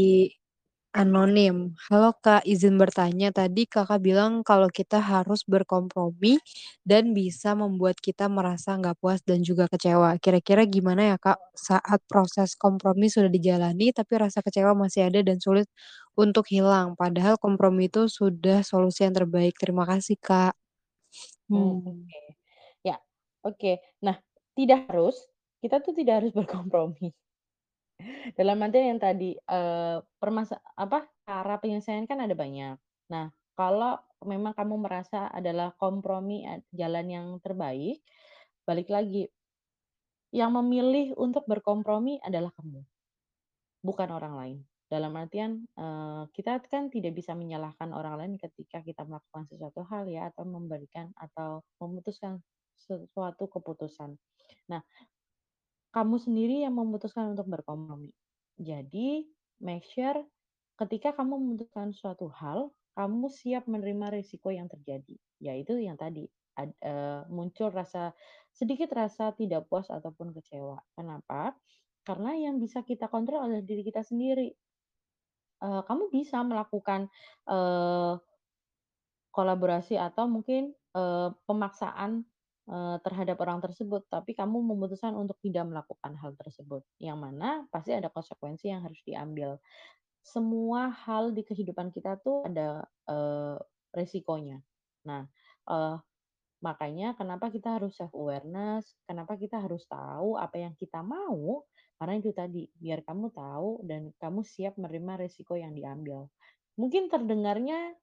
anonim. 1.03 1.57
"Halo 1.89 2.11
Kak, 2.25 2.43
izin 2.53 2.75
bertanya, 2.81 3.29
tadi 3.39 3.63
Kakak 3.69 3.99
bilang 4.03 4.33
kalau 4.49 4.67
kita 4.71 4.99
harus 4.99 5.41
berkompromi 5.47 6.39
dan 6.87 7.13
bisa 7.15 7.55
membuat 7.55 7.97
kita 8.03 8.25
merasa 8.31 8.75
nggak 8.79 8.97
puas 9.01 9.21
dan 9.29 9.39
juga 9.45 9.65
kecewa. 9.71 10.17
Kira-kira 10.23 10.63
gimana 10.67 11.15
ya 11.15 11.17
Kak, 11.21 11.39
saat 11.55 12.01
proses 12.11 12.55
kompromi 12.59 13.07
sudah 13.13 13.31
dijalani 13.31 13.91
tapi 13.95 14.13
rasa 14.23 14.39
kecewa 14.45 14.73
masih 14.77 15.07
ada 15.09 15.21
dan 15.23 15.39
sulit 15.43 15.67
untuk 16.19 16.45
hilang, 16.51 16.95
padahal 16.99 17.37
kompromi 17.39 17.87
itu 17.91 18.07
sudah 18.11 18.61
solusi 18.67 19.05
yang 19.07 19.15
terbaik? 19.17 19.55
Terima 19.61 19.85
kasih 19.89 20.17
Kak." 20.21 20.53
Hmm. 21.49 22.11
oke. 22.11 22.21
Ya, 22.85 22.97
oke. 23.45 23.71
Nah, 24.05 24.17
tidak 24.57 24.89
harus, 24.91 25.15
kita 25.61 25.77
tuh 25.85 25.93
tidak 25.97 26.15
harus 26.23 26.33
berkompromi. 26.39 27.13
Dalam 28.37 28.57
artian 28.63 28.95
yang 28.95 29.01
tadi, 29.01 29.35
eee, 29.37 29.97
permasa 30.19 30.59
apa, 30.75 31.07
cara 31.23 31.55
penyelesaian 31.61 32.05
kan 32.09 32.19
ada 32.23 32.35
banyak. 32.35 32.75
Nah, 33.11 33.31
kalau 33.55 33.99
memang 34.25 34.53
kamu 34.57 34.75
merasa 34.81 35.27
adalah 35.31 35.73
kompromi 35.79 36.43
ad 36.47 36.61
jalan 36.75 37.07
yang 37.09 37.27
terbaik, 37.43 38.03
balik 38.67 38.89
lagi, 38.91 39.27
yang 40.39 40.51
memilih 40.59 41.15
untuk 41.25 41.43
berkompromi 41.47 42.19
adalah 42.27 42.51
kamu, 42.59 42.83
bukan 43.81 44.09
orang 44.13 44.33
lain. 44.37 44.57
Dalam 44.91 45.15
artian, 45.15 45.63
eee, 45.79 46.23
kita 46.35 46.59
kan 46.67 46.91
tidak 46.91 47.15
bisa 47.15 47.31
menyalahkan 47.31 47.95
orang 47.95 48.15
lain 48.19 48.33
ketika 48.35 48.83
kita 48.83 49.07
melakukan 49.07 49.47
sesuatu 49.47 49.87
hal 49.87 50.03
ya, 50.11 50.27
atau 50.35 50.43
memberikan 50.43 51.15
atau 51.15 51.63
memutuskan 51.79 52.43
sesuatu 52.75 53.47
keputusan. 53.47 54.19
Nah 54.71 54.81
kamu 55.95 56.15
sendiri 56.21 56.63
yang 56.65 56.75
memutuskan 56.77 57.31
untuk 57.35 57.47
berkompromi. 57.51 58.11
Jadi, 58.59 59.27
make 59.63 59.85
sure 59.87 60.27
ketika 60.79 61.13
kamu 61.15 61.37
memutuskan 61.39 61.91
suatu 61.95 62.27
hal, 62.33 62.71
kamu 62.97 63.27
siap 63.31 63.65
menerima 63.71 64.11
risiko 64.15 64.49
yang 64.51 64.67
terjadi. 64.71 65.15
Yaitu 65.41 65.79
yang 65.81 65.95
tadi, 65.99 66.27
ad 66.59 66.71
eee, 66.83 67.21
muncul 67.31 67.71
rasa 67.71 68.13
sedikit 68.51 68.91
rasa 68.95 69.31
tidak 69.35 69.67
puas 69.71 69.87
ataupun 69.91 70.35
kecewa. 70.35 70.83
Kenapa? 70.97 71.55
Karena 72.07 72.35
yang 72.37 72.57
bisa 72.59 72.81
kita 72.85 73.07
kontrol 73.11 73.45
adalah 73.47 73.63
diri 73.65 73.83
kita 73.87 74.01
sendiri. 74.05 74.51
Eee, 75.61 75.81
kamu 75.85 76.09
bisa 76.09 76.41
melakukan, 76.41 77.05
eee 77.45 78.13
Kolaborasi 79.31 79.95
atau 79.95 80.27
mungkin, 80.27 80.75
pemaksaan, 81.47 82.27
eee, 82.69 82.97
terhadap 83.05 83.37
orang 83.41 83.59
tersebut, 83.63 84.05
tapi 84.11 84.33
kamu 84.37 84.61
memutuskan 84.61 85.13
untuk 85.17 85.37
tidak 85.41 85.65
melakukan 85.69 86.13
hal 86.21 86.33
tersebut, 86.37 86.83
yang 87.01 87.17
mana 87.21 87.65
pasti 87.73 87.93
ada 87.95 88.09
konsekuensi 88.13 88.69
yang 88.73 88.81
harus 88.85 89.01
diambil. 89.07 89.57
Semua 90.21 90.89
hal 90.93 91.33
di 91.37 91.41
kehidupan 91.47 91.89
kita 91.95 92.19
tuh 92.21 92.45
ada, 92.49 92.85
eee, 93.09 93.57
resikonya. 93.95 94.61
Nah, 95.09 95.25
eee, 95.69 95.97
makanya 96.61 97.13
kenapa 97.17 97.49
kita 97.53 97.77
harus 97.81 97.97
self 97.97 98.13
awareness, 98.17 98.97
kenapa 99.09 99.33
kita 99.39 99.61
harus 99.65 99.85
tahu 99.89 100.37
apa 100.37 100.57
yang 100.61 100.73
kita 100.77 101.01
mau, 101.05 101.65
karena 102.01 102.15
itu 102.21 102.31
tadi, 102.35 102.69
biar 102.77 103.01
kamu 103.05 103.33
tahu 103.33 103.85
dan 103.89 104.13
kamu 104.21 104.41
siap 104.45 104.77
menerima 104.81 105.13
resiko 105.27 105.53
yang 105.57 105.73
diambil. 105.77 106.29
Mungkin 106.79 107.09
terdengarnya 107.13 107.95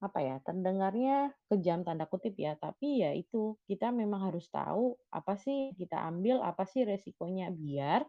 apa 0.00 0.18
ya, 0.24 0.36
terdengarnya 0.44 1.36
"kejam" 1.52 1.84
tanda 1.86 2.08
kutip 2.08 2.34
ya, 2.40 2.56
tapi 2.60 3.04
ya 3.04 3.12
itu, 3.16 3.56
kita 3.68 3.92
memang 3.94 4.32
harus 4.32 4.48
tahu 4.52 4.96
apa 5.12 5.36
sih 5.40 5.72
kita 5.76 5.96
ambil, 6.08 6.40
apa 6.44 6.64
sih 6.68 6.84
resikonya, 6.88 7.52
biar 7.52 8.04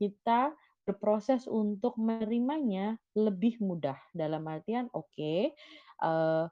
kita 0.00 0.54
berproses 0.86 1.46
untuk 1.50 1.96
menerimanya 2.00 2.98
lebih 3.18 3.58
mudah. 3.62 3.98
Dalam 4.14 4.44
artian, 4.50 4.88
oke, 4.94 5.54
eee, 6.02 6.44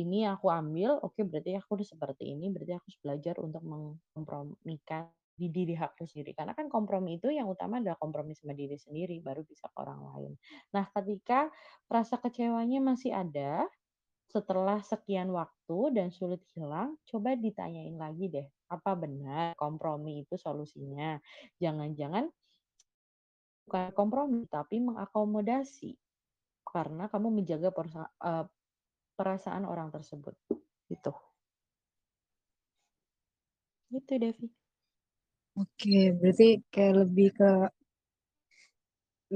ini 0.00 0.24
aku 0.28 0.48
ambil, 0.52 0.98
oke 1.04 1.20
berarti 1.28 1.56
aku 1.58 1.80
udah 1.80 1.88
seperti 1.88 2.24
ini, 2.36 2.50
berarti 2.54 2.72
aku 2.78 2.86
harus 2.90 3.00
belajar 3.04 3.34
untuk 3.42 3.62
mengkompromikan 3.66 5.12
di 5.36 5.48
diri 5.52 5.74
aku 5.78 6.04
sendiri. 6.08 6.32
Karena 6.36 6.52
kan 6.56 6.68
kompromi 6.72 7.18
itu 7.20 7.28
yang 7.32 7.48
utama 7.50 7.80
adalah 7.82 7.96
kompromi 8.00 8.32
sama 8.36 8.52
diri 8.56 8.76
sendiri, 8.80 9.20
baru 9.24 9.42
bisa 9.46 9.68
ke 9.72 9.78
orang 9.82 10.00
lain. 10.14 10.32
Nah, 10.76 10.86
ketika 10.94 11.48
rasa 11.90 12.16
kecewanya 12.22 12.80
masih 12.84 13.12
ada 13.16 13.66
setelah 14.36 14.78
sekian 14.84 15.32
waktu 15.32 15.78
dan 15.96 16.08
sulit 16.12 16.44
hilang, 16.52 17.00
coba 17.08 17.32
ditanyain 17.40 17.96
lagi 17.96 18.28
deh, 18.28 18.46
apa 18.68 18.92
benar 19.02 19.56
kompromi 19.56 20.12
itu 20.28 20.36
solusinya? 20.36 21.16
Jangan-jangan 21.62 22.28
bukan 23.66 23.90
kompromi, 23.98 24.40
tapi 24.46 24.78
mengakomodasi 24.78 25.98
karena 26.66 27.10
kamu 27.12 27.28
menjaga 27.42 27.70
eee, 28.22 28.44
perasaan 29.18 29.64
orang 29.66 29.90
tersebut, 29.94 30.34
gitu. 30.90 31.12
Gitu, 33.90 34.18
Devi. 34.18 34.46
Oke, 35.60 36.12
berarti 36.20 36.44
kayak 36.72 36.94
lebih 37.00 37.28
ke 37.38 37.48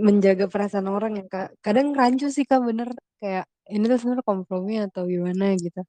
menjaga 0.06 0.46
perasaan 0.46 0.86
orang 0.86 1.18
ya, 1.18 1.26
Kak. 1.26 1.48
Kadang 1.66 1.90
rancu 1.98 2.30
sih, 2.30 2.46
Kak, 2.46 2.62
bener, 2.62 2.94
kayak 3.18 3.46
ini 3.74 3.84
tuh 3.90 3.98
sebenarnya 4.00 4.26
kompromi 4.30 4.74
atau 4.86 5.02
gimana 5.12 5.44
gitu. 5.64 5.80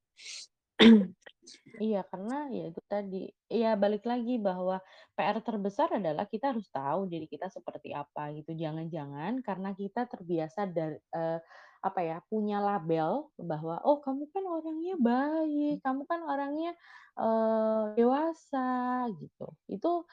Iya, 1.81 2.03
karena 2.11 2.35
ya 2.53 2.63
itu 2.69 2.81
tadi, 2.85 3.17
ya 3.49 3.73
balik 3.79 4.03
lagi 4.05 4.37
bahwa 4.37 4.77
PR 5.17 5.37
terbesar 5.41 5.87
adalah 5.97 6.25
kita 6.29 6.51
harus 6.53 6.67
tahu 6.69 7.07
diri 7.11 7.25
kita 7.31 7.47
seperti 7.49 7.89
apa 7.95 8.29
gitu. 8.37 8.51
Jangan-jangan 8.53 9.39
karena 9.41 9.69
kita 9.73 10.05
terbiasa 10.11 10.67
dar 10.69 10.99
eee, 11.15 11.39
apa 11.81 11.99
ya, 12.05 12.17
punya 12.29 12.61
label 12.61 13.33
bahwa, 13.41 13.81
"Oh 13.87 13.97
kamu 14.05 14.29
kan 14.29 14.43
orangnya 14.45 14.93
baik, 15.01 15.81
kamu 15.81 16.01
kan 16.05 16.21
orangnya, 16.27 16.71
eee, 17.17 17.83
dewasa," 17.97 19.07
gitu. 19.17 19.49
Itu 19.65 20.05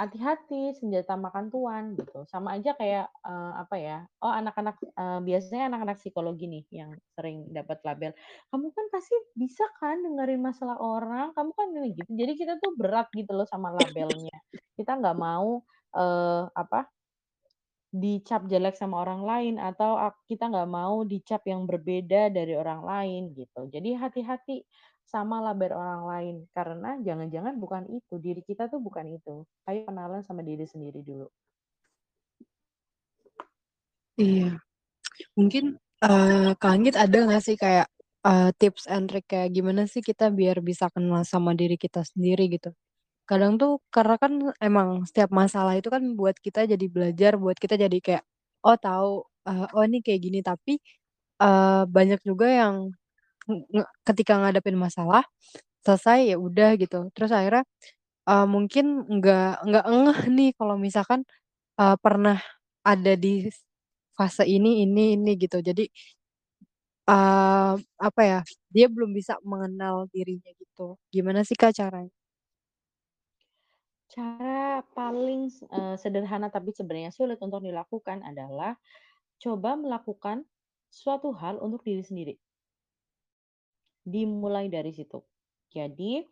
hati-hati, 0.00 0.72
senjata 0.78 1.14
makan 1.18 1.50
tuan 1.52 1.84
gitu. 1.98 2.24
Sama 2.30 2.56
aja 2.56 2.72
kayak, 2.78 3.06
eee, 3.26 3.52
apa 3.62 3.76
ya, 3.80 3.96
oh 4.24 4.32
anak-anak, 4.32 4.76
eee, 4.82 5.18
biasanya 5.28 5.64
anak-anak 5.74 5.96
psikologi 6.00 6.46
nih 6.50 6.64
yang 6.72 6.90
sering 7.18 7.50
dapat 7.52 7.78
label, 7.86 8.12
"Kamu 8.50 8.66
kan 8.76 8.86
pasti 8.94 9.14
bisa 9.34 9.64
kan 9.82 10.00
dengerin 10.06 10.40
masalah 10.42 10.78
orang, 10.80 11.34
kamu 11.36 11.50
kan 11.58 11.68
ini," 11.76 11.88
gitu. 11.98 12.10
Jadi 12.14 12.32
kita 12.38 12.54
tuh 12.62 12.72
berat 12.78 13.08
gitu 13.14 13.32
loh 13.34 13.46
sama 13.48 13.68
labelnya. 13.74 14.38
Kita 14.78 14.96
nggak 15.02 15.16
mau, 15.18 15.62
eee, 15.98 16.42
apa, 16.54 16.88
dicap 17.88 18.44
jelek 18.52 18.76
sama 18.76 19.00
orang 19.04 19.22
lain 19.24 19.54
atau 19.56 19.96
kita 20.28 20.44
nggak 20.52 20.68
mau 20.68 20.96
dicap 21.08 21.40
yang 21.48 21.64
berbeda 21.64 22.28
dari 22.28 22.52
orang 22.52 22.84
lain 22.84 23.22
gitu. 23.32 23.64
Jadi 23.72 23.96
hati-hati 23.96 24.56
sama 25.12 25.36
label 25.46 25.72
orang 25.82 26.02
lain, 26.12 26.36
karena 26.56 26.90
jangan-jangan 27.06 27.54
bukan 27.62 27.84
itu, 27.98 28.14
diri 28.20 28.42
kita 28.44 28.68
tuh 28.72 28.80
bukan 28.84 29.06
itu. 29.16 29.34
Ayo 29.68 29.80
kenalan 29.88 30.22
sama 30.28 30.42
diri 30.44 30.64
sendiri 30.68 31.00
dulu. 31.04 31.28
Iya. 34.20 34.60
Mungkin, 35.38 35.64
eee, 36.04 36.50
Kak 36.60 36.72
Anggit 36.74 36.96
ada 36.98 37.18
nggak 37.26 37.42
sih 37.46 37.56
kayak, 37.60 37.88
eee, 38.26 38.50
tips 38.60 38.84
and 38.90 39.06
trick 39.10 39.26
kayak 39.30 39.50
gimana 39.56 39.86
sih 39.90 40.02
kita 40.04 40.30
biar 40.34 40.58
bisa 40.64 40.88
kenal 40.94 41.22
sama 41.26 41.52
diri 41.58 41.76
kita 41.80 42.02
sendiri 42.06 42.48
gitu? 42.54 42.70
Kadang 43.28 43.56
tuh 43.62 43.80
karena 43.94 44.16
kan 44.22 44.32
emang 44.62 45.04
setiap 45.08 45.30
masalah 45.34 45.74
itu 45.80 45.88
kan 45.92 46.04
buat 46.18 46.36
kita 46.40 46.66
jadi 46.70 46.86
belajar, 46.90 47.32
buat 47.40 47.56
kita 47.60 47.76
jadi 47.80 47.98
kayak, 48.02 48.24
oh 48.66 48.76
tahu, 48.80 49.12
eee, 49.48 49.66
oh 49.76 49.84
ini 49.88 49.98
kayak 50.06 50.20
gini, 50.26 50.40
tapi, 50.46 50.74
eee, 51.42 51.82
banyak 51.90 52.20
juga 52.26 52.46
yang 52.50 52.76
ketika 54.06 54.38
ngadepin 54.42 54.76
masalah, 54.78 55.24
selesai 55.86 56.34
ya 56.34 56.38
udah 56.40 56.76
gitu. 56.80 57.08
Terus 57.16 57.32
akhirnya, 57.34 57.64
eee, 58.28 58.46
mungkin 58.50 58.86
nggak 59.08 59.50
nggak 59.68 59.86
ngeh 59.88 60.20
nih 60.36 60.50
kalau 60.58 60.76
misalkan, 60.80 61.22
eee, 61.80 61.96
pernah 62.02 62.38
ada 62.86 63.14
di 63.18 63.48
fase 64.18 64.44
ini 64.48 64.84
ini 64.86 65.16
ini 65.18 65.32
gitu. 65.40 65.60
Jadi, 65.64 65.84
eee, 67.10 67.72
apa 68.08 68.22
ya, 68.30 68.40
dia 68.74 68.86
belum 68.94 69.10
bisa 69.18 69.34
mengenal 69.46 70.06
dirinya 70.14 70.50
gitu. 70.60 70.96
Gimana 71.14 71.40
sih 71.48 71.56
Kak 71.58 71.72
caranya? 71.78 72.12
Cara 74.14 74.80
paling 74.96 75.42
eee, 75.76 75.94
sederhana 76.02 76.48
tapi 76.56 76.70
sebenarnya 76.78 77.12
sulit 77.18 77.38
untuk 77.46 77.60
dilakukan 77.68 78.18
adalah 78.30 78.72
coba 79.42 79.70
melakukan 79.84 80.38
suatu 81.00 81.30
hal 81.40 81.56
untuk 81.66 81.82
diri 81.88 82.04
sendiri. 82.10 82.34
Dimulai 84.14 84.66
dari 84.72 84.90
situ. 84.94 85.20
Jadi, 85.68 86.24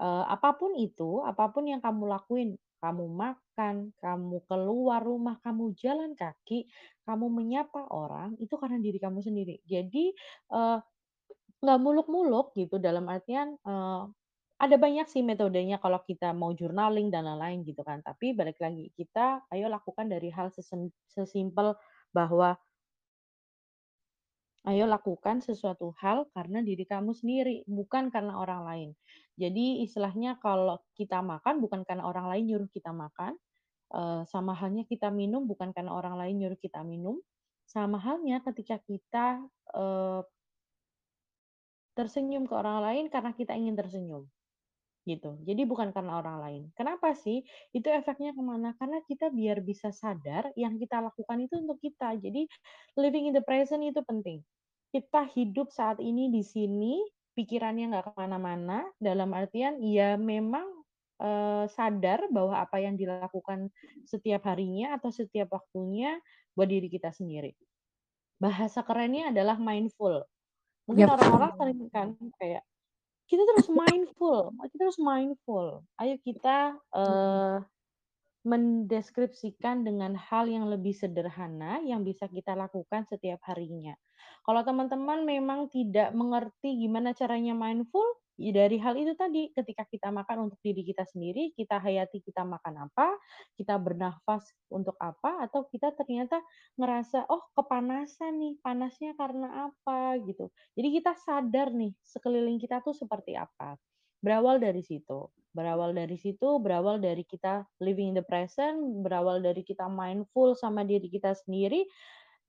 eee, 0.00 0.24
apa 0.34 0.50
pun 0.56 0.72
itu, 0.78 1.20
apa 1.24 1.52
pun 1.52 1.68
yang 1.68 1.80
kamu 1.84 2.04
lakuin, 2.08 2.50
kamu 2.80 3.04
makan, 3.12 3.92
kamu 4.00 4.36
keluar 4.48 5.00
rumah, 5.04 5.36
kamu 5.44 5.76
jalan 5.76 6.16
kaki, 6.16 6.64
kamu 7.04 7.26
menyapa 7.28 7.84
orang, 7.92 8.36
itu 8.40 8.54
karena 8.56 8.80
diri 8.80 8.96
kamu 9.02 9.20
sendiri. 9.20 9.60
Jadi, 9.68 10.14
eee, 10.52 10.78
nggak 11.62 11.78
muluk-muluk 11.82 12.52
gitu 12.56 12.76
dalam 12.80 13.06
artian, 13.10 13.56
eee, 13.64 14.02
ada 14.60 14.76
banyak 14.80 15.08
sih 15.08 15.24
metodenya 15.24 15.80
kalau 15.82 16.00
kita 16.04 16.32
mau 16.36 16.52
journaling 16.56 17.08
dan 17.12 17.24
lain-lain 17.28 17.64
gitu 17.68 17.80
kan, 17.84 18.00
tapi 18.04 18.32
balik 18.36 18.60
lagi, 18.60 18.92
kita 18.96 19.44
ayo 19.52 19.68
lakukan 19.72 20.06
dari 20.08 20.28
hal 20.32 20.52
sesimpel 21.08 21.76
bahwa 22.14 22.56
Ayo 24.70 24.84
lakukan 24.94 25.36
sesuatu 25.48 25.86
hal 26.02 26.18
karena 26.36 26.58
diri 26.68 26.84
kamu 26.92 27.10
sendiri, 27.20 27.56
bukan 27.78 28.04
karena 28.14 28.34
orang 28.44 28.62
lain. 28.68 28.90
Jadi 29.42 29.66
istilahnya 29.86 30.30
kalau 30.44 30.76
kita 30.98 31.18
makan 31.32 31.54
bukan 31.64 31.80
karena 31.88 32.04
orang 32.10 32.26
lain 32.30 32.44
nyuruh 32.48 32.70
kita 32.76 32.92
makan, 32.94 33.32
eee, 33.94 34.22
sama 34.32 34.52
halnya 34.60 34.84
kita 34.92 35.08
minum 35.20 35.42
bukan 35.50 35.70
karena 35.76 35.92
orang 36.00 36.14
lain 36.20 36.34
nyuruh 36.40 36.60
kita 36.60 36.80
minum, 36.92 37.16
sama 37.66 37.98
halnya 38.02 38.42
ketika 38.46 38.76
kita, 38.84 39.26
eee 39.78 40.22
tersenyum 41.98 42.44
ke 42.50 42.54
orang 42.62 42.78
lain 42.86 43.04
karena 43.14 43.30
kita 43.40 43.52
ingin 43.60 43.74
tersenyum. 43.78 44.24
Gitu. 45.08 45.32
Jadi 45.48 45.62
bukan 45.66 45.90
karena 45.96 46.20
orang 46.22 46.38
lain. 46.44 46.62
Kenapa 46.78 47.16
sih? 47.16 47.42
Itu 47.78 47.88
efeknya 47.90 48.32
ke 48.36 48.42
mana? 48.44 48.76
Karena 48.80 49.00
kita 49.08 49.32
biar 49.32 49.58
bisa 49.64 49.90
sadar 49.94 50.52
yang 50.58 50.76
kita 50.82 51.00
lakukan 51.02 51.38
itu 51.46 51.54
untuk 51.64 51.78
kita. 51.82 52.14
Jadi 52.20 52.46
living 53.00 53.30
in 53.32 53.34
the 53.36 53.44
present 53.44 53.82
itu 53.86 54.00
penting. 54.06 54.44
Kita 54.90 55.22
hidup 55.22 55.70
saat 55.70 56.02
ini 56.02 56.34
di 56.34 56.42
sini, 56.42 56.98
pikirannya 57.38 57.94
nggak 57.94 58.04
ke 58.10 58.12
mana-mana, 58.18 58.90
dalam 58.98 59.30
artian 59.30 59.78
ya 59.78 60.18
memang 60.18 60.66
eh, 61.22 61.64
sadar 61.70 62.26
bahwa 62.34 62.58
apa 62.58 62.82
yang 62.82 62.98
dilakukan 62.98 63.70
setiap 64.02 64.42
harinya 64.50 64.98
atau 64.98 65.14
setiap 65.14 65.54
waktunya 65.54 66.18
buat 66.58 66.66
diri 66.66 66.90
kita 66.90 67.14
sendiri. 67.14 67.54
Bahasa 68.42 68.82
kerennya 68.86 69.30
adalah 69.34 69.56
mindful. 69.60 70.26
Mungkin 70.90 71.06
Yap. 71.06 71.10
orang-orang 71.10 71.52
sering 71.58 71.80
kan 71.94 72.08
kayak 72.42 72.64
kita 73.30 73.42
terus 73.48 73.68
mindful, 73.72 74.52
kita 74.70 74.82
harus 74.90 75.00
mindful. 75.00 75.86
Ayo 76.02 76.16
kita, 76.22 76.76
eee, 76.94 77.58
mendeskripsikan 78.46 79.84
dengan 79.84 80.16
hal 80.16 80.48
yang 80.48 80.66
lebih 80.72 80.96
sederhana 80.96 81.80
yang 81.84 82.02
bisa 82.06 82.26
kita 82.30 82.56
lakukan 82.56 83.04
setiap 83.08 83.40
harinya. 83.48 83.94
Kalau 84.50 84.66
teman-teman 84.66 85.22
memang 85.22 85.70
tidak 85.70 86.10
mengerti 86.10 86.74
gimana 86.82 87.14
caranya 87.14 87.54
mindful, 87.54 88.02
ya 88.34 88.50
dari 88.50 88.82
hal 88.82 88.98
itu 88.98 89.14
tadi, 89.14 89.54
ketika 89.54 89.86
kita 89.86 90.10
makan 90.10 90.50
untuk 90.50 90.58
diri 90.58 90.82
kita 90.82 91.06
sendiri, 91.06 91.54
kita 91.54 91.78
hayati 91.78 92.18
kita 92.18 92.42
makan 92.42 92.90
apa, 92.90 93.14
kita 93.54 93.78
bernafas 93.78 94.50
untuk 94.66 94.98
apa, 94.98 95.46
atau 95.46 95.70
kita 95.70 95.94
ternyata 95.94 96.42
ngerasa, 96.74 97.30
"Oh 97.30 97.46
kepanasan 97.54 98.42
nih, 98.42 98.58
panasnya 98.58 99.14
karena 99.14 99.70
apa?" 99.70 100.18
Gitu. 100.18 100.50
Jadi 100.74 100.88
kita 100.98 101.14
sadar 101.14 101.70
nih, 101.70 101.94
sekeliling 102.02 102.58
kita 102.58 102.82
tuh 102.82 102.98
seperti 102.98 103.38
apa. 103.38 103.78
Berawal 104.18 104.58
dari 104.58 104.82
situ. 104.82 105.30
Berawal 105.50 105.94
dari 105.94 106.14
situ, 106.14 106.62
berawal 106.62 107.02
dari 107.02 107.26
kita 107.26 107.66
living 107.82 108.14
in 108.14 108.16
the 108.18 108.26
present, 108.26 109.02
berawal 109.02 109.42
dari 109.42 109.66
kita 109.66 109.90
mindful 109.90 110.54
sama 110.54 110.86
diri 110.86 111.10
kita 111.10 111.34
sendiri, 111.34 111.86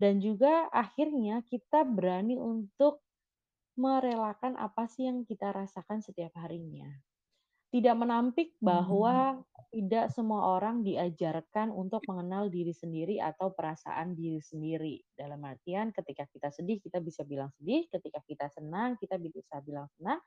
dan 0.02 0.18
juga 0.18 0.66
akhirnya 0.74 1.46
kita 1.46 1.86
berani 1.86 2.34
untuk 2.34 3.06
merelakan 3.78 4.58
apa 4.58 4.90
sih 4.90 5.06
yang 5.06 5.22
kita 5.30 5.54
rasakan 5.54 6.02
setiap 6.02 6.34
harinya. 6.42 6.90
Tidak 7.72 7.96
menampik 7.96 8.58
bahwa 8.60 9.40
tidak 9.72 10.12
semua 10.12 10.60
orang 10.60 10.84
diajarkan 10.84 11.72
untuk 11.72 12.04
mengenal 12.04 12.52
diri 12.52 12.76
sendiri 12.76 13.24
atau 13.24 13.56
perasaan 13.56 14.12
diri 14.12 14.44
sendiri. 14.44 15.00
Dalam 15.16 15.40
artian 15.48 15.96
ketika 15.96 16.28
kita 16.28 16.52
sedih, 16.52 16.84
kita 16.84 17.00
bisa 17.00 17.24
bilang 17.24 17.48
sedih, 17.56 17.88
ketika 17.88 18.20
kita 18.28 18.52
senang, 18.52 19.00
kita 19.00 19.16
bisa 19.16 19.64
bilang 19.64 19.88
senang, 19.96 20.20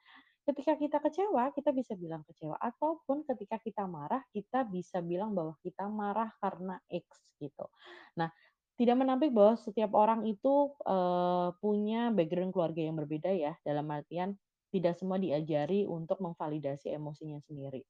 ketika 0.48 0.72
kita 0.80 0.96
kecewa, 1.04 1.52
kita 1.52 1.76
bisa 1.76 1.92
bilang 2.00 2.24
kecewa, 2.24 2.56
ataupun 2.56 3.28
ketika 3.28 3.60
kita 3.60 3.84
marah, 3.84 4.24
kita 4.32 4.64
bisa 4.64 5.04
bilang 5.04 5.36
bahwa 5.36 5.52
kita 5.60 5.84
marah 5.84 6.32
karena 6.40 6.80
X 6.88 7.28
gitu. 7.36 7.68
Nah, 8.16 8.32
tidak 8.80 8.96
menampik 9.00 9.30
bahwa 9.36 9.54
setiap 9.58 9.90
orang 9.94 10.20
itu, 10.26 10.54
eee, 10.86 11.48
punya 11.62 12.00
background 12.16 12.52
keluarga 12.54 12.80
yang 12.86 12.96
berbeda 13.00 13.30
ya, 13.34 13.52
dalam 13.66 13.86
artian 13.92 14.30
tidak 14.74 14.94
semua 14.98 15.18
diajari 15.22 15.86
untuk 15.86 16.18
memvalidasi 16.24 16.90
emosinya 16.98 17.38
sendiri. 17.46 17.82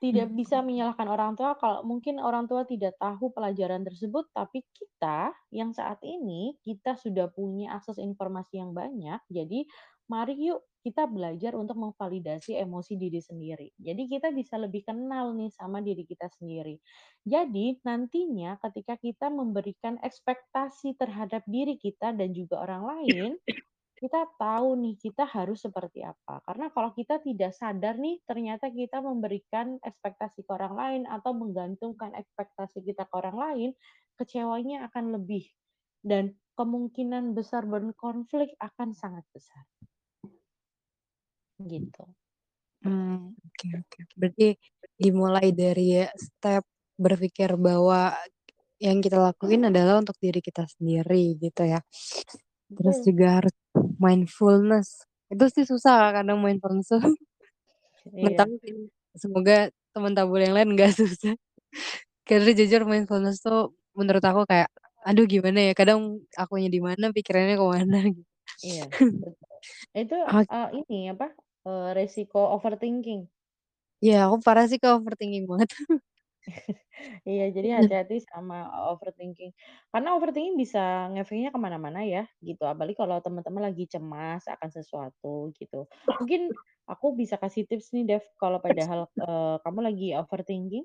tidak 0.00 0.32
Mmm. 0.40 0.40
bisa 0.40 0.64
menyalahkan 0.64 1.04
orang 1.12 1.36
tua 1.36 1.60
kalau 1.60 1.84
mungkin 1.84 2.16
orang 2.24 2.48
tua 2.48 2.64
tidak 2.64 2.96
tahu 2.96 3.36
pelajaran 3.36 3.84
tersebut, 3.84 4.32
tapi 4.32 4.64
kita 4.72 5.36
yang 5.52 5.76
saat 5.76 6.00
ini, 6.00 6.56
kita 6.64 6.96
sudah 6.96 7.28
punya 7.28 7.76
akses 7.76 8.00
informasi 8.00 8.64
yang 8.64 8.72
banyak, 8.72 9.20
jadi 9.28 9.68
mari 10.08 10.34
yuk 10.40 10.64
kita 10.80 11.04
belajar 11.08 11.52
untuk 11.56 11.76
memvalidasi 11.76 12.56
emosi 12.56 12.96
diri 12.96 13.20
sendiri. 13.20 13.68
Jadi 13.76 14.02
kita 14.08 14.32
bisa 14.32 14.56
lebih 14.56 14.84
kenal 14.88 15.36
nih 15.36 15.52
sama 15.52 15.84
diri 15.84 16.08
kita 16.08 16.28
sendiri. 16.32 16.80
Jadi 17.24 17.80
nantinya 17.84 18.56
ketika 18.64 18.96
kita 18.96 19.28
memberikan 19.28 20.00
ekspektasi 20.00 20.96
terhadap 20.96 21.44
diri 21.44 21.76
kita 21.76 22.16
dan 22.16 22.32
juga 22.32 22.64
orang 22.64 22.82
lain, 22.88 23.30
kita 24.00 24.24
tahu 24.40 24.80
nih 24.80 24.96
kita 24.96 25.28
harus 25.28 25.60
seperti 25.60 26.00
apa. 26.00 26.40
Karena 26.48 26.72
kalau 26.72 26.96
kita 26.96 27.20
tidak 27.20 27.52
sadar 27.52 28.00
nih, 28.00 28.16
ternyata 28.24 28.72
kita 28.72 29.04
memberikan 29.04 29.76
ekspektasi 29.84 30.48
ke 30.48 30.50
orang 30.56 30.74
lain 30.74 31.02
atau 31.04 31.36
menggantungkan 31.36 32.16
ekspektasi 32.16 32.80
kita 32.80 33.04
ke 33.04 33.14
orang 33.20 33.36
lain, 33.36 33.70
kecewanya 34.16 34.88
akan 34.88 35.20
lebih 35.20 35.44
dan 36.00 36.32
kemungkinan 36.56 37.36
besar 37.36 37.68
berkonflik 37.68 38.56
akan 38.56 38.96
sangat 38.96 39.24
besar. 39.36 39.68
Gitu. 41.60 42.02
Mmm, 42.86 43.36
oke 43.36 43.66
oke. 43.80 43.98
Berarti 44.16 44.48
dimulai 44.96 45.52
dari 45.52 46.04
step 46.16 46.64
berpikir 46.96 47.56
bahwa 47.60 48.16
yang 48.80 49.00
kita 49.04 49.20
lakuin 49.20 49.68
adalah 49.68 50.00
untuk 50.00 50.16
diri 50.20 50.40
kita 50.40 50.64
sendiri 50.68 51.36
gitu 51.40 51.62
ya. 51.68 51.80
Terus 52.76 52.98
Betul. 53.04 53.08
juga 53.12 53.26
harus 53.42 53.54
mindfulness, 54.00 54.88
itu 55.32 55.44
sih 55.52 55.64
susah 55.68 56.12
kadang 56.16 56.40
mindfulness 56.44 56.88
tuh. 56.92 57.02
Iya. 58.16 58.46
semoga 59.18 59.70
temen 59.94 60.12
tabula 60.16 60.42
yang 60.48 60.56
lain 60.56 60.70
nggak 60.76 60.92
susah. 61.00 61.34
Karena 62.28 62.50
jujur 62.56 62.82
mindfulness 62.88 63.42
tuh 63.44 63.74
menurut 63.98 64.22
aku 64.24 64.44
kayak, 64.48 64.70
aduh 65.06 65.26
gimana 65.28 65.70
ya, 65.70 65.74
kadang 65.76 66.22
akunya 66.38 66.68
di 66.72 66.80
mana, 66.82 67.10
pikirannya 67.14 67.56
ke 67.60 67.66
mana 67.66 67.98
gitu. 68.16 68.28
Iya, 68.60 68.84
betul. 69.20 69.58
Itu, 69.96 70.16
eee, 70.52 70.68
ini 70.84 70.98
apa, 71.12 71.26
eee, 71.66 71.90
resiko 71.98 72.40
overthinking. 72.56 73.30
Iya, 74.04 74.16
aku 74.26 74.36
parah 74.46 74.64
sih 74.70 74.78
Kak, 74.82 74.92
overthinking 74.96 75.44
banget. 75.50 75.68
Iya, 77.28 77.44
jadi 77.56 77.68
hati-hati 77.84 78.16
sama 78.24 78.68
overthinking. 78.92 79.52
Karena 79.92 80.08
overthinking 80.16 80.56
bisa 80.60 81.08
ngefeknya 81.12 81.50
ke 81.54 81.58
mana-mana 81.60 82.00
ya, 82.04 82.24
gitu. 82.40 82.64
Apalagi 82.64 82.96
kalau 82.96 83.20
teman-teman 83.24 83.62
lagi 83.72 83.84
cemas 83.92 84.44
akan 84.48 84.70
sesuatu, 84.72 85.52
gitu. 85.60 85.84
Mungkin 86.20 86.56
aku 86.88 87.06
bisa 87.20 87.36
kasih 87.40 87.64
tips 87.68 87.92
nih 87.96 88.04
Dev, 88.08 88.24
kalau 88.40 88.58
padahal, 88.64 89.08
eee, 89.20 89.56
kamu 89.64 89.80
lagi 89.84 90.06
overthinking, 90.16 90.84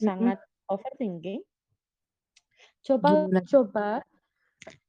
Mhm. 0.00 0.34
sangat 0.34 0.38
overthinking 0.70 1.44
coba 2.84 3.32
Gimana? 3.32 3.40
coba 3.48 4.04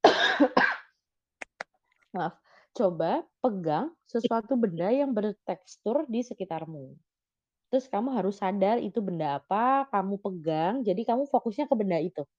maaf, 2.13 2.37
coba 2.77 3.11
pegang 3.43 3.87
sesuatu 4.11 4.53
benda 4.63 4.87
yang 4.93 5.11
bertekstur 5.17 6.05
di 6.13 6.21
sekitarmu. 6.29 6.85
Terus 7.71 7.87
kamu 7.93 8.09
harus 8.17 8.35
sadar 8.41 8.77
itu 8.81 8.99
benda 9.07 9.27
apa, 9.41 9.87
kamu 9.93 10.15
pegang, 10.25 10.73
jadi 10.87 11.01
kamu 11.09 11.23
fokusnya 11.33 11.65
ke 11.71 11.75
benda 11.81 11.99
itu. 12.01 12.23
Gitu. 12.23 12.29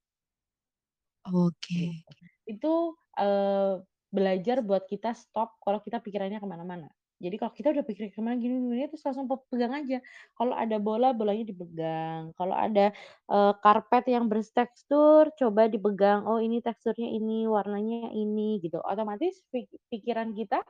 Oke. 1.25 2.05
Itu, 2.47 2.95
eee, 3.19 3.83
belajar 4.15 4.57
buat 4.65 4.87
kita 4.87 5.13
stop 5.19 5.59
kalau 5.65 5.81
kita 5.83 5.99
pikirannya 6.05 6.39
ke 6.43 6.49
mana-mana. 6.49 6.96
Jadi 7.17 7.37
kalau 7.41 7.53
kita 7.57 7.69
udah 7.73 7.85
pikir 7.89 8.13
ke 8.13 8.21
mana 8.21 8.37
gini 8.37 8.61
gini, 8.61 8.85
terus 8.93 9.01
langsung 9.09 9.25
pe 9.25 9.37
pegang 9.49 9.73
aja. 9.73 10.05
Kalau 10.37 10.53
ada 10.53 10.77
bola, 10.77 11.17
bolanya 11.17 11.45
dipegang. 11.49 12.37
Kalau 12.37 12.53
ada, 12.53 12.93
eee, 13.33 13.53
karpet 13.65 14.05
yang 14.13 14.29
bertekstur, 14.29 15.33
coba 15.41 15.69
dipegang, 15.73 16.29
"Oh 16.29 16.37
ini 16.45 16.61
teksturnya 16.61 17.09
ini, 17.09 17.49
warnanya 17.49 18.13
ini," 18.13 18.61
gitu. 18.61 18.79
Otomatis 18.85 19.41
pik 19.49 19.73
pikiran 19.89 20.37
kita 20.37 20.61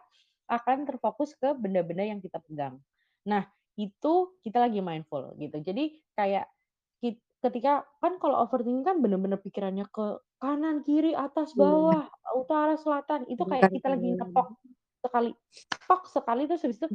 akan 0.51 0.87
terfokus 0.87 1.35
ke 1.39 1.55
benda-benda 1.59 2.05
yang 2.07 2.21
kita 2.23 2.39
pegang. 2.43 2.79
Nah, 3.27 3.47
itu 3.79 4.39
kita 4.47 4.63
lagi 4.63 4.79
mindful 4.85 5.35
gitu. 5.39 5.59
Jadi 5.63 5.99
kayak 6.19 6.47
ketika 7.45 7.87
kan 8.03 8.19
kalau 8.23 8.43
overthinking 8.47 8.83
kan 8.87 8.99
bener-bener 9.05 9.39
pikirannya 9.41 9.87
ke 9.93 10.19
kanan, 10.43 10.83
kiri, 10.87 11.13
atas, 11.15 11.55
Iya. 11.55 11.57
bawah, 11.57 12.09
utara, 12.37 12.75
selatan, 12.81 13.25
itu 13.31 13.45
kayak 13.47 13.71
kita 13.75 13.93
lagi 13.95 14.11
nepok 14.17 14.49
sekali, 15.07 15.31
sekali 16.11 16.43
terus 16.51 16.63
habis 16.67 16.79
itu 16.79 16.89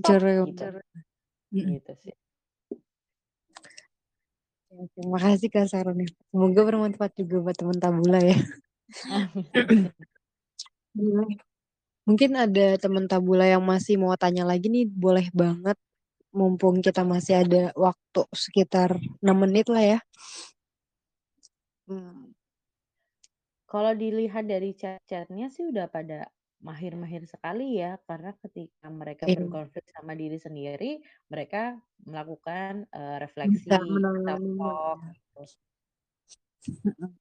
stop 0.00 0.20
gitu. 0.48 0.64
Gitu 1.50 1.92
sih. 2.00 2.14
Oke 4.70 4.86
oke, 4.86 5.00
makasih 5.10 5.50
Kak 5.50 5.66
sarannya. 5.66 6.06
Semoga 6.30 6.60
bermanfaat 6.62 7.12
juga 7.18 7.36
buat 7.42 7.56
temen 7.58 7.78
tabula 7.82 8.22
ya. 8.22 8.38
Mungkin 12.06 12.30
ada 12.38 12.78
temen 12.78 13.10
tabula 13.10 13.46
yang 13.50 13.62
masih 13.66 13.98
mau 13.98 14.14
tanya 14.14 14.46
lagi 14.46 14.70
nih, 14.70 14.86
boleh 14.86 15.26
banget. 15.34 15.74
Mumpung 16.30 16.78
kita 16.78 17.02
masih 17.02 17.42
ada 17.42 17.74
waktu 17.74 18.22
sekitar 18.30 18.94
6 19.18 19.36
menit 19.42 19.66
lah 19.66 19.82
ya. 19.82 19.98
Mmm. 21.90 22.30
Kalau 23.66 23.94
dilihat 23.94 24.46
dari 24.46 24.74
chat-chat-nya 24.74 25.50
sih 25.50 25.66
udah 25.66 25.86
pada 25.90 26.30
mahir-mahir 26.68 27.22
sekali 27.32 27.62
ya, 27.80 27.88
karena 28.08 28.30
ketika 28.42 28.86
mereka 29.00 29.26
Iya. 29.26 29.36
berkonflik 29.36 29.86
sama 29.96 30.12
diri 30.20 30.36
sendiri, 30.46 30.86
mereka 31.32 31.58
melakukan, 32.08 32.72
eee, 32.94 33.16
Bisa 33.44 33.74
refleksi, 33.74 33.76
self 34.24 34.42
menanganinya 34.44 34.60
talk 34.60 34.98
ya. 35.00 35.10
gitu. 35.16 35.40
Mhm. 36.98 37.20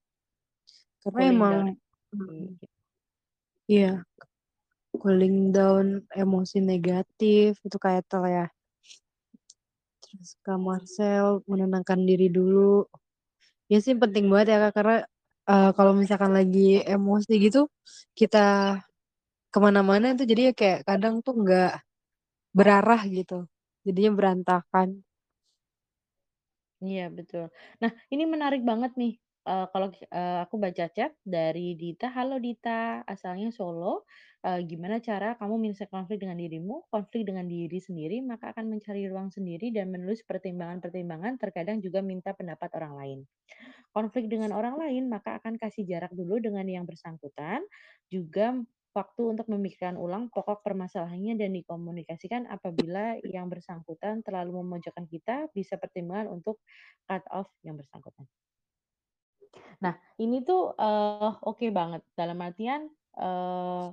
Karena 1.03 1.21
Cooling 1.21 1.33
emang 1.33 1.55
down 1.55 1.67
mhm. 2.13 2.59
gitu. 2.61 2.65
Iya. 3.69 4.01
Cooling 5.01 5.53
down 5.55 5.87
emosi 6.15 6.57
negatif 6.63 7.59
itu 7.67 7.77
kayak 7.81 8.03
tel 8.11 8.23
ya. 8.29 8.45
Terus 10.03 10.29
Kak 10.45 10.59
Marcel 10.61 11.43
menenangkan 11.49 11.99
diri 12.07 12.31
dulu. 12.31 12.87
Iya 13.71 13.79
sih 13.85 13.95
penting 13.97 14.25
banget 14.31 14.47
ya 14.55 14.59
Kak, 14.69 14.73
karena, 14.77 14.97
eee, 15.49 15.69
kalau 15.77 15.93
misalkan 15.97 16.31
lagi 16.37 16.81
emosi 16.85 17.33
gitu, 17.45 17.61
kita 18.19 18.79
ke 19.53 19.57
mana-mana 19.65 20.07
tuh 20.19 20.25
jadinya 20.29 20.53
kayak 20.59 20.79
kadang 20.89 21.15
tuh 21.25 21.33
nggak 21.41 21.71
berarah 22.57 23.01
gitu, 23.17 23.47
jadinya 23.87 24.11
berantakan. 24.19 24.89
Iya 26.79 27.11
betul. 27.11 27.51
Nah 27.83 27.91
ini 28.07 28.23
menarik 28.23 28.63
banget 28.63 28.95
nih, 28.95 29.19
eee, 29.47 29.65
kalau, 29.75 29.91
eee, 29.91 30.37
aku 30.47 30.55
baca 30.63 30.85
chat 30.95 31.11
dari 31.27 31.75
Dita, 31.75 32.07
"Halo 32.07 32.39
Dita, 32.39 33.03
asalnya 33.03 33.51
Solo, 33.51 34.07
eee, 34.47 34.63
gimana 34.63 35.03
cara 35.03 35.35
kamu 35.35 35.59
menyelesaikan 35.59 35.91
konflik 36.07 36.23
dengan 36.23 36.39
dirimu? 36.39 36.87
Konflik 36.87 37.27
dengan 37.27 37.43
diri 37.51 37.79
sendiri, 37.83 38.23
maka 38.23 38.55
akan 38.55 38.71
mencari 38.71 39.11
ruang 39.11 39.27
sendiri 39.27 39.75
dan 39.75 39.91
menulis 39.91 40.23
pertimbangan-pertimbangan, 40.23 41.35
terkadang 41.43 41.83
juga 41.83 41.99
minta 41.99 42.31
pendapat 42.31 42.71
orang 42.79 42.93
lain. 42.95 43.19
Konflik 43.95 44.29
dengan 44.29 44.53
orang 44.53 44.77
lain, 44.77 45.09
maka 45.09 45.37
akan 45.41 45.57
kasih 45.57 45.83
jarak 45.89 46.13
dulu 46.13 46.37
dengan 46.41 46.65
yang 46.69 46.85
bersangkutan, 46.85 47.65
juga 48.11 48.53
waktu 48.97 49.21
untuk 49.37 49.47
memikirkan 49.53 49.95
ulang 49.99 50.29
pokok 50.33 50.61
permasalahannya 50.65 51.37
dan 51.39 51.51
dikomunikasikan 51.55 52.49
apabila 52.49 53.17
yang 53.27 53.47
bersangkutan 53.53 54.21
terlalu 54.25 54.61
memojokkan 54.65 55.05
kita, 55.09 55.47
bisa 55.53 55.77
pertimbangan 55.81 56.29
untuk 56.41 56.61
cut 57.09 57.23
off 57.31 57.49
yang 57.65 57.77
bersangkutan." 57.79 58.29
Nah, 59.83 59.95
ini 60.19 60.43
tuh, 60.43 60.75
eee, 60.75 61.29
oke 61.47 61.67
banget 61.71 62.03
dalam 62.15 62.35
artian, 62.43 62.91
eee, 63.15 63.85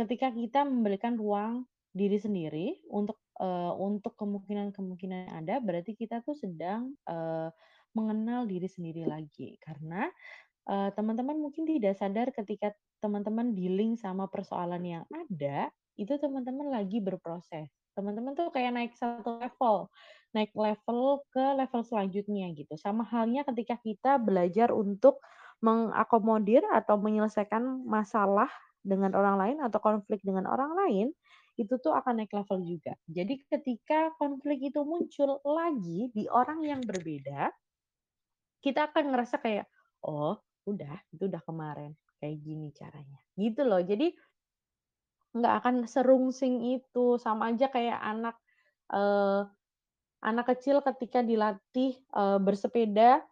ketika 0.00 0.32
kita 0.32 0.64
memberikan 0.64 1.14
ruang 1.20 1.68
diri 1.92 2.16
sendiri 2.16 2.80
untuk, 2.88 3.20
eee, 3.38 3.72
untuk 3.76 4.16
kemungkinan-kemungkinan 4.16 5.18
yang 5.28 5.34
ada, 5.44 5.54
berarti 5.60 5.92
kita 5.94 6.24
tuh 6.24 6.32
sedang, 6.36 6.96
eee, 7.04 7.48
mengenal 7.94 8.48
diri 8.50 8.66
sendiri 8.66 9.04
lagi. 9.06 9.54
Karena, 9.62 10.08
teman-teman 10.68 11.36
mungkin 11.40 11.66
tidak 11.68 11.98
sadar 11.98 12.30
ketika 12.32 12.72
teman-teman 13.04 13.52
dealing 13.52 14.00
sama 14.00 14.24
persoalan 14.32 14.80
yang 14.84 15.04
ada, 15.12 15.68
itu 16.00 16.16
teman-teman 16.16 16.72
lagi 16.72 16.98
berproses. 17.04 17.68
Teman-teman 17.94 18.32
tuh 18.34 18.48
kayak 18.50 18.72
naik 18.74 18.92
satu 18.96 19.38
level, 19.44 19.92
naik 20.34 20.50
level 20.56 21.22
ke 21.30 21.44
level 21.60 21.82
selanjutnya 21.84 22.50
gitu. 22.56 22.74
Sama 22.80 23.04
halnya 23.06 23.44
ketika 23.46 23.76
kita 23.78 24.12
belajar 24.18 24.72
untuk 24.72 25.20
mengakomodir 25.62 26.64
atau 26.72 26.96
menyelesaikan 26.98 27.84
masalah 27.86 28.50
dengan 28.82 29.12
orang 29.14 29.36
lain 29.40 29.56
atau 29.62 29.78
konflik 29.80 30.20
dengan 30.24 30.48
orang 30.50 30.72
lain, 30.74 31.06
itu 31.60 31.78
tuh 31.78 31.94
akan 31.94 32.24
naik 32.24 32.32
level 32.34 32.58
juga. 32.66 32.98
Jadi 33.06 33.46
ketika 33.46 34.10
konflik 34.18 34.58
itu 34.74 34.82
muncul 34.82 35.38
lagi 35.46 36.10
di 36.10 36.26
orang 36.26 36.66
yang 36.66 36.80
berbeda 36.82 37.54
kita 38.64 38.90
akan 38.90 39.04
ngerasa 39.14 39.36
kayak, 39.44 39.66
"Oh 40.02 40.40
udah, 40.64 40.96
itu 41.12 41.28
udah 41.28 41.42
kemarin, 41.44 41.92
kayak 42.24 42.40
gini 42.48 42.68
caranya." 42.80 43.20
Gitu 43.36 43.62
loh. 43.68 43.82
Jadi 43.84 44.16
nggak 45.34 45.54
akan 45.62 45.76
serungsing 45.90 46.62
itu, 46.78 47.06
sama 47.18 47.50
aja 47.52 47.66
kayak 47.74 47.98
anak, 48.12 48.36
eee 48.92 49.42
Anak 50.24 50.50
kecil 50.56 50.82
ketika 50.82 51.20
dilatih, 51.22 51.94
eee, 52.00 52.38
bersepeda, 52.42 53.22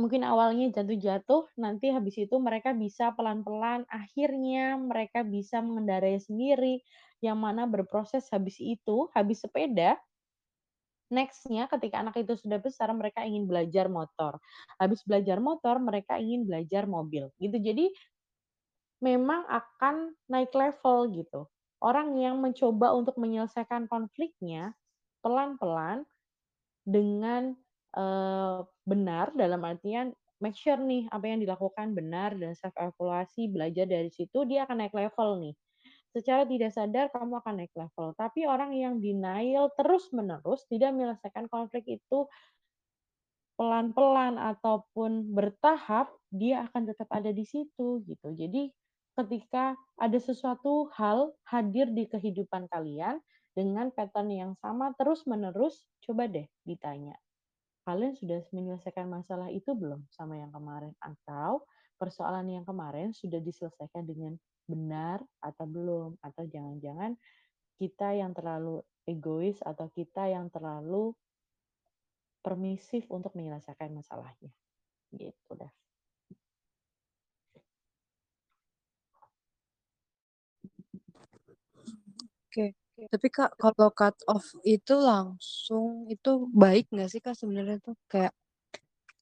mungkin 0.00 0.22
awalnya 0.26 0.66
jatuh-jatuh, 0.76 1.54
nanti 1.62 1.86
habis 1.94 2.16
itu 2.18 2.36
mereka 2.42 2.70
bisa 2.74 3.14
pelan-pelan, 3.16 3.86
akhirnya 3.90 4.76
mereka 4.78 5.22
bisa 5.26 5.62
mengendarai 5.62 6.18
sendiri, 6.18 6.82
yang 7.22 7.38
mana 7.38 7.64
berproses 7.70 8.26
habis 8.34 8.58
itu, 8.58 9.08
habis 9.16 9.42
sepeda, 9.44 9.98
next-nya 11.12 11.66
ketika 11.72 12.00
anak 12.04 12.16
itu 12.20 12.36
sudah 12.38 12.58
besar, 12.62 12.88
mereka 12.96 13.24
ingin 13.26 13.44
belajar 13.50 13.88
motor. 13.92 14.38
Habis 14.80 15.02
belajar 15.08 15.38
motor, 15.42 15.76
mereka 15.82 16.16
ingin 16.20 16.44
belajar 16.48 16.84
mobil, 16.88 17.28
gitu. 17.40 17.56
Jadi 17.60 17.90
memang 19.02 19.44
akan 19.50 20.14
naik 20.32 20.50
level 20.54 21.10
gitu. 21.14 21.46
Orang 21.82 22.16
yang 22.16 22.40
mencoba 22.40 22.94
untuk 22.96 23.16
menyelesaikan 23.20 23.84
konfliknya 23.92 24.72
pelan-pelan 25.24 26.06
dengan, 26.86 27.56
eee, 27.96 28.58
benar 28.88 29.32
dalam 29.36 29.62
artian 29.64 30.12
make 30.42 30.56
sure 30.58 30.78
nih 30.80 31.08
apa 31.12 31.26
yang 31.30 31.40
dilakukan 31.44 31.94
benar 31.96 32.36
dan 32.36 32.52
self 32.58 32.74
evaluasi, 32.76 33.48
belajar 33.52 33.86
dari 33.88 34.10
situ, 34.12 34.44
dia 34.48 34.66
akan 34.68 34.84
naik 34.86 34.94
level 34.96 35.30
nih. 35.42 35.54
Secara 36.14 36.46
tidak 36.46 36.70
sadar 36.70 37.10
kamu 37.10 37.42
akan 37.42 37.54
naik 37.58 37.74
level. 37.74 38.14
Tapi 38.14 38.46
orang 38.46 38.70
yang 38.70 39.02
denial 39.02 39.74
terus-menerus 39.74 40.62
tidak 40.70 40.94
menyelesaikan 40.94 41.50
konflik 41.50 41.82
itu 41.90 42.30
pelan-pelan 43.58 44.38
ataupun 44.38 45.34
bertahap, 45.34 46.14
dia 46.30 46.70
akan 46.70 46.90
tetap 46.90 47.10
ada 47.10 47.34
di 47.34 47.42
situ 47.42 48.02
gitu. 48.06 48.30
Jadi 48.30 48.70
ketika 49.18 49.74
ada 49.98 50.18
sesuatu 50.18 50.90
hal 50.94 51.34
hadir 51.50 51.90
di 51.90 52.06
kehidupan 52.06 52.70
kalian 52.70 53.18
dengan 53.54 53.90
pattern 53.94 54.30
yang 54.30 54.52
sama 54.58 54.94
terus-menerus, 54.98 55.86
coba 56.02 56.26
deh 56.30 56.46
ditanya, 56.66 57.14
kalian 57.86 58.14
sudah 58.18 58.42
menyelesaikan 58.50 59.06
masalah 59.06 59.50
itu 59.50 59.74
belum 59.74 60.06
sama 60.10 60.38
yang 60.38 60.50
kemarin? 60.50 60.94
Atau 60.98 61.66
persoalan 61.98 62.50
yang 62.50 62.66
kemarin 62.66 63.14
sudah 63.14 63.38
diselesaikan 63.38 64.02
dengan 64.06 64.34
benar 64.70 65.20
atau 65.44 65.66
belum? 65.68 66.16
Atau 66.24 66.44
jangan-jangan 66.50 67.16
kita 67.80 68.14
yang 68.16 68.32
terlalu 68.36 68.82
egois 69.08 69.58
atau 69.64 69.88
kita 69.92 70.28
yang 70.30 70.48
terlalu 70.52 71.14
permisif 72.44 73.08
untuk 73.08 73.32
menyelesaikan 73.32 73.88
masalahnya. 73.96 74.52
Gitu 75.14 75.52
dah. 75.56 75.72
Oke. 82.48 82.74
Tapi 83.10 83.26
Kak, 83.32 83.58
kalau 83.58 83.90
cut 83.94 84.16
off 84.30 84.46
itu 84.62 84.94
langsung, 84.94 86.06
itu 86.12 86.46
baik 86.54 86.86
nggak 86.94 87.08
sih 87.12 87.20
Kak 87.24 87.34
sebenarnya 87.38 87.78
tuh? 87.82 87.96
Kayak 88.12 88.32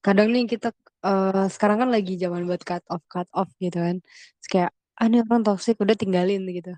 kadang 0.05 0.29
nih 0.33 0.45
kita, 0.49 0.69
eee, 1.05 1.45
sekarang 1.53 1.77
kan 1.87 1.89
lagi 1.93 2.13
zaman 2.21 2.43
buat 2.49 2.61
cut 2.65 2.83
off 2.93 3.03
cut 3.11 3.29
off 3.35 3.49
gitu 3.63 3.77
kan. 3.79 3.97
Terus 4.41 4.49
kayak, 4.53 4.71
"Ah, 4.99 5.07
ini 5.09 5.21
orang 5.25 5.41
toxic, 5.47 5.75
udah 5.81 5.97
tinggalin," 5.97 6.45
gitu. 6.53 6.73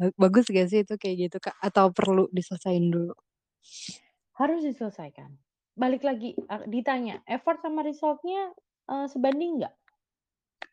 Ba 0.00 0.06
bagus 0.22 0.46
nggak 0.52 0.68
sih 0.72 0.80
itu 0.86 0.94
kayak 1.02 1.16
gitu 1.30 1.36
Kak? 1.44 1.56
Atau 1.62 1.90
perlu 1.96 2.26
diselesain 2.34 2.84
dulu? 2.94 3.14
Harus 4.40 4.64
diselesaikan. 4.64 5.36
Balik 5.76 6.02
lagi, 6.08 6.36
eee, 6.36 6.64
ditanya, 6.68 7.20
effort 7.28 7.60
sama 7.64 7.84
result-nya, 7.84 8.52
eee, 8.88 9.06
sebanding 9.08 9.60
nggak? 9.60 9.74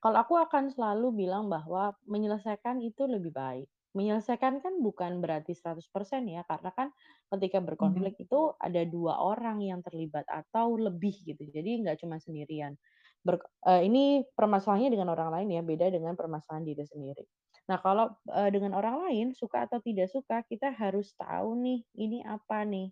Kalau 0.04 0.18
aku 0.24 0.36
akan 0.40 0.72
selalu 0.72 1.08
bilang 1.28 1.52
bahwa 1.52 1.96
menyelesaikan 2.08 2.80
itu 2.84 3.04
lebih 3.08 3.32
baik. 3.36 3.68
Menyelesaikan 3.98 4.62
kan 4.64 4.74
bukan 4.86 5.20
berarti 5.24 5.52
100% 5.58 6.24
ya, 6.30 6.42
karena 6.48 6.72
kan 6.72 6.88
ketika 7.36 7.60
Mhm. 7.80 8.10
berkonflik 8.10 8.16
itu 8.22 8.54
ada 8.62 8.82
2 8.88 9.20
orang 9.20 9.60
yang 9.66 9.82
terlibat 9.84 10.24
atau 10.30 10.78
lebih 10.80 11.16
gitu. 11.28 11.44
Jadi 11.50 11.84
nggak 11.84 12.00
cuma 12.06 12.22
sendirian. 12.22 12.78
Berk 13.26 13.44
eee, 13.68 13.92
ini 13.92 14.04
permasalahannya 14.32 14.92
dengan 14.96 15.12
orang 15.12 15.30
lain 15.36 15.50
ya, 15.60 15.62
beda 15.64 15.92
dengan 15.92 16.16
permasalahan 16.16 16.64
diri 16.64 16.84
sendiri. 16.88 17.24
Nah 17.68 17.78
kalau, 17.84 18.16
eee, 18.32 18.50
dengan 18.56 18.72
orang 18.80 19.04
lain, 19.08 19.28
suka 19.36 19.68
atau 19.68 19.84
tidak 19.84 20.08
suka, 20.08 20.40
kita 20.48 20.72
harus 20.72 21.12
tahu 21.20 21.60
nih, 21.60 21.84
ini 22.00 22.24
apa 22.24 22.64
nih, 22.64 22.88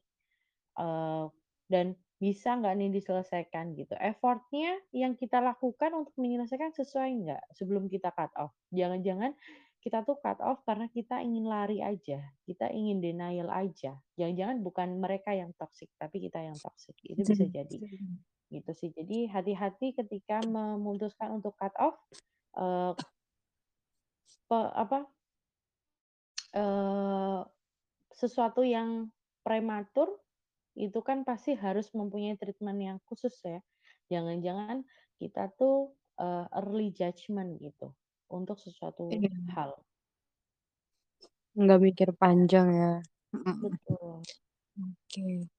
eee, 0.79 1.25
dan 1.71 1.87
bisa 2.21 2.55
nggak 2.57 2.75
nih 2.79 2.89
diselesaikan 2.95 3.75
gitu. 3.77 3.93
Effort-nya 3.99 4.79
yang 4.95 5.13
kita 5.19 5.39
lakukan 5.43 5.91
untuk 5.93 6.15
menyelesaikan 6.17 6.71
sesuai 6.73 7.09
nggak 7.27 7.43
sebelum 7.57 7.87
kita 7.91 8.09
cut 8.15 8.31
off. 8.39 8.53
Jangan-jangan 8.73 9.35
kita 9.83 10.03
tuh 10.07 10.17
cut 10.23 10.39
off 10.43 10.63
karena 10.67 10.87
kita 10.91 11.21
ingin 11.23 11.45
lari 11.49 11.79
aja, 11.85 12.21
kita 12.47 12.71
ingin 12.73 12.99
denial 13.03 13.49
aja. 13.53 13.99
Jangan-jangan 14.19 14.57
bukan 14.65 14.89
mereka 15.01 15.35
yang 15.37 15.51
toxic, 15.59 15.91
tapi 15.99 16.23
kita 16.25 16.41
yang 16.45 16.57
toxic. 16.63 16.95
Itu 17.05 17.23
bisa 17.27 17.45
jadi, 17.49 17.83
gitu 18.53 18.71
sih. 18.75 18.89
Jadi 18.95 19.27
hati-hati 19.31 19.95
ketika 19.97 20.43
memutuskan 20.47 21.35
untuk 21.37 21.53
cut 21.59 21.73
off, 21.79 21.97
pe 24.49 24.57
apa 24.83 24.97
eee, 26.55 27.39
sesuatu 28.13 28.61
yang 28.65 29.11
prematur, 29.45 30.09
itu 30.77 30.99
kan 31.05 31.23
pasti 31.27 31.53
harus 31.57 31.91
mempunyai 31.95 32.35
treatment 32.41 32.79
yang 32.81 32.97
khusus 33.07 33.35
ya. 33.45 33.59
Jangan-jangan 34.13 34.85
kita 35.21 35.51
tuh, 35.59 35.95
eee, 36.21 36.45
early 36.59 36.89
judgment 36.95 37.59
gitu, 37.61 37.93
untuk 38.31 38.57
sesuatu 38.61 39.07
Iya. 39.09 39.29
hal. 39.51 39.83
Nggak 41.61 41.79
mikir 41.85 42.09
panjang 42.21 42.67
ya. 42.81 42.91
Betul. 43.61 44.27
Oke. 44.79 45.49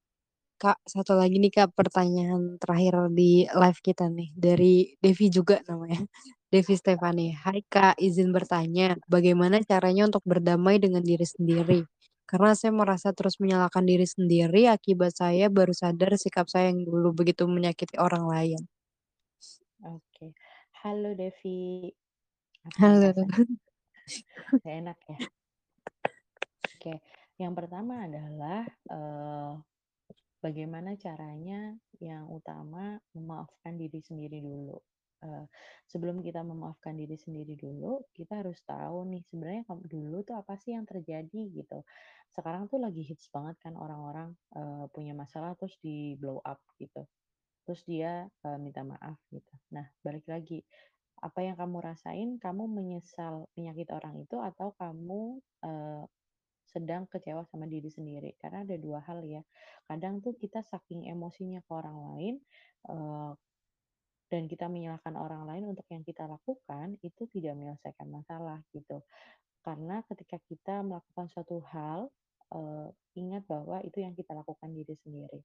Kak, 0.63 0.79
satu 0.91 1.15
lagi 1.15 1.39
nih 1.39 1.53
Kak, 1.55 1.71
pertanyaan 1.79 2.59
terakhir 2.59 2.95
di 3.15 3.47
live 3.47 3.79
kita 3.87 4.11
nih, 4.11 4.29
dari 4.35 4.75
Devi 4.99 5.27
juga 5.31 5.57
namanya, 5.71 6.03
Devi 6.53 6.75
Stefani. 6.75 7.31
"Hai 7.31 7.63
Kak, 7.75 7.95
izin 8.03 8.35
bertanya, 8.35 8.99
bagaimana 9.07 9.63
caranya 9.63 10.11
untuk 10.11 10.25
berdamai 10.27 10.77
dengan 10.83 11.03
diri 11.07 11.23
sendiri? 11.23 11.81
Karena 12.27 12.53
saya 12.59 12.75
merasa 12.75 13.15
terus 13.15 13.39
menyalahkan 13.39 13.87
diri 13.87 14.05
sendiri 14.05 14.67
akibat 14.67 15.15
saya 15.15 15.47
baru 15.47 15.71
sadar 15.73 16.11
sikap 16.19 16.51
saya 16.51 16.75
yang 16.75 16.83
dulu 16.91 17.15
begitu 17.15 17.47
menyakiti 17.47 17.95
orang 18.03 18.27
lain." 18.27 18.61
Oke. 19.83 20.35
Halo 20.83 21.15
Devi, 21.19 21.91
Halo. 22.79 23.13
enak 24.65 24.99
ya? 25.11 25.19
Oke, 26.79 26.95
yang 27.43 27.53
pertama 27.59 28.07
adalah, 28.07 28.63
eee, 28.91 29.51
bagaimana 30.45 30.95
caranya 30.99 31.75
yang 32.03 32.27
utama 32.31 32.99
memaafkan 33.17 33.75
diri 33.81 34.01
sendiri 34.03 34.39
dulu. 34.45 34.79
Eee, 35.25 35.45
sebelum 35.91 36.23
kita 36.23 36.47
memaafkan 36.47 36.95
diri 36.95 37.19
sendiri 37.19 37.59
dulu, 37.59 38.07
kita 38.15 38.43
harus 38.45 38.63
tahu 38.63 39.03
nih 39.11 39.23
sebenarnya 39.27 39.63
dulu 39.87 40.23
tuh 40.23 40.39
apa 40.39 40.55
sih 40.63 40.75
yang 40.79 40.87
terjadi 40.87 41.41
gitu. 41.51 41.83
Sekarang 42.31 42.71
tuh 42.71 42.79
lagi 42.83 43.03
hits 43.03 43.27
banget 43.35 43.59
kan 43.63 43.75
orang-orang, 43.75 44.35
eee, 44.55 44.85
punya 44.95 45.13
masalah 45.19 45.55
terus 45.59 45.75
di-blow 45.83 46.39
up 46.47 46.63
gitu. 46.79 47.03
Terus 47.67 47.83
dia, 47.87 48.13
eee, 48.47 48.59
minta 48.63 48.83
maaf 48.87 49.19
gitu. 49.35 49.55
Nah, 49.75 49.87
balik 50.07 50.27
lagi, 50.31 50.65
apa 51.23 51.41
yang 51.47 51.57
kamu 51.59 51.79
rasain, 51.83 52.31
kamu 52.39 52.65
menyesal 52.71 53.51
menyakiti 53.59 53.91
orang 53.95 54.17
itu 54.25 54.37
atau 54.41 54.75
kamu, 54.79 55.43
sedang 56.69 57.09
kecewa 57.13 57.43
sama 57.49 57.67
diri 57.71 57.89
sendiri? 57.93 58.37
Karena 58.41 58.65
ada 58.67 58.77
2 58.79 59.01
hal 59.09 59.21
ya. 59.27 59.43
Kadang 59.89 60.21
tuh 60.25 60.35
kita 60.39 60.61
saking 60.67 61.09
emosinya 61.11 61.61
ke 61.67 61.71
orang 61.73 61.97
lain, 62.13 62.35
eee, 62.91 63.33
dan 64.33 64.45
kita 64.53 64.67
menyalahkan 64.69 65.15
orang 65.17 65.45
lain 65.49 65.65
untuk 65.73 65.87
yang 65.95 66.05
kita 66.05 66.25
lakukan, 66.29 66.97
itu 67.05 67.23
tidak 67.33 67.55
menyelesaikan 67.59 68.09
masalah 68.13 68.61
gitu. 68.77 69.05
Karena 69.67 70.03
ketika 70.09 70.39
kita 70.43 70.83
melakukan 70.87 71.27
suatu 71.33 71.61
hal, 71.73 72.11
eee, 72.55 72.89
ingat 73.21 73.45
bahwa 73.49 73.83
itu 73.85 73.99
yang 74.05 74.15
kita 74.17 74.33
lakukan 74.37 74.71
diri 74.75 74.95
sendiri. 75.01 75.41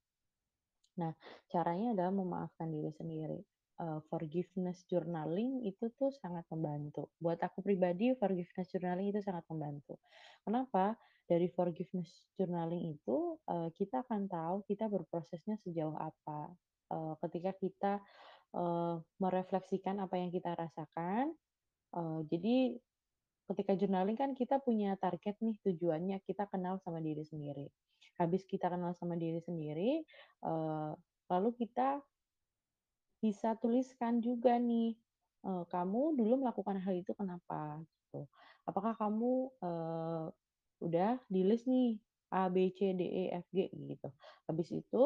Nah, 1.02 1.14
caranya 1.52 1.94
adalah 1.98 2.14
memaafkan 2.14 2.70
diri 2.70 2.92
sendiri. 2.94 3.40
Eee, 3.82 4.00
forgiveness 4.06 4.86
journaling 4.86 5.66
itu 5.66 5.90
tuh 5.98 6.14
sangat 6.14 6.46
membantu. 6.54 7.10
Buat 7.18 7.42
aku 7.42 7.66
pribadi, 7.66 8.14
forgiveness 8.14 8.70
journaling 8.70 9.10
itu 9.10 9.20
sangat 9.26 9.46
membantu. 9.50 9.98
Kenapa? 10.46 10.94
Dari 11.26 11.50
forgiveness 11.50 12.30
journaling 12.38 12.94
itu, 12.94 13.42
eee, 13.50 13.70
kita 13.74 14.06
akan 14.06 14.30
tahu 14.30 14.62
kita 14.70 14.86
berprosesnya 14.94 15.58
sejauh 15.58 15.98
apa. 15.98 16.54
Eee, 16.94 17.14
ketika 17.26 17.52
kita, 17.58 17.94
eee, 18.54 18.96
merefleksikan 19.22 19.98
apa 20.06 20.16
yang 20.22 20.30
kita 20.34 20.54
rasakan, 20.54 21.34
eee, 21.96 22.20
jadi 22.32 22.58
ketika 23.52 23.74
journaling 23.80 24.18
kan 24.20 24.32
kita 24.38 24.60
punya 24.64 24.96
target 25.00 25.36
nih, 25.44 25.58
tujuannya 25.66 26.18
kita 26.24 26.48
kenal 26.52 26.80
sama 26.82 27.00
diri 27.04 27.24
sendiri. 27.28 27.68
Habis 28.20 28.46
kita 28.48 28.72
kenal 28.72 28.94
sama 28.96 29.16
diri 29.20 29.40
sendiri, 29.44 30.04
eee, 30.46 30.92
lalu 31.32 31.50
kita 31.58 32.00
bisa 33.24 33.56
tuliskan 33.62 34.20
juga 34.28 34.54
nih, 34.60 35.00
eee, 35.48 35.64
kamu 35.74 36.02
dulu 36.20 36.34
melakukan 36.44 36.78
hal 36.84 36.94
itu 37.02 37.12
kenapa 37.16 37.82
gitu. 37.88 38.28
Apakah 38.70 38.94
kamu, 39.02 39.32
eee, 39.64 40.26
udah 40.86 41.12
di-list 41.32 41.66
nih 41.72 41.90
A, 42.34 42.50
B, 42.54 42.58
C, 42.78 42.92
D, 43.00 43.02
E, 43.08 43.24
F, 43.44 43.46
G 43.56 43.72
gitu. 43.72 44.10
Habis 44.50 44.70
itu 44.76 45.02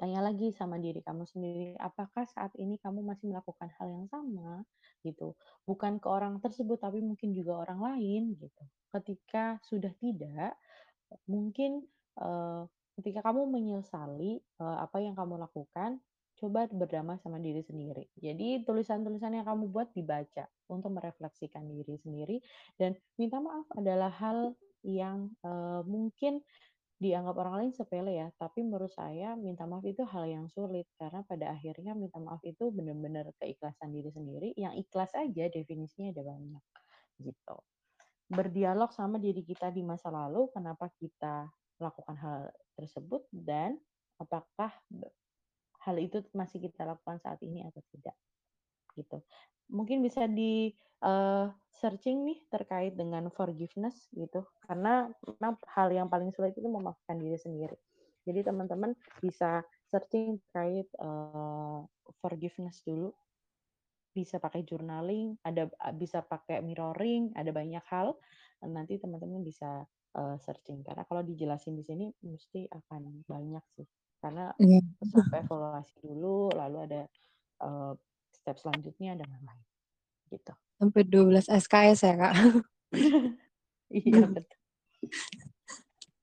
tanya 0.00 0.20
lagi 0.26 0.50
sama 0.50 0.76
diri 0.82 1.00
kamu 1.06 1.24
sendiri, 1.32 1.66
apakah 1.78 2.26
saat 2.26 2.52
ini 2.58 2.74
kamu 2.82 3.00
masih 3.06 3.30
melakukan 3.30 3.70
hal 3.78 3.86
yang 3.96 4.06
sama 4.10 4.66
gitu. 5.06 5.38
Bukan 5.68 6.02
ke 6.02 6.08
orang 6.10 6.34
tersebut 6.44 6.78
tapi 6.82 6.98
mungkin 7.04 7.30
juga 7.38 7.62
orang 7.62 7.80
lain 7.94 8.22
gitu. 8.42 8.64
Ketika 8.94 9.58
sudah 9.62 9.92
tidak, 10.02 10.58
mungkin 11.30 11.86
eh, 12.20 12.62
ketika 12.98 13.20
kamu 13.26 13.42
menyesali 13.50 14.32
eh, 14.42 14.78
apa 14.86 14.98
yang 15.02 15.14
kamu 15.18 15.34
lakukan, 15.46 16.02
coba 16.44 16.68
berdamai 16.68 17.16
sama 17.24 17.40
diri 17.40 17.64
sendiri. 17.64 18.04
Jadi 18.20 18.68
tulisan-tulisan 18.68 19.40
yang 19.40 19.48
kamu 19.48 19.72
buat 19.72 19.88
dibaca 19.96 20.44
untuk 20.68 20.92
merefleksikan 20.92 21.64
diri 21.64 21.96
sendiri 22.04 22.36
dan 22.76 22.92
minta 23.16 23.40
maaf 23.40 23.64
adalah 23.72 24.12
hal 24.12 24.52
yang 24.84 25.32
eh, 25.40 25.80
mungkin 25.88 26.44
dianggap 27.00 27.34
orang 27.36 27.54
lain 27.64 27.72
sepele 27.74 28.12
ya, 28.16 28.28
tapi 28.38 28.62
menurut 28.62 28.92
saya 28.92 29.34
minta 29.34 29.66
maaf 29.66 29.82
itu 29.82 30.06
hal 30.06 30.24
yang 30.24 30.46
sulit 30.52 30.86
karena 30.96 31.26
pada 31.26 31.50
akhirnya 31.52 31.92
minta 31.92 32.22
maaf 32.22 32.40
itu 32.46 32.70
benar-benar 32.70 33.28
keikhlasan 33.40 33.90
diri 33.90 34.08
sendiri. 34.14 34.48
Yang 34.54 34.86
ikhlas 34.86 35.12
aja 35.18 35.44
definisinya 35.50 36.14
ada 36.14 36.22
banyak 36.22 36.64
gitu. 37.24 37.56
Berdialog 38.30 38.94
sama 38.94 39.20
diri 39.20 39.42
kita 39.44 39.68
di 39.74 39.82
masa 39.84 40.08
lalu, 40.08 40.48
kenapa 40.54 40.88
kita 40.96 41.50
melakukan 41.76 42.16
hal 42.16 42.40
tersebut 42.78 43.26
dan 43.34 43.76
apakah 44.16 44.70
hal 45.84 45.96
itu 46.00 46.24
masih 46.32 46.64
kita 46.64 46.88
lakukan 46.88 47.20
saat 47.20 47.40
ini 47.44 47.64
atau 47.68 47.84
tidak 47.92 48.16
gitu. 48.96 49.20
Mungkin 49.72 50.04
bisa 50.04 50.28
di 50.28 50.72
uh, 51.04 51.48
searching 51.68 52.24
nih 52.24 52.38
terkait 52.52 52.96
dengan 52.96 53.28
forgiveness 53.32 54.08
gitu, 54.12 54.44
karena 54.68 55.08
memang 55.24 55.56
hal 55.72 55.88
yang 55.92 56.08
paling 56.08 56.32
sulit 56.32 56.52
itu 56.56 56.68
memaafkan 56.68 57.16
diri 57.16 57.36
sendiri. 57.36 57.76
Jadi 58.24 58.40
teman-teman 58.44 58.96
bisa 59.20 59.60
searching 59.88 60.40
terkait 60.48 60.88
uh, 61.00 61.84
forgiveness 62.20 62.80
dulu. 62.84 63.12
Bisa 64.14 64.38
pakai 64.38 64.62
journaling, 64.62 65.34
ada 65.42 65.66
bisa 65.92 66.22
pakai 66.22 66.62
mirroring, 66.62 67.34
ada 67.34 67.50
banyak 67.50 67.82
hal. 67.90 68.14
Nanti 68.62 68.96
teman-teman 69.02 69.42
bisa 69.42 69.82
uh, 70.14 70.36
searching 70.38 70.86
karena 70.86 71.02
kalau 71.04 71.26
dijelasin 71.26 71.74
di 71.74 71.84
sini 71.84 72.06
mesti 72.22 72.70
akan 72.70 73.26
banyak 73.26 73.64
sih. 73.74 73.88
Karena 74.24 74.56
yeah. 74.56 74.80
sampai 75.04 75.44
evaluasi 75.44 76.00
dulu, 76.00 76.48
lalu 76.56 76.76
ada 76.88 77.02
uh, 77.60 77.92
step 78.32 78.56
selanjutnya 78.56 79.20
dan 79.20 79.28
lain-lain 79.28 79.60
gitu. 80.32 80.52
Sampai 80.80 81.04
12 81.04 81.44
SKS 81.44 82.00
ya 82.08 82.14
kak? 82.16 82.34
Iya 83.94 84.26
betul. 84.34 84.60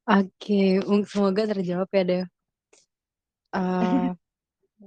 Oke 0.10 0.82
semoga 1.08 1.46
terjawab 1.46 1.88
ya 1.94 2.04
deh 2.04 2.24
uh, 3.56 4.12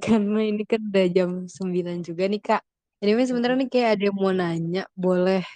karena 0.03 0.41
ini 0.43 0.67
kan 0.67 0.83
udah 0.83 1.07
jam 1.09 1.31
9 1.47 2.03
juga 2.03 2.25
nih 2.27 2.43
kak. 2.43 2.62
Jadi 2.99 3.25
sebenarnya 3.25 3.57
nih 3.65 3.71
kayak 3.71 3.91
ada 3.95 4.03
yang 4.11 4.19
mau 4.19 4.35
nanya 4.35 4.85
boleh 4.93 5.47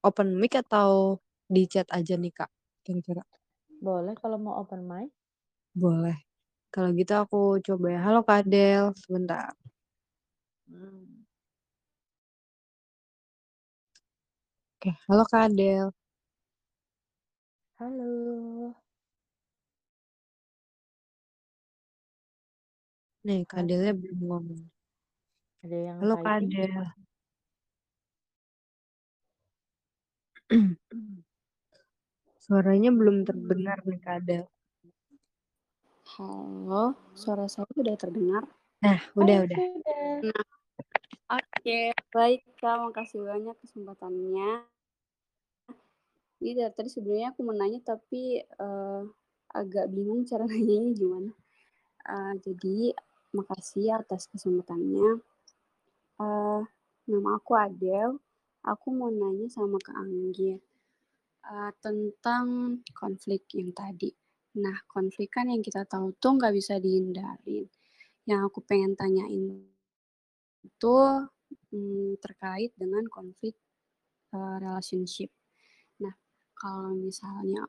open 0.00 0.38
mic 0.40 0.56
atau 0.58 1.20
di 1.46 1.68
chat 1.68 1.86
aja 1.92 2.16
nih 2.16 2.32
kak 2.34 2.50
kira-kira? 2.82 3.22
Boleh 3.78 4.16
kalau 4.16 4.40
mau 4.40 4.58
open 4.58 4.88
mic. 4.88 5.12
Boleh 5.76 6.16
kalau 6.76 6.90
gitu 7.00 7.12
aku 7.22 7.38
coba 7.66 7.86
ya 7.94 7.98
halo 8.06 8.20
kak 8.28 8.42
Del 8.52 8.84
sebentar 9.02 9.56
Hmm. 10.68 11.26
Oke, 14.80 14.90
halo 15.08 15.24
Kak 15.30 15.42
Adel. 15.48 15.88
Halo. 17.78 18.76
Nih, 23.24 23.40
Kak 23.48 23.60
Adelnya 23.64 23.92
belum 24.00 24.18
ngomong. 24.28 24.62
Ada 25.64 25.76
yang 25.86 25.98
Halo 26.02 26.14
Kak 26.24 26.34
Adel. 26.40 26.84
Suaranya 32.44 32.90
belum 32.98 33.16
terdengar 33.26 33.78
nih 33.90 33.98
Kak 34.04 34.14
Adel. 34.22 34.46
Halo, 36.16 36.96
suara 37.12 37.44
saya 37.44 37.68
sudah 37.76 37.92
terdengar? 37.92 38.48
Nah, 38.80 38.96
udah, 39.20 39.44
udah. 39.44 39.58
Nah, 40.24 40.48
Oke, 41.28 41.92
baik 42.08 42.40
Kak, 42.56 42.88
makasih 42.88 43.20
banyak 43.20 43.52
kesempatannya. 43.60 44.64
Ini 46.40 46.56
dari 46.56 46.72
tadi 46.72 46.88
sebenarnya 46.88 47.36
aku 47.36 47.44
mau 47.44 47.52
nanya 47.52 47.84
tapi 47.84 48.40
uh, 48.40 49.04
agak 49.52 49.92
bingung 49.92 50.24
cara 50.24 50.48
nanyanya 50.48 50.96
gimana. 50.96 51.32
Uh, 52.08 52.32
jadi 52.40 52.96
makasih 53.36 54.00
atas 54.00 54.32
kesempatannya. 54.32 55.20
Uh, 56.16 56.64
nama 57.12 57.36
aku 57.36 57.60
Adel. 57.60 58.16
Aku 58.64 58.88
mau 58.88 59.12
nanya 59.12 59.52
sama 59.52 59.76
Kak 59.84 60.00
Anggi 60.00 60.56
uh, 61.44 61.76
tentang 61.84 62.80
konflik 62.96 63.44
yang 63.52 63.76
tadi. 63.76 64.16
Nah, 64.56 64.76
konflik 64.88 65.36
kan 65.36 65.52
yang 65.52 65.60
kita 65.60 65.84
tahu 65.84 66.16
tuh 66.16 66.40
nggak 66.40 66.54
bisa 66.56 66.80
dihindarin. 66.80 67.68
Yang 68.24 68.40
aku 68.48 68.58
pengen 68.64 68.96
tanyain 68.96 69.62
itu 70.64 70.96
hmm, 71.70 72.18
terkait 72.18 72.72
dengan 72.74 73.04
konflik 73.12 73.54
uh, 74.32 74.56
relationship. 74.58 75.28
Nah, 76.00 76.16
kalau 76.56 76.96
misalnya 76.96 77.68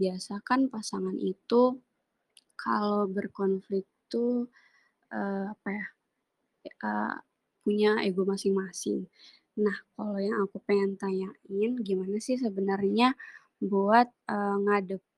biasa 0.00 0.42
kan 0.42 0.66
pasangan 0.72 1.14
itu 1.20 1.78
kalau 2.58 3.06
berkonflik 3.06 3.86
tuh 4.10 4.48
uh, 5.12 5.52
apa 5.52 5.68
ya 5.70 5.86
uh, 6.82 7.14
punya 7.62 8.00
ego 8.02 8.24
masing-masing. 8.24 9.06
Nah, 9.60 9.76
kalau 9.94 10.18
yang 10.18 10.42
aku 10.42 10.58
pengen 10.66 10.98
tanyain, 10.98 11.72
gimana 11.80 12.18
sih 12.18 12.34
sebenarnya 12.34 13.14
buat 13.62 14.10
uh, 14.26 14.58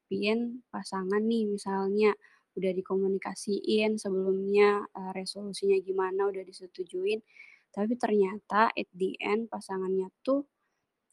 ngadepin 0.07 0.62
pasangan 0.70 1.18
nih, 1.18 1.50
misalnya 1.50 2.14
udah 2.57 2.72
dikomunikasiin 2.72 4.00
sebelumnya 4.00 4.86
uh, 4.96 5.12
resolusinya 5.12 5.76
gimana 5.84 6.24
udah 6.24 6.40
disetujuin 6.40 7.20
tapi 7.68 7.92
ternyata 8.00 8.72
at 8.72 8.88
the 8.96 9.12
end 9.20 9.52
pasangannya 9.52 10.09
tuh 10.24 10.48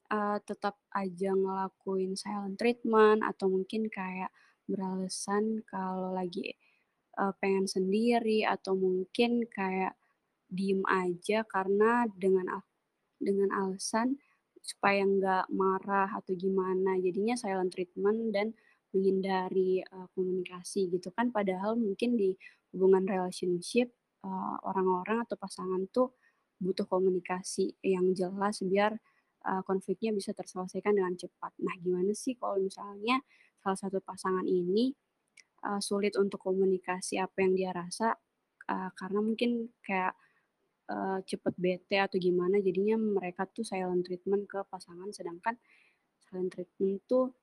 uh, 0.07 0.39
tetap 0.39 0.79
aja 0.95 1.35
ngelakuin 1.35 2.15
silent 2.15 2.55
treatment 2.55 3.27
atau 3.27 3.51
mungkin 3.51 3.91
kayak 3.91 4.31
beralasan 4.71 5.67
kalau 5.67 6.15
lagi 6.15 6.55
uh, 7.19 7.35
pengen 7.43 7.67
sendiri 7.67 8.47
atau 8.47 8.79
mungkin 8.79 9.43
kayak 9.51 9.99
diem 10.47 10.79
aja 10.87 11.43
karena 11.43 12.07
dengan 12.15 12.63
dengan 13.19 13.51
alasan 13.51 14.15
supaya 14.63 15.03
nggak 15.03 15.51
marah 15.51 16.07
atau 16.15 16.31
gimana. 16.39 16.95
Jadinya 17.03 17.35
silent 17.35 17.75
treatment 17.75 18.31
dan 18.31 18.55
menghindari 18.93 19.81
uh, 19.89 20.07
komunikasi 20.13 20.87
gitu 20.93 21.09
kan. 21.11 21.33
Padahal 21.33 21.75
mungkin 21.75 22.15
di 22.15 22.37
hubungan 22.71 23.03
relationship 23.09 23.91
uh, 24.23 24.57
orang-orang 24.63 25.25
atau 25.25 25.35
pasangan 25.35 25.89
tuh 25.89 26.13
butuh 26.61 26.87
komunikasi 26.87 27.75
yang 27.83 28.15
jelas 28.15 28.63
biar 28.63 28.95
uh, 29.43 29.61
konfliknya 29.67 30.15
bisa 30.15 30.31
terselesaikan 30.31 30.95
dengan 30.95 31.13
cepat. 31.19 31.51
Nah, 31.59 31.75
gimana 31.81 32.15
sih 32.15 32.37
kalau 32.39 32.61
misalnya 32.61 33.19
salah 33.59 33.79
satu 33.79 33.99
pasangan 33.99 34.47
ini 34.47 34.95
uh, 35.67 35.81
sulit 35.83 36.15
untuk 36.15 36.39
komunikasi 36.39 37.19
apa 37.19 37.43
yang 37.43 37.53
dia 37.57 37.71
rasa? 37.75 38.15
Uh, 38.63 38.87
karena 38.95 39.19
mungkin 39.19 39.75
kayak 39.83 40.15
uh, 40.87 41.19
cepet 41.27 41.53
bete 41.59 41.99
atau 41.99 42.15
gimana 42.15 42.63
jadinya 42.63 42.95
mereka 42.95 43.43
tuh 43.51 43.67
silent 43.67 44.07
treatment 44.07 44.47
ke 44.47 44.63
pasangan. 44.71 45.11
Sedangkan 45.11 45.59
silent 46.23 46.55
treatment 46.55 47.03
tuh 47.03 47.35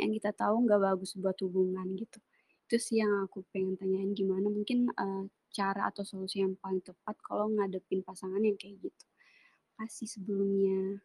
yang 0.00 0.12
kita 0.16 0.30
tahu 0.32 0.64
nggak 0.64 0.80
bagus 0.80 1.14
buat 1.20 1.36
hubungan 1.44 1.86
gitu. 2.00 2.18
Itu 2.66 2.76
sih 2.80 3.02
yang 3.02 3.26
aku 3.26 3.44
pengen 3.52 3.76
tanyain 3.76 4.10
gimana 4.16 4.48
mungkin 4.48 4.88
uh, 4.94 5.24
cara 5.50 5.90
atau 5.90 6.06
solusi 6.06 6.40
yang 6.40 6.54
paling 6.58 6.80
tepat 6.80 7.18
kalau 7.26 7.50
ngadepin 7.50 8.00
pasangan 8.06 8.40
yang 8.40 8.56
kayak 8.56 8.78
gitu. 8.80 9.04
Kasih 9.76 10.08
sebelumnya. 10.08 11.02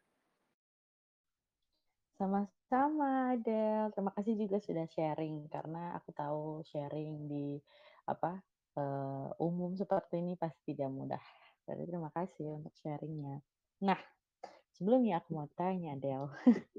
Sama-sama 2.15 3.35
Del. 3.43 3.91
Terima 3.91 4.11
kasih 4.15 4.33
juga 4.39 4.57
sudah 4.63 4.87
sharing 4.87 5.51
karena 5.51 5.97
aku 5.99 6.09
tahu 6.15 6.63
sharing 6.63 7.27
di 7.27 7.59
apa 8.07 8.39
uh, 8.79 9.29
umum 9.41 9.75
seperti 9.75 10.23
ini 10.23 10.39
pasti 10.39 10.71
tidak 10.71 10.91
mudah. 10.93 11.23
Jadi 11.65 11.83
terima 11.89 12.13
kasih 12.13 12.61
untuk 12.61 12.71
sharingnya. 12.79 13.41
Nah 13.83 13.99
sebelumnya 14.75 15.19
aku 15.19 15.35
mau 15.35 15.47
tanya 15.55 15.95
Del 15.99 16.31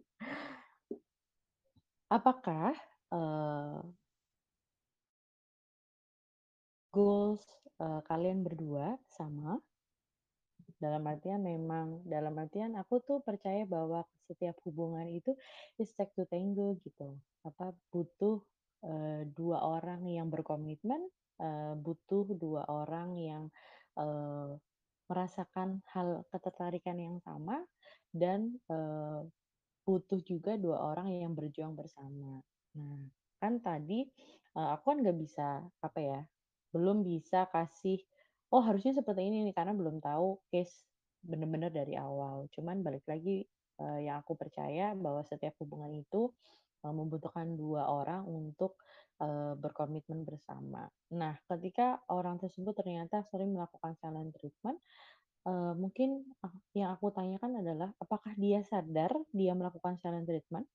Apakah, 2.07 2.71
uh, 3.11 3.83
goals, 6.95 7.43
uh, 7.83 8.01
kalian 8.07 8.47
berdua 8.47 8.95
sama? 9.11 9.59
dalam 10.77 11.09
artian 11.09 11.41
memang 11.41 12.05
dalam 12.05 12.37
artian 12.37 12.77
aku 12.77 13.01
tuh 13.01 13.19
percaya 13.25 13.65
bahwa 13.65 14.05
setiap 14.29 14.61
hubungan 14.69 15.09
itu 15.09 15.33
is 15.81 15.89
take 15.97 16.13
to 16.13 16.29
tango 16.29 16.77
gitu. 16.85 17.17
Apa 17.49 17.73
butuh 17.89 18.45
uh, 18.85 19.23
dua 19.33 19.65
orang 19.65 20.05
yang 20.05 20.29
berkomitmen, 20.29 21.01
uh, 21.41 21.73
butuh 21.81 22.29
dua 22.37 22.69
orang 22.69 23.17
yang 23.17 23.45
uh, 23.97 24.53
merasakan 25.09 25.81
hal 25.95 26.27
ketertarikan 26.35 26.99
yang 26.99 27.17
sama 27.25 27.63
dan 28.13 28.59
uh, 28.69 29.25
butuh 29.87 30.19
juga 30.27 30.59
dua 30.59 30.83
orang 30.83 31.15
yang 31.15 31.31
berjuang 31.33 31.79
bersama. 31.79 32.43
Nah, 32.75 33.07
kan 33.39 33.63
tadi 33.63 34.03
uh, 34.59 34.75
aku 34.75 34.91
kan 34.91 34.99
nggak 35.07 35.19
bisa 35.23 35.63
apa 35.79 35.99
ya, 36.03 36.21
belum 36.75 37.07
bisa 37.07 37.47
kasih 37.55 38.03
oh 38.51 38.63
harusnya 38.63 38.99
seperti 38.99 39.31
ini 39.31 39.47
nih 39.47 39.55
karena 39.55 39.75
belum 39.75 40.03
tahu 40.03 40.43
case 40.51 40.83
benar-benar 41.23 41.71
dari 41.71 41.95
awal. 41.95 42.51
Cuman 42.51 42.83
balik 42.83 43.07
lagi 43.07 43.47
uh, 43.79 44.03
yang 44.03 44.19
aku 44.27 44.35
percaya 44.35 44.99
bahwa 44.99 45.23
setiap 45.23 45.55
hubungan 45.63 45.95
itu 45.95 46.35
uh, 46.83 46.91
membutuhkan 46.93 47.55
dua 47.55 47.87
orang 47.87 48.27
untuk 48.27 48.83
berkomitmen 49.65 50.29
bersama. 50.29 50.85
Nah, 51.17 51.41
ketika 51.49 52.05
orang 52.13 52.37
tersebut 52.37 52.77
ternyata 52.77 53.25
sering 53.25 53.57
melakukan 53.57 53.97
silent 53.97 54.29
treatment, 54.37 54.77
uh, 55.47 55.73
mungkin 55.79 56.27
yang 56.75 56.93
aku 56.99 57.15
tanyakan 57.15 57.63
adalah 57.63 57.91
apakah 58.03 58.35
dia 58.37 58.61
sadar 58.67 59.15
dia 59.31 59.55
melakukan 59.55 59.97
silent 59.97 60.27
treatment? 60.27 60.67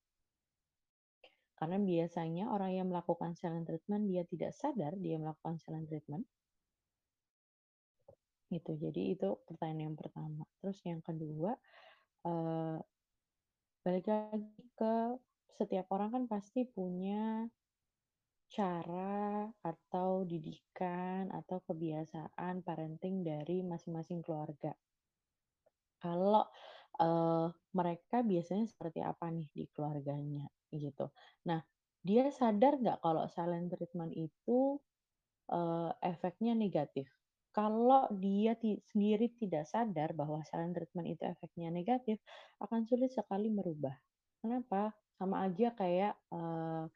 Karena 1.59 1.77
biasanya 1.77 2.49
orang 2.49 2.73
yang 2.73 2.87
melakukan 2.89 3.37
silent 3.37 3.69
treatment 3.69 4.09
dia 4.09 4.25
tidak 4.25 4.55
sadar 4.57 4.97
dia 4.97 5.21
melakukan 5.21 5.61
silent 5.61 5.85
treatment. 5.91 6.25
Gitu. 8.49 8.71
Jadi 8.81 9.15
itu 9.15 9.29
pertanyaan 9.45 9.93
yang 9.93 9.95
pertama. 9.95 10.43
Terus 10.59 10.79
yang 10.83 10.99
kedua, 11.05 11.53
uh, 12.25 12.81
balik 13.85 14.09
lagi 14.09 14.57
ke 14.73 14.93
setiap 15.53 15.85
orang 15.93 16.09
kan 16.09 16.23
pasti 16.25 16.65
punya 16.65 17.45
cara 18.51 19.47
atau 19.63 20.27
didikan 20.27 21.31
atau 21.31 21.63
kebiasaan 21.63 22.61
parenting 22.67 23.23
dari 23.23 23.63
masing-masing 23.63 24.19
keluarga. 24.19 24.75
Kalau 26.03 26.43
uh, 26.99 27.47
mereka 27.71 28.19
biasanya 28.27 28.67
seperti 28.67 28.99
apa 28.99 29.31
nih 29.31 29.47
di 29.55 29.63
keluarganya 29.71 30.51
gitu. 30.75 31.07
Nah, 31.47 31.63
dia 32.03 32.27
sadar 32.27 32.75
nggak 32.75 32.99
kalau 32.99 33.23
silent 33.31 33.71
treatment 33.71 34.11
itu 34.11 34.75
uh, 35.47 35.91
efeknya 36.03 36.51
negatif? 36.51 37.07
kalau 37.51 38.07
dia 38.15 38.55
sendiri 38.87 39.27
tidak 39.35 39.67
sadar 39.67 40.15
bahwa 40.15 40.39
silent 40.47 40.71
treatment 40.71 41.07
itu 41.11 41.23
efeknya 41.27 41.67
negatif, 41.67 42.17
akan 42.63 42.87
sulit 42.87 43.11
sekali 43.11 43.51
merubah. 43.51 43.91
Kenapa? 44.39 44.95
Sama 45.19 45.45
aja 45.45 45.75
kayak 45.75 46.15
uh, 46.31 46.87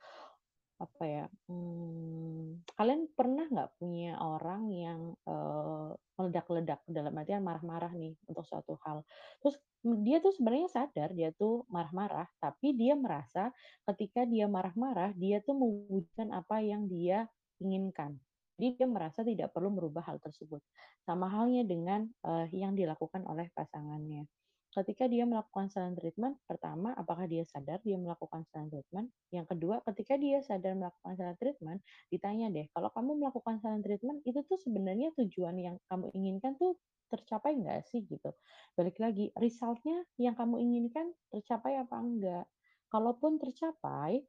apa 0.76 1.03
ya? 1.07 1.26
Hmm, 1.47 2.59
kalian 2.76 3.07
pernah 3.15 3.47
nggak 3.47 3.80
punya 3.80 4.19
orang 4.19 4.67
yang 4.71 4.99
uh, 5.23 5.95
meledak-ledak 6.19 6.84
dalam 6.88 7.15
artian 7.15 7.43
marah-marah 7.43 7.95
nih 7.95 8.15
untuk 8.28 8.43
suatu 8.43 8.76
hal. 8.84 9.07
Terus 9.39 9.55
dia 10.03 10.19
tuh 10.19 10.36
sebenarnya 10.36 10.67
sadar 10.67 11.15
dia 11.15 11.32
tuh 11.32 11.63
marah-marah, 11.71 12.28
tapi 12.43 12.76
dia 12.76 12.97
merasa 12.99 13.55
ketika 13.93 14.28
dia 14.28 14.51
marah-marah 14.51 15.15
dia 15.15 15.39
tuh 15.39 15.55
mewujudkan 15.55 16.36
apa 16.36 16.59
yang 16.59 16.91
dia 16.91 17.30
inginkan. 17.63 18.19
Jadi 18.55 18.80
dia 18.80 18.88
merasa 18.88 19.19
tidak 19.23 19.51
perlu 19.51 19.71
merubah 19.71 20.03
hal 20.07 20.19
tersebut. 20.19 20.63
Sama 21.03 21.28
halnya 21.28 21.67
dengan 21.67 22.07
uh, 22.23 22.47
yang 22.51 22.76
dilakukan 22.76 23.28
oleh 23.28 23.51
pasangannya. 23.51 24.28
Ketika 24.76 25.07
dia 25.07 25.23
melakukan 25.23 25.71
silent 25.71 25.95
treatment, 25.95 26.36
pertama, 26.43 26.91
apakah 26.99 27.32
dia 27.32 27.47
sadar 27.47 27.80
dia 27.80 27.95
melakukan 27.95 28.43
silent 28.51 28.76
treatment? 28.76 29.07
Yang 29.32 29.55
kedua, 29.55 29.80
ketika 29.88 30.19
dia 30.19 30.43
sadar 30.43 30.76
melakukan 30.76 31.15
silent 31.15 31.39
treatment, 31.39 31.80
ditanya 32.11 32.51
deh, 32.51 32.67
kalau 32.76 32.91
kamu 32.91 33.23
melakukan 33.23 33.55
silent 33.63 33.88
treatment, 33.88 34.19
itu 34.28 34.43
tuh 34.43 34.59
sebenarnya 34.59 35.15
tujuan 35.15 35.55
yang 35.55 35.76
kamu 35.88 36.11
inginkan 36.11 36.59
tuh 36.59 36.76
tercapai 37.07 37.55
nggak 37.55 37.88
sih 37.88 38.03
gitu. 38.03 38.36
Balik 38.76 38.99
lagi, 38.99 39.32
resultnya 39.39 40.03
yang 40.19 40.36
kamu 40.36 40.59
inginkan 40.59 41.15
tercapai 41.32 41.80
apa 41.80 41.95
enggak? 41.95 42.45
Kalaupun 42.91 43.39
tercapai, 43.39 44.28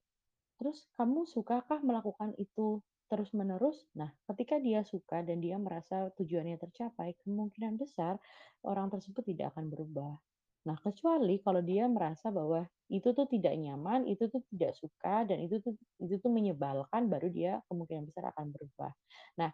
terus 0.63 0.87
kamu 0.95 1.27
sukakah 1.27 1.83
melakukan 1.83 2.39
itu 2.39 2.87
terus-menerus. 3.11 3.87
Nah, 3.99 4.15
ketika 4.31 4.63
dia 4.63 4.87
suka 4.87 5.27
dan 5.27 5.43
dia 5.43 5.59
merasa 5.59 6.11
tujuannya 6.15 6.55
tercapai, 6.59 7.19
kemungkinan 7.23 7.79
besar 7.83 8.23
orang 8.63 8.95
tersebut 8.95 9.27
tidak 9.27 9.55
akan 9.55 9.71
berubah. 9.75 10.15
Nah, 10.67 10.77
kecuali 10.83 11.39
kalau 11.41 11.63
dia 11.63 11.87
merasa 11.87 12.35
bahwa 12.35 12.67
itu 12.91 13.15
tuh 13.15 13.27
tidak 13.31 13.55
nyaman, 13.55 14.07
itu 14.11 14.27
tuh 14.27 14.43
tidak 14.51 14.75
suka 14.75 15.23
dan 15.27 15.39
itu 15.43 15.63
tuh 15.63 15.75
itu 16.03 16.19
tuh 16.19 16.31
menyebalkan 16.31 17.07
baru 17.07 17.29
dia 17.31 17.53
kemungkinan 17.71 18.07
besar 18.11 18.35
akan 18.35 18.51
berubah. 18.51 18.91
Nah, 19.39 19.51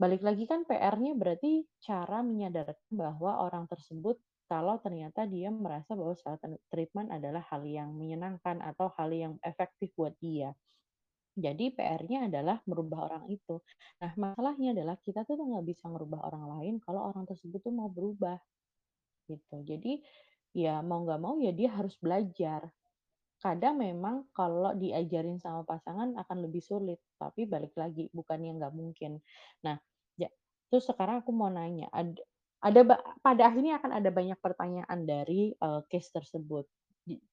balik 0.00 0.24
lagi 0.24 0.48
kan 0.48 0.64
PR-nya 0.64 1.12
berarti 1.16 1.68
cara 1.84 2.24
menyadarkan 2.24 2.88
bahwa 2.92 3.44
orang 3.44 3.68
tersebut 3.68 4.16
kalau 4.48 4.80
ternyata 4.82 5.28
dia 5.28 5.52
merasa 5.52 5.94
bahwa 5.94 6.16
self 6.16 6.40
treatment 6.72 7.12
adalah 7.12 7.44
hal 7.52 7.62
yang 7.62 7.94
menyenangkan 7.94 8.58
atau 8.64 8.90
hal 8.96 9.12
yang 9.12 9.32
efektif 9.44 9.92
buat 9.94 10.16
dia. 10.18 10.56
Jadi 11.38 11.72
PR-nya 11.72 12.26
adalah 12.26 12.58
merubah 12.66 13.06
orang 13.12 13.24
itu. 13.30 13.62
Nah, 14.02 14.12
masalahnya 14.18 14.74
adalah 14.74 14.98
kita 14.98 15.22
tuh 15.22 15.38
nggak 15.38 15.64
bisa 15.68 15.86
merubah 15.86 16.26
orang 16.26 16.44
lain 16.58 16.74
kalau 16.82 17.06
orang 17.06 17.24
tersebut 17.28 17.62
tuh 17.62 17.70
mau 17.70 17.86
berubah. 17.86 18.36
Gitu. 19.30 19.56
Jadi 19.62 20.02
ya 20.56 20.82
mau 20.82 21.02
nggak 21.06 21.20
mau 21.20 21.34
ya 21.38 21.52
dia 21.54 21.70
harus 21.72 21.94
belajar. 21.98 22.68
Kadang 23.40 23.80
memang 23.80 24.28
kalau 24.36 24.76
diajarin 24.76 25.40
sama 25.40 25.64
pasangan 25.64 26.12
akan 26.12 26.38
lebih 26.44 26.60
sulit, 26.60 27.00
tapi 27.16 27.48
balik 27.48 27.72
lagi 27.72 28.12
bukan 28.12 28.36
yang 28.44 28.60
nggak 28.60 28.76
mungkin. 28.76 29.16
Nah, 29.64 29.80
ya, 30.20 30.28
terus 30.68 30.84
sekarang 30.84 31.24
aku 31.24 31.32
mau 31.32 31.48
nanya, 31.48 31.88
ada, 31.88 32.20
ada 32.60 32.80
pada 33.24 33.48
akhirnya 33.48 33.80
akan 33.80 33.96
ada 33.96 34.12
banyak 34.12 34.36
pertanyaan 34.44 35.08
dari 35.08 35.56
uh, 35.56 35.80
case 35.88 36.12
tersebut 36.12 36.68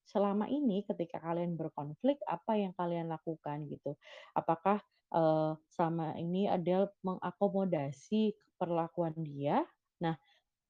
selama 0.07 0.47
ini 0.47 0.88
ketika 0.88 1.20
kalian 1.20 1.59
berkonflik 1.59 2.18
apa 2.26 2.55
yang 2.55 2.72
kalian 2.74 3.11
lakukan 3.11 3.68
gitu? 3.68 3.99
Apakah 4.32 4.80
uh, 5.11 5.59
selama 5.70 6.15
ini 6.15 6.47
ada 6.47 6.88
mengakomodasi 7.03 8.34
perlakuan 8.55 9.13
dia? 9.20 9.68
Nah, 9.99 10.15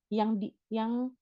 yang 0.09 0.39
di 0.41 0.51
yang 0.73 1.13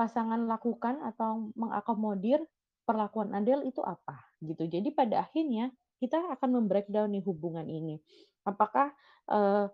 pasangan 0.00 0.48
lakukan 0.48 1.04
atau 1.04 1.52
mengakomodir 1.52 2.40
perlakuan 2.88 3.36
Adel 3.36 3.68
itu 3.68 3.84
apa 3.84 4.16
gitu. 4.40 4.64
Jadi 4.64 4.88
pada 4.96 5.28
akhirnya 5.28 5.68
kita 6.00 6.16
akan 6.40 6.64
membreakdown 6.64 7.12
nih 7.12 7.24
hubungan 7.28 7.68
ini. 7.68 8.00
Apakah 8.48 8.96
uh, 9.28 9.68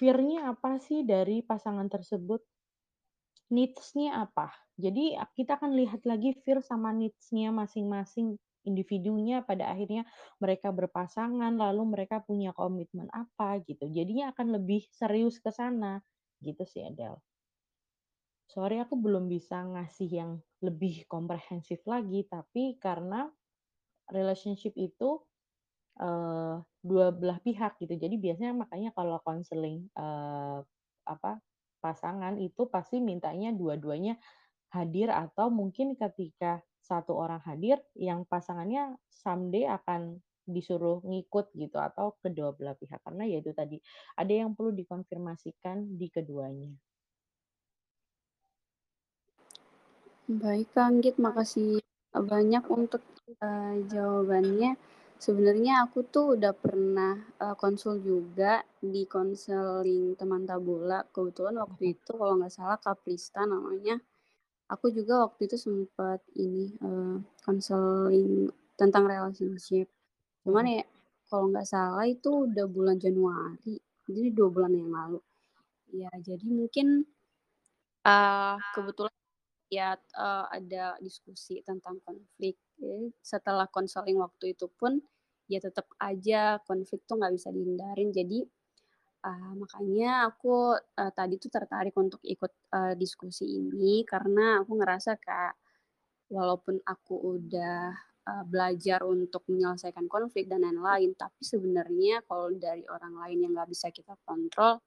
fear-nya 0.00 0.48
apa 0.56 0.80
sih 0.80 1.04
dari 1.04 1.44
pasangan 1.44 1.84
tersebut? 1.92 2.40
Needs-nya 3.52 4.24
apa? 4.24 4.48
Jadi 4.80 5.20
kita 5.36 5.60
akan 5.60 5.76
lihat 5.76 6.08
lagi 6.08 6.32
fear 6.40 6.64
sama 6.64 6.96
needs-nya 6.96 7.52
masing-masing 7.52 8.40
individunya 8.64 9.44
pada 9.44 9.68
akhirnya 9.68 10.08
mereka 10.40 10.72
berpasangan 10.72 11.52
lalu 11.52 11.84
mereka 11.84 12.24
punya 12.24 12.56
komitmen 12.56 13.12
apa 13.12 13.60
gitu. 13.68 13.84
Jadinya 13.92 14.32
akan 14.32 14.56
lebih 14.56 14.88
serius 14.88 15.36
ke 15.36 15.52
sana 15.52 16.00
gitu 16.40 16.64
sih 16.64 16.80
Adele. 16.88 17.20
Sorry 18.48 18.78
aku 18.78 18.94
belum 19.00 19.26
bisa 19.26 19.64
ngasih 19.64 20.08
yang 20.08 20.32
lebih 20.60 21.08
komprehensif 21.08 21.80
lagi 21.88 22.28
tapi 22.28 22.76
karena 22.76 23.28
relationship 24.12 24.76
itu 24.76 25.20
uh, 26.00 26.60
dua 26.84 27.06
belah 27.12 27.40
pihak 27.40 27.80
gitu. 27.80 27.96
Jadi 27.96 28.16
biasanya 28.20 28.52
makanya 28.52 28.92
kalau 28.92 29.16
konseling 29.24 29.88
uh, 29.96 30.60
apa 31.04 31.40
pasangan 31.80 32.40
itu 32.40 32.68
pasti 32.72 33.00
mintanya 33.00 33.52
dua-duanya 33.52 34.16
hadir 34.72 35.12
atau 35.12 35.52
mungkin 35.52 35.94
ketika 35.94 36.64
satu 36.80 37.16
orang 37.16 37.40
hadir 37.44 37.80
yang 37.96 38.28
pasangannya 38.28 38.96
someday 39.08 39.68
akan 39.68 40.20
disuruh 40.44 41.00
ngikut 41.00 41.56
gitu 41.56 41.80
atau 41.80 42.20
kedua 42.20 42.52
belah 42.52 42.76
pihak 42.76 43.00
karena 43.00 43.24
ya 43.24 43.40
itu 43.40 43.56
tadi 43.56 43.80
ada 44.20 44.28
yang 44.28 44.52
perlu 44.52 44.76
dikonfirmasikan 44.76 45.96
di 45.96 46.12
keduanya. 46.12 46.72
Baik 50.24 50.72
Kang 50.72 51.04
Git, 51.04 51.16
makasih 51.20 51.84
banyak 52.16 52.64
untuk 52.72 53.02
uh, 53.44 53.76
jawabannya. 53.92 54.72
Sebenarnya 55.20 55.84
aku 55.84 56.00
tuh 56.08 56.36
udah 56.36 56.52
pernah 56.56 57.12
uh, 57.44 57.52
konsul 57.56 58.00
juga 58.00 58.64
di 58.80 59.04
konseling 59.04 60.16
teman 60.16 60.48
tabula. 60.48 61.04
Kebetulan 61.12 61.60
waktu 61.60 61.96
itu 61.96 62.10
kalau 62.16 62.40
nggak 62.40 62.52
salah 62.56 62.78
Kaprista 62.80 63.44
namanya 63.44 64.00
aku 64.72 64.86
juga 64.96 65.28
waktu 65.28 65.40
itu 65.48 65.56
sempat 65.60 66.20
ini 66.40 66.72
uh, 66.80 67.20
konseling 67.44 68.48
tentang 68.80 69.04
relationship. 69.04 69.88
Cuman 70.44 70.64
ya 70.80 70.84
kalau 71.28 71.52
nggak 71.52 71.68
salah 71.68 72.04
itu 72.08 72.48
udah 72.48 72.66
bulan 72.68 72.96
Januari, 72.96 73.76
jadi 74.08 74.28
dua 74.32 74.48
bulan 74.48 74.72
yang 74.72 74.88
lalu. 74.88 75.20
Ya 75.92 76.10
jadi 76.28 76.46
mungkin 76.48 77.04
Uh, 78.04 78.60
kebetulan 78.76 79.16
ya 79.74 79.98
uh, 80.14 80.46
ada 80.48 80.94
diskusi 81.02 81.60
tentang 81.66 81.98
konflik. 82.06 82.54
Setelah 83.22 83.66
konseling 83.70 84.18
waktu 84.22 84.54
itu 84.54 84.70
pun 84.70 85.02
ya 85.50 85.60
tetap 85.60 85.90
aja 86.00 86.62
konflik 86.64 87.04
tuh 87.04 87.18
nggak 87.18 87.34
bisa 87.34 87.50
dihindarin. 87.50 88.14
Jadi 88.14 88.46
uh, 89.24 89.52
makanya 89.58 90.30
aku 90.30 90.76
uh, 90.78 91.12
tadi 91.12 91.40
tuh 91.40 91.50
tertarik 91.50 91.96
untuk 91.98 92.20
ikut 92.22 92.52
uh, 92.72 92.94
diskusi 92.94 93.58
ini 93.58 94.04
karena 94.06 94.62
aku 94.62 94.72
ngerasa 94.78 95.18
kayak 95.18 95.54
walaupun 96.32 96.80
aku 96.84 97.36
udah 97.36 97.92
uh, 98.24 98.44
belajar 98.48 99.04
untuk 99.04 99.44
menyelesaikan 99.48 100.08
konflik 100.08 100.48
dan 100.48 100.64
lain-lain, 100.64 101.12
tapi 101.14 101.40
sebenarnya 101.44 102.24
kalau 102.24 102.52
dari 102.56 102.84
orang 102.88 103.14
lain 103.20 103.44
yang 103.44 103.52
nggak 103.52 103.70
bisa 103.70 103.92
kita 103.92 104.16
kontrol, 104.24 104.80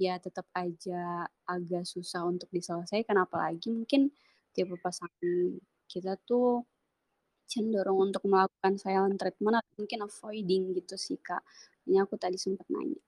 ya 0.00 0.18
tetap 0.18 0.48
aja 0.56 1.28
agak 1.46 1.84
susah 1.84 2.24
untuk 2.26 2.48
diselesaikan 2.50 3.16
apalagi 3.20 3.70
mungkin 3.72 4.10
tipe 4.52 4.76
pasangan 4.80 5.58
kita 5.88 6.16
tuh 6.24 6.64
cenderung 7.52 8.08
untuk 8.08 8.24
melakukan 8.24 8.80
silent 8.80 9.20
treatment 9.20 9.60
atau 9.60 9.72
mungkin 9.76 10.00
avoiding 10.08 10.72
gitu 10.72 10.96
sih 10.96 11.20
kak. 11.20 11.44
Ini 11.84 12.00
aku 12.00 12.16
tadi 12.16 12.40
sempat 12.40 12.64
nanya. 12.72 13.00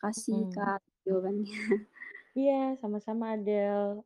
Kasih 0.00 0.48
hmm. 0.48 0.52
kak 0.56 0.80
jawabannya. 1.04 1.60
Iya 2.36 2.76
sama-sama 2.76 3.32
Adel. 3.32 4.04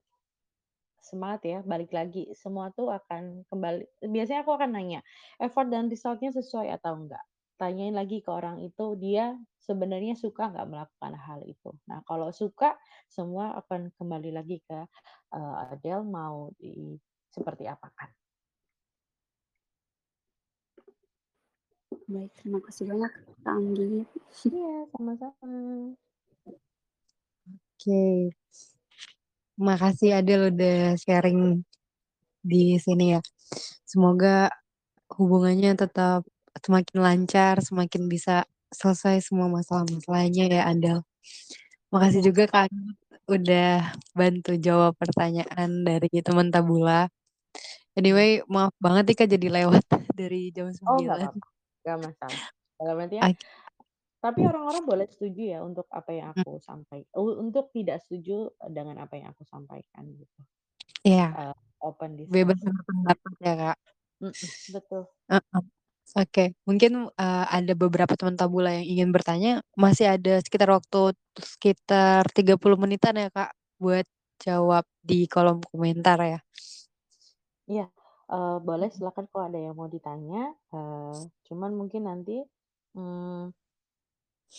Semangat 1.03 1.43
ya 1.43 1.59
balik 1.67 1.91
lagi. 1.91 2.31
Semua 2.39 2.71
tuh 2.71 2.95
akan 2.95 3.43
kembali 3.51 4.07
biasanya 4.07 4.47
aku 4.47 4.55
akan 4.55 4.71
nanya 4.71 5.03
effort 5.43 5.67
dan 5.67 5.91
resultnya 5.91 6.31
sesuai 6.31 6.71
atau 6.79 6.95
enggak 6.95 7.27
tanyain 7.61 7.93
lagi 7.93 8.25
ke 8.25 8.33
orang 8.33 8.65
itu 8.65 8.97
dia 8.97 9.37
sebenarnya 9.61 10.17
suka 10.17 10.49
nggak 10.49 10.69
melakukan 10.73 11.13
hal 11.21 11.45
itu. 11.45 11.77
Nah 11.85 12.01
kalau 12.09 12.33
suka 12.33 12.73
semua 13.13 13.53
akan 13.61 13.93
kembali 14.01 14.33
lagi 14.33 14.65
ke 14.65 14.81
uh, 15.37 15.69
Adele 15.69 16.09
mau 16.09 16.49
di 16.57 16.97
seperti 17.29 17.69
apa 17.69 17.93
kan? 17.93 18.09
Baik, 22.11 22.33
terima 22.43 22.59
kasih 22.67 22.85
banyak 22.91 23.13
Kak 23.47 23.55
Anggi. 23.55 24.03
Iya, 24.51 24.75
sama-sama. 24.91 25.55
Oke. 26.43 26.59
Okay. 27.79 28.19
Makasih 29.55 30.19
Adel 30.19 30.51
udah 30.51 30.99
sharing 30.99 31.63
di 32.43 32.81
sini 32.83 33.15
ya. 33.15 33.21
Semoga 33.87 34.51
hubungannya 35.15 35.79
tetap 35.79 36.27
semakin 36.59 36.99
lancar, 36.99 37.55
semakin 37.63 38.11
bisa 38.11 38.43
selesai 38.71 39.27
semua 39.27 39.47
masalah-masalahnya 39.51 40.51
ya 40.51 40.63
Andal. 40.67 41.07
Makasih 41.91 42.23
juga 42.23 42.47
Kak 42.47 42.71
udah 43.31 43.95
bantu 44.15 44.59
jawab 44.59 44.99
pertanyaan 44.99 45.87
dari 45.87 46.11
teman 46.23 46.51
Tabula. 46.51 47.07
Anyway, 47.95 48.43
maaf 48.47 48.75
banget 48.79 49.11
nih 49.11 49.17
Kak 49.19 49.29
jadi 49.31 49.49
lewat 49.63 49.85
dari 50.21 50.55
jam 50.55 50.71
9. 50.71 50.87
Oh, 50.87 50.99
enggak 50.99 51.17
apa-apa. 51.19 51.47
Enggak 51.83 51.99
masalah. 52.07 52.43
Dalam 52.81 52.97
artian, 52.97 53.23
okay. 53.29 53.37
tapi 54.25 54.41
orang-orang 54.49 54.85
boleh 54.89 55.07
setuju 55.13 55.43
ya 55.53 55.61
untuk 55.61 55.85
apa 55.93 56.11
yang 56.17 56.33
aku 56.33 56.57
hmm. 56.57 56.65
sampaikan. 56.65 57.13
Untuk 57.19 57.69
tidak 57.77 58.01
setuju 58.07 58.49
dengan 58.73 59.05
apa 59.05 59.21
yang 59.21 59.37
aku 59.37 59.45
sampaikan 59.45 60.09
gitu. 60.17 60.41
Iya. 61.05 61.29
Yeah. 61.29 61.53
Uh, 61.53 61.57
open 61.85 62.17
discussion. 62.17 62.37
Bebas 62.41 62.59
berpendapat 62.63 63.33
ya 63.43 63.55
Kak. 63.59 63.79
Mm 64.21 64.33
-mm, 64.33 64.51
betul. 64.77 65.03
Uh 65.29 65.37
-uh. 65.41 65.65
Oke, 66.19 66.59
mungkin 66.67 67.07
uh, 67.07 67.47
ada 67.47 67.73
beberapa 67.79 68.19
teman 68.19 68.35
tabula 68.35 68.75
yang 68.75 68.83
ingin 68.83 69.09
bertanya. 69.15 69.63
Masih 69.79 70.11
ada 70.11 70.43
sekitar 70.43 70.75
waktu 70.75 71.15
sekitar 71.39 72.27
30 72.35 72.59
menitan 72.75 73.15
ya 73.15 73.31
Kak 73.31 73.55
buat 73.79 74.03
jawab 74.43 74.83
di 75.07 75.31
kolom 75.31 75.63
komentar 75.71 76.19
ya. 76.19 76.41
Iya, 77.71 77.87
uh, 78.27 78.59
boleh 78.59 78.91
silakan 78.91 79.31
kalau 79.31 79.47
ada 79.47 79.61
yang 79.63 79.79
mau 79.79 79.87
ditanya. 79.87 80.51
Uh, 80.75 81.15
cuman 81.47 81.79
mungkin 81.79 82.11
nanti 82.11 82.43
hmm, 82.99 83.55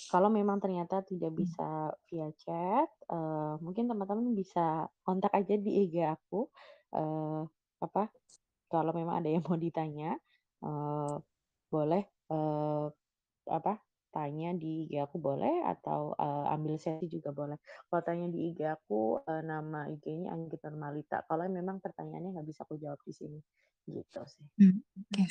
kalau 0.07 0.31
memang 0.31 0.63
ternyata 0.63 1.03
tidak 1.03 1.35
bisa 1.35 1.91
via 2.07 2.31
chat, 2.39 2.87
uh, 3.11 3.59
mungkin 3.59 3.91
teman-teman 3.91 4.31
bisa 4.31 4.87
kontak 5.03 5.35
aja 5.35 5.59
di 5.59 5.83
IG 5.83 5.99
aku. 6.07 6.47
Uh, 6.95 7.43
apa? 7.83 8.07
Kalau 8.71 8.95
memang 8.95 9.19
ada 9.19 9.27
yang 9.27 9.43
mau 9.43 9.59
ditanya. 9.59 10.15
Uh, 10.63 11.19
boleh, 11.71 12.03
uh, 12.35 12.91
apa, 13.47 13.79
tanya 14.11 14.51
di 14.51 14.91
IG 14.91 14.99
aku 14.99 15.17
boleh 15.23 15.63
atau, 15.71 16.11
uh, 16.19 16.51
ambil 16.51 16.75
sesi 16.75 17.07
juga 17.07 17.31
boleh. 17.31 17.55
Kalau 17.87 18.03
tanya 18.03 18.27
di 18.27 18.51
IG 18.51 18.67
aku, 18.67 19.23
uh, 19.23 19.41
nama 19.41 19.87
IG-nya 19.87 20.35
Anggit 20.35 20.59
Normalita, 20.67 21.23
kalau 21.25 21.47
memang 21.47 21.79
pertanyaannya 21.79 22.35
nggak 22.35 22.47
bisa 22.51 22.67
aku 22.67 22.75
jawab 22.75 22.99
di 23.07 23.15
sini, 23.15 23.39
gitu 23.87 24.19
sih. 24.27 24.45
Hmm, 24.59 24.83
oke. 24.99 25.23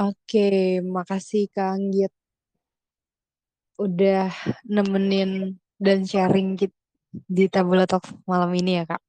Oke, 0.00 0.80
makasih 0.80 1.52
Kak 1.52 1.76
Anggit. 1.76 2.08
Udah 3.76 4.32
nemenin 4.64 5.60
dan 5.76 6.08
sharing 6.08 6.56
kit 6.56 6.72
di 7.28 7.52
Tabula 7.52 7.84
Talk 7.84 8.08
malam 8.24 8.48
ini 8.56 8.80
ya, 8.80 8.84
Kak. 8.88 9.02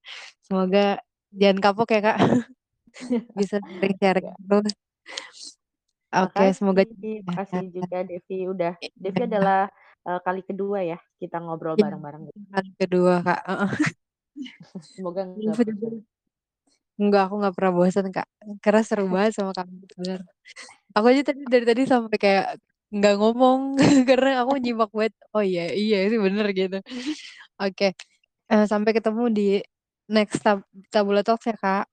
Semoga 0.43 0.99
jangan 1.31 1.63
kapok 1.63 1.95
ya, 1.95 2.01
Kak. 2.11 2.17
Bisa 3.39 3.63
sharing-sharing 3.63 4.27
Ya. 4.27 4.35
terus. 4.35 4.75
Oke, 6.11 6.45
semoga 6.51 6.83
makasih 7.23 7.71
juga 7.71 8.03
Devi 8.03 8.37
udah 8.51 8.73
Devi 8.99 9.21
adalah 9.23 9.71
uh, 10.03 10.19
kali 10.19 10.43
kedua 10.43 10.83
ya 10.83 10.99
kita 11.23 11.39
ngobrol 11.39 11.79
Iya, 11.79 11.87
bareng-bareng. 11.87 12.21
kali 12.51 12.69
kedua, 12.75 13.13
Kak. 13.23 13.41
Semoga 14.95 15.23
Iya, 15.23 15.55
nggak 15.55 15.67
bosan. 15.71 15.95
Enggak, 16.99 17.21
aku 17.29 17.35
nggak 17.41 17.55
pernah 17.55 17.71
bosan, 17.73 18.05
Kak. 18.11 18.27
Karena 18.59 18.81
seru 18.83 19.05
banget 19.13 19.31
sama 19.39 19.51
kamu, 19.55 19.73
bener. 19.95 20.19
Aku 20.91 21.05
aja 21.07 21.21
tadi 21.31 21.41
dari 21.47 21.65
tadi 21.65 21.81
sampai 21.87 22.17
kayak 22.19 22.45
nggak 22.91 23.15
ngomong 23.15 23.59
karena 24.09 24.43
aku 24.43 24.59
nyimak 24.59 24.91
banget. 24.91 25.13
Oh 25.31 25.43
iya, 25.43 25.71
iya 25.71 26.11
sih 26.11 26.19
bener 26.19 26.45
gitu. 26.51 26.77
Oke, 27.61 27.95
uh, 28.51 28.65
sampai 28.67 28.91
ketemu 28.91 29.23
di 29.31 29.47
next 30.11 30.43
tab 30.43 30.67
Tabula 30.91 31.23
Talks 31.23 31.47
ya, 31.47 31.55
Kak. 31.55 31.85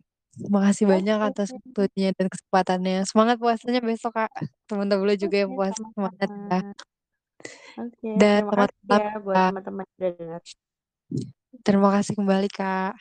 Makasih 0.46 0.86
banyak 0.86 1.18
atas 1.18 1.50
waktunya 1.50 2.14
dan 2.14 2.26
kesempatannya. 2.30 3.02
Semangat 3.10 3.36
puasanya 3.42 3.82
besok, 3.82 4.14
Kak. 4.14 4.30
Teman 4.70 4.86
Tabula 4.86 5.18
juga 5.18 5.42
yang 5.42 5.50
Oke, 5.50 5.58
puasa, 5.58 5.82
semangat 5.90 6.30
ya. 6.30 6.60
Oke, 7.78 8.08
Dan 8.14 8.42
terima 8.46 8.54
kasih 8.54 8.78
teman-teman 8.86 9.02
ya 9.02 9.18
buat 9.18 9.34
Kak. 9.34 9.48
teman-teman 9.50 9.84
yang 9.86 9.98
udah 9.98 10.12
dengar. 10.14 10.42
Terima 11.66 11.88
kasih 11.90 12.12
kembali, 12.14 12.48
Kak. 12.54 12.94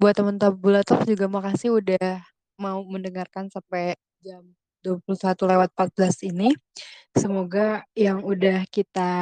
Buat 0.00 0.14
teman 0.16 0.36
Tabula 0.40 0.80
Talk 0.82 1.04
juga 1.04 1.28
makasih 1.28 1.76
udah 1.76 2.24
mau 2.56 2.80
mendengarkan 2.88 3.52
sampai 3.52 3.96
jam 4.24 4.42
21 4.82 5.44
lewat 5.46 5.68
14 5.76 6.24
ini. 6.26 6.50
Semoga 7.12 7.84
yang 7.92 8.24
udah 8.24 8.64
kita 8.72 9.12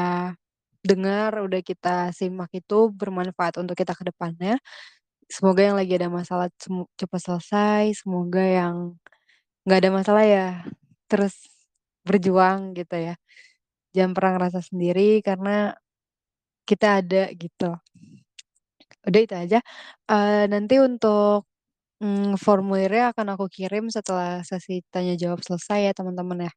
dengar, 0.80 1.36
udah 1.44 1.60
kita 1.60 2.14
simak 2.16 2.48
itu 2.56 2.88
bermanfaat 2.92 3.60
untuk 3.60 3.76
kita 3.76 3.92
ke 3.92 4.08
depannya. 4.08 4.56
Semoga 5.30 5.62
yang 5.62 5.76
lagi 5.78 5.94
ada 5.94 6.10
masalah 6.10 6.48
cepat 6.98 7.20
selesai, 7.22 8.02
semoga 8.02 8.42
yang 8.42 8.98
nggak 9.66 9.78
ada 9.82 9.90
masalah 9.94 10.24
ya 10.26 10.46
terus 11.10 11.34
berjuang 12.06 12.74
gitu 12.78 12.96
ya. 12.98 13.14
Jangan 13.96 14.12
pernah 14.16 14.32
ngerasa 14.38 14.60
sendiri 14.66 15.20
karena 15.26 15.74
kita 16.68 17.02
ada 17.02 17.30
gitu. 17.36 17.70
Udah 19.08 19.20
itu 19.24 19.34
aja, 19.36 19.58
uh, 20.12 20.44
nanti 20.52 20.76
untuk, 20.82 21.48
mmm, 22.02 22.36
formulirnya 22.40 23.12
akan 23.14 23.36
aku 23.36 23.46
kirim 23.52 23.88
setelah 23.92 24.42
sesi 24.46 24.82
tanya 24.94 25.14
jawab 25.20 25.40
selesai 25.46 25.78
ya 25.90 25.92
teman-teman 25.98 26.48
ya. 26.50 26.52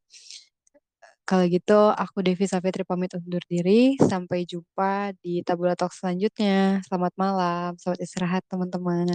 Kalau 1.23 1.47
gitu 1.47 1.79
aku 1.95 2.19
Devi 2.19 2.43
Savitri 2.51 2.83
pamit 2.83 3.15
undur 3.15 3.39
diri, 3.47 3.95
sampai 3.95 4.43
jumpa 4.43 5.15
di 5.23 5.39
Tabula 5.39 5.71
Talk 5.71 5.95
selanjutnya. 5.95 6.83
Selamat 6.83 7.13
malam, 7.15 7.79
selamat 7.79 7.99
istirahat 8.03 8.43
teman-teman. 8.51 9.07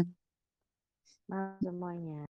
Malam 1.28 1.60
semuanya. 1.60 2.24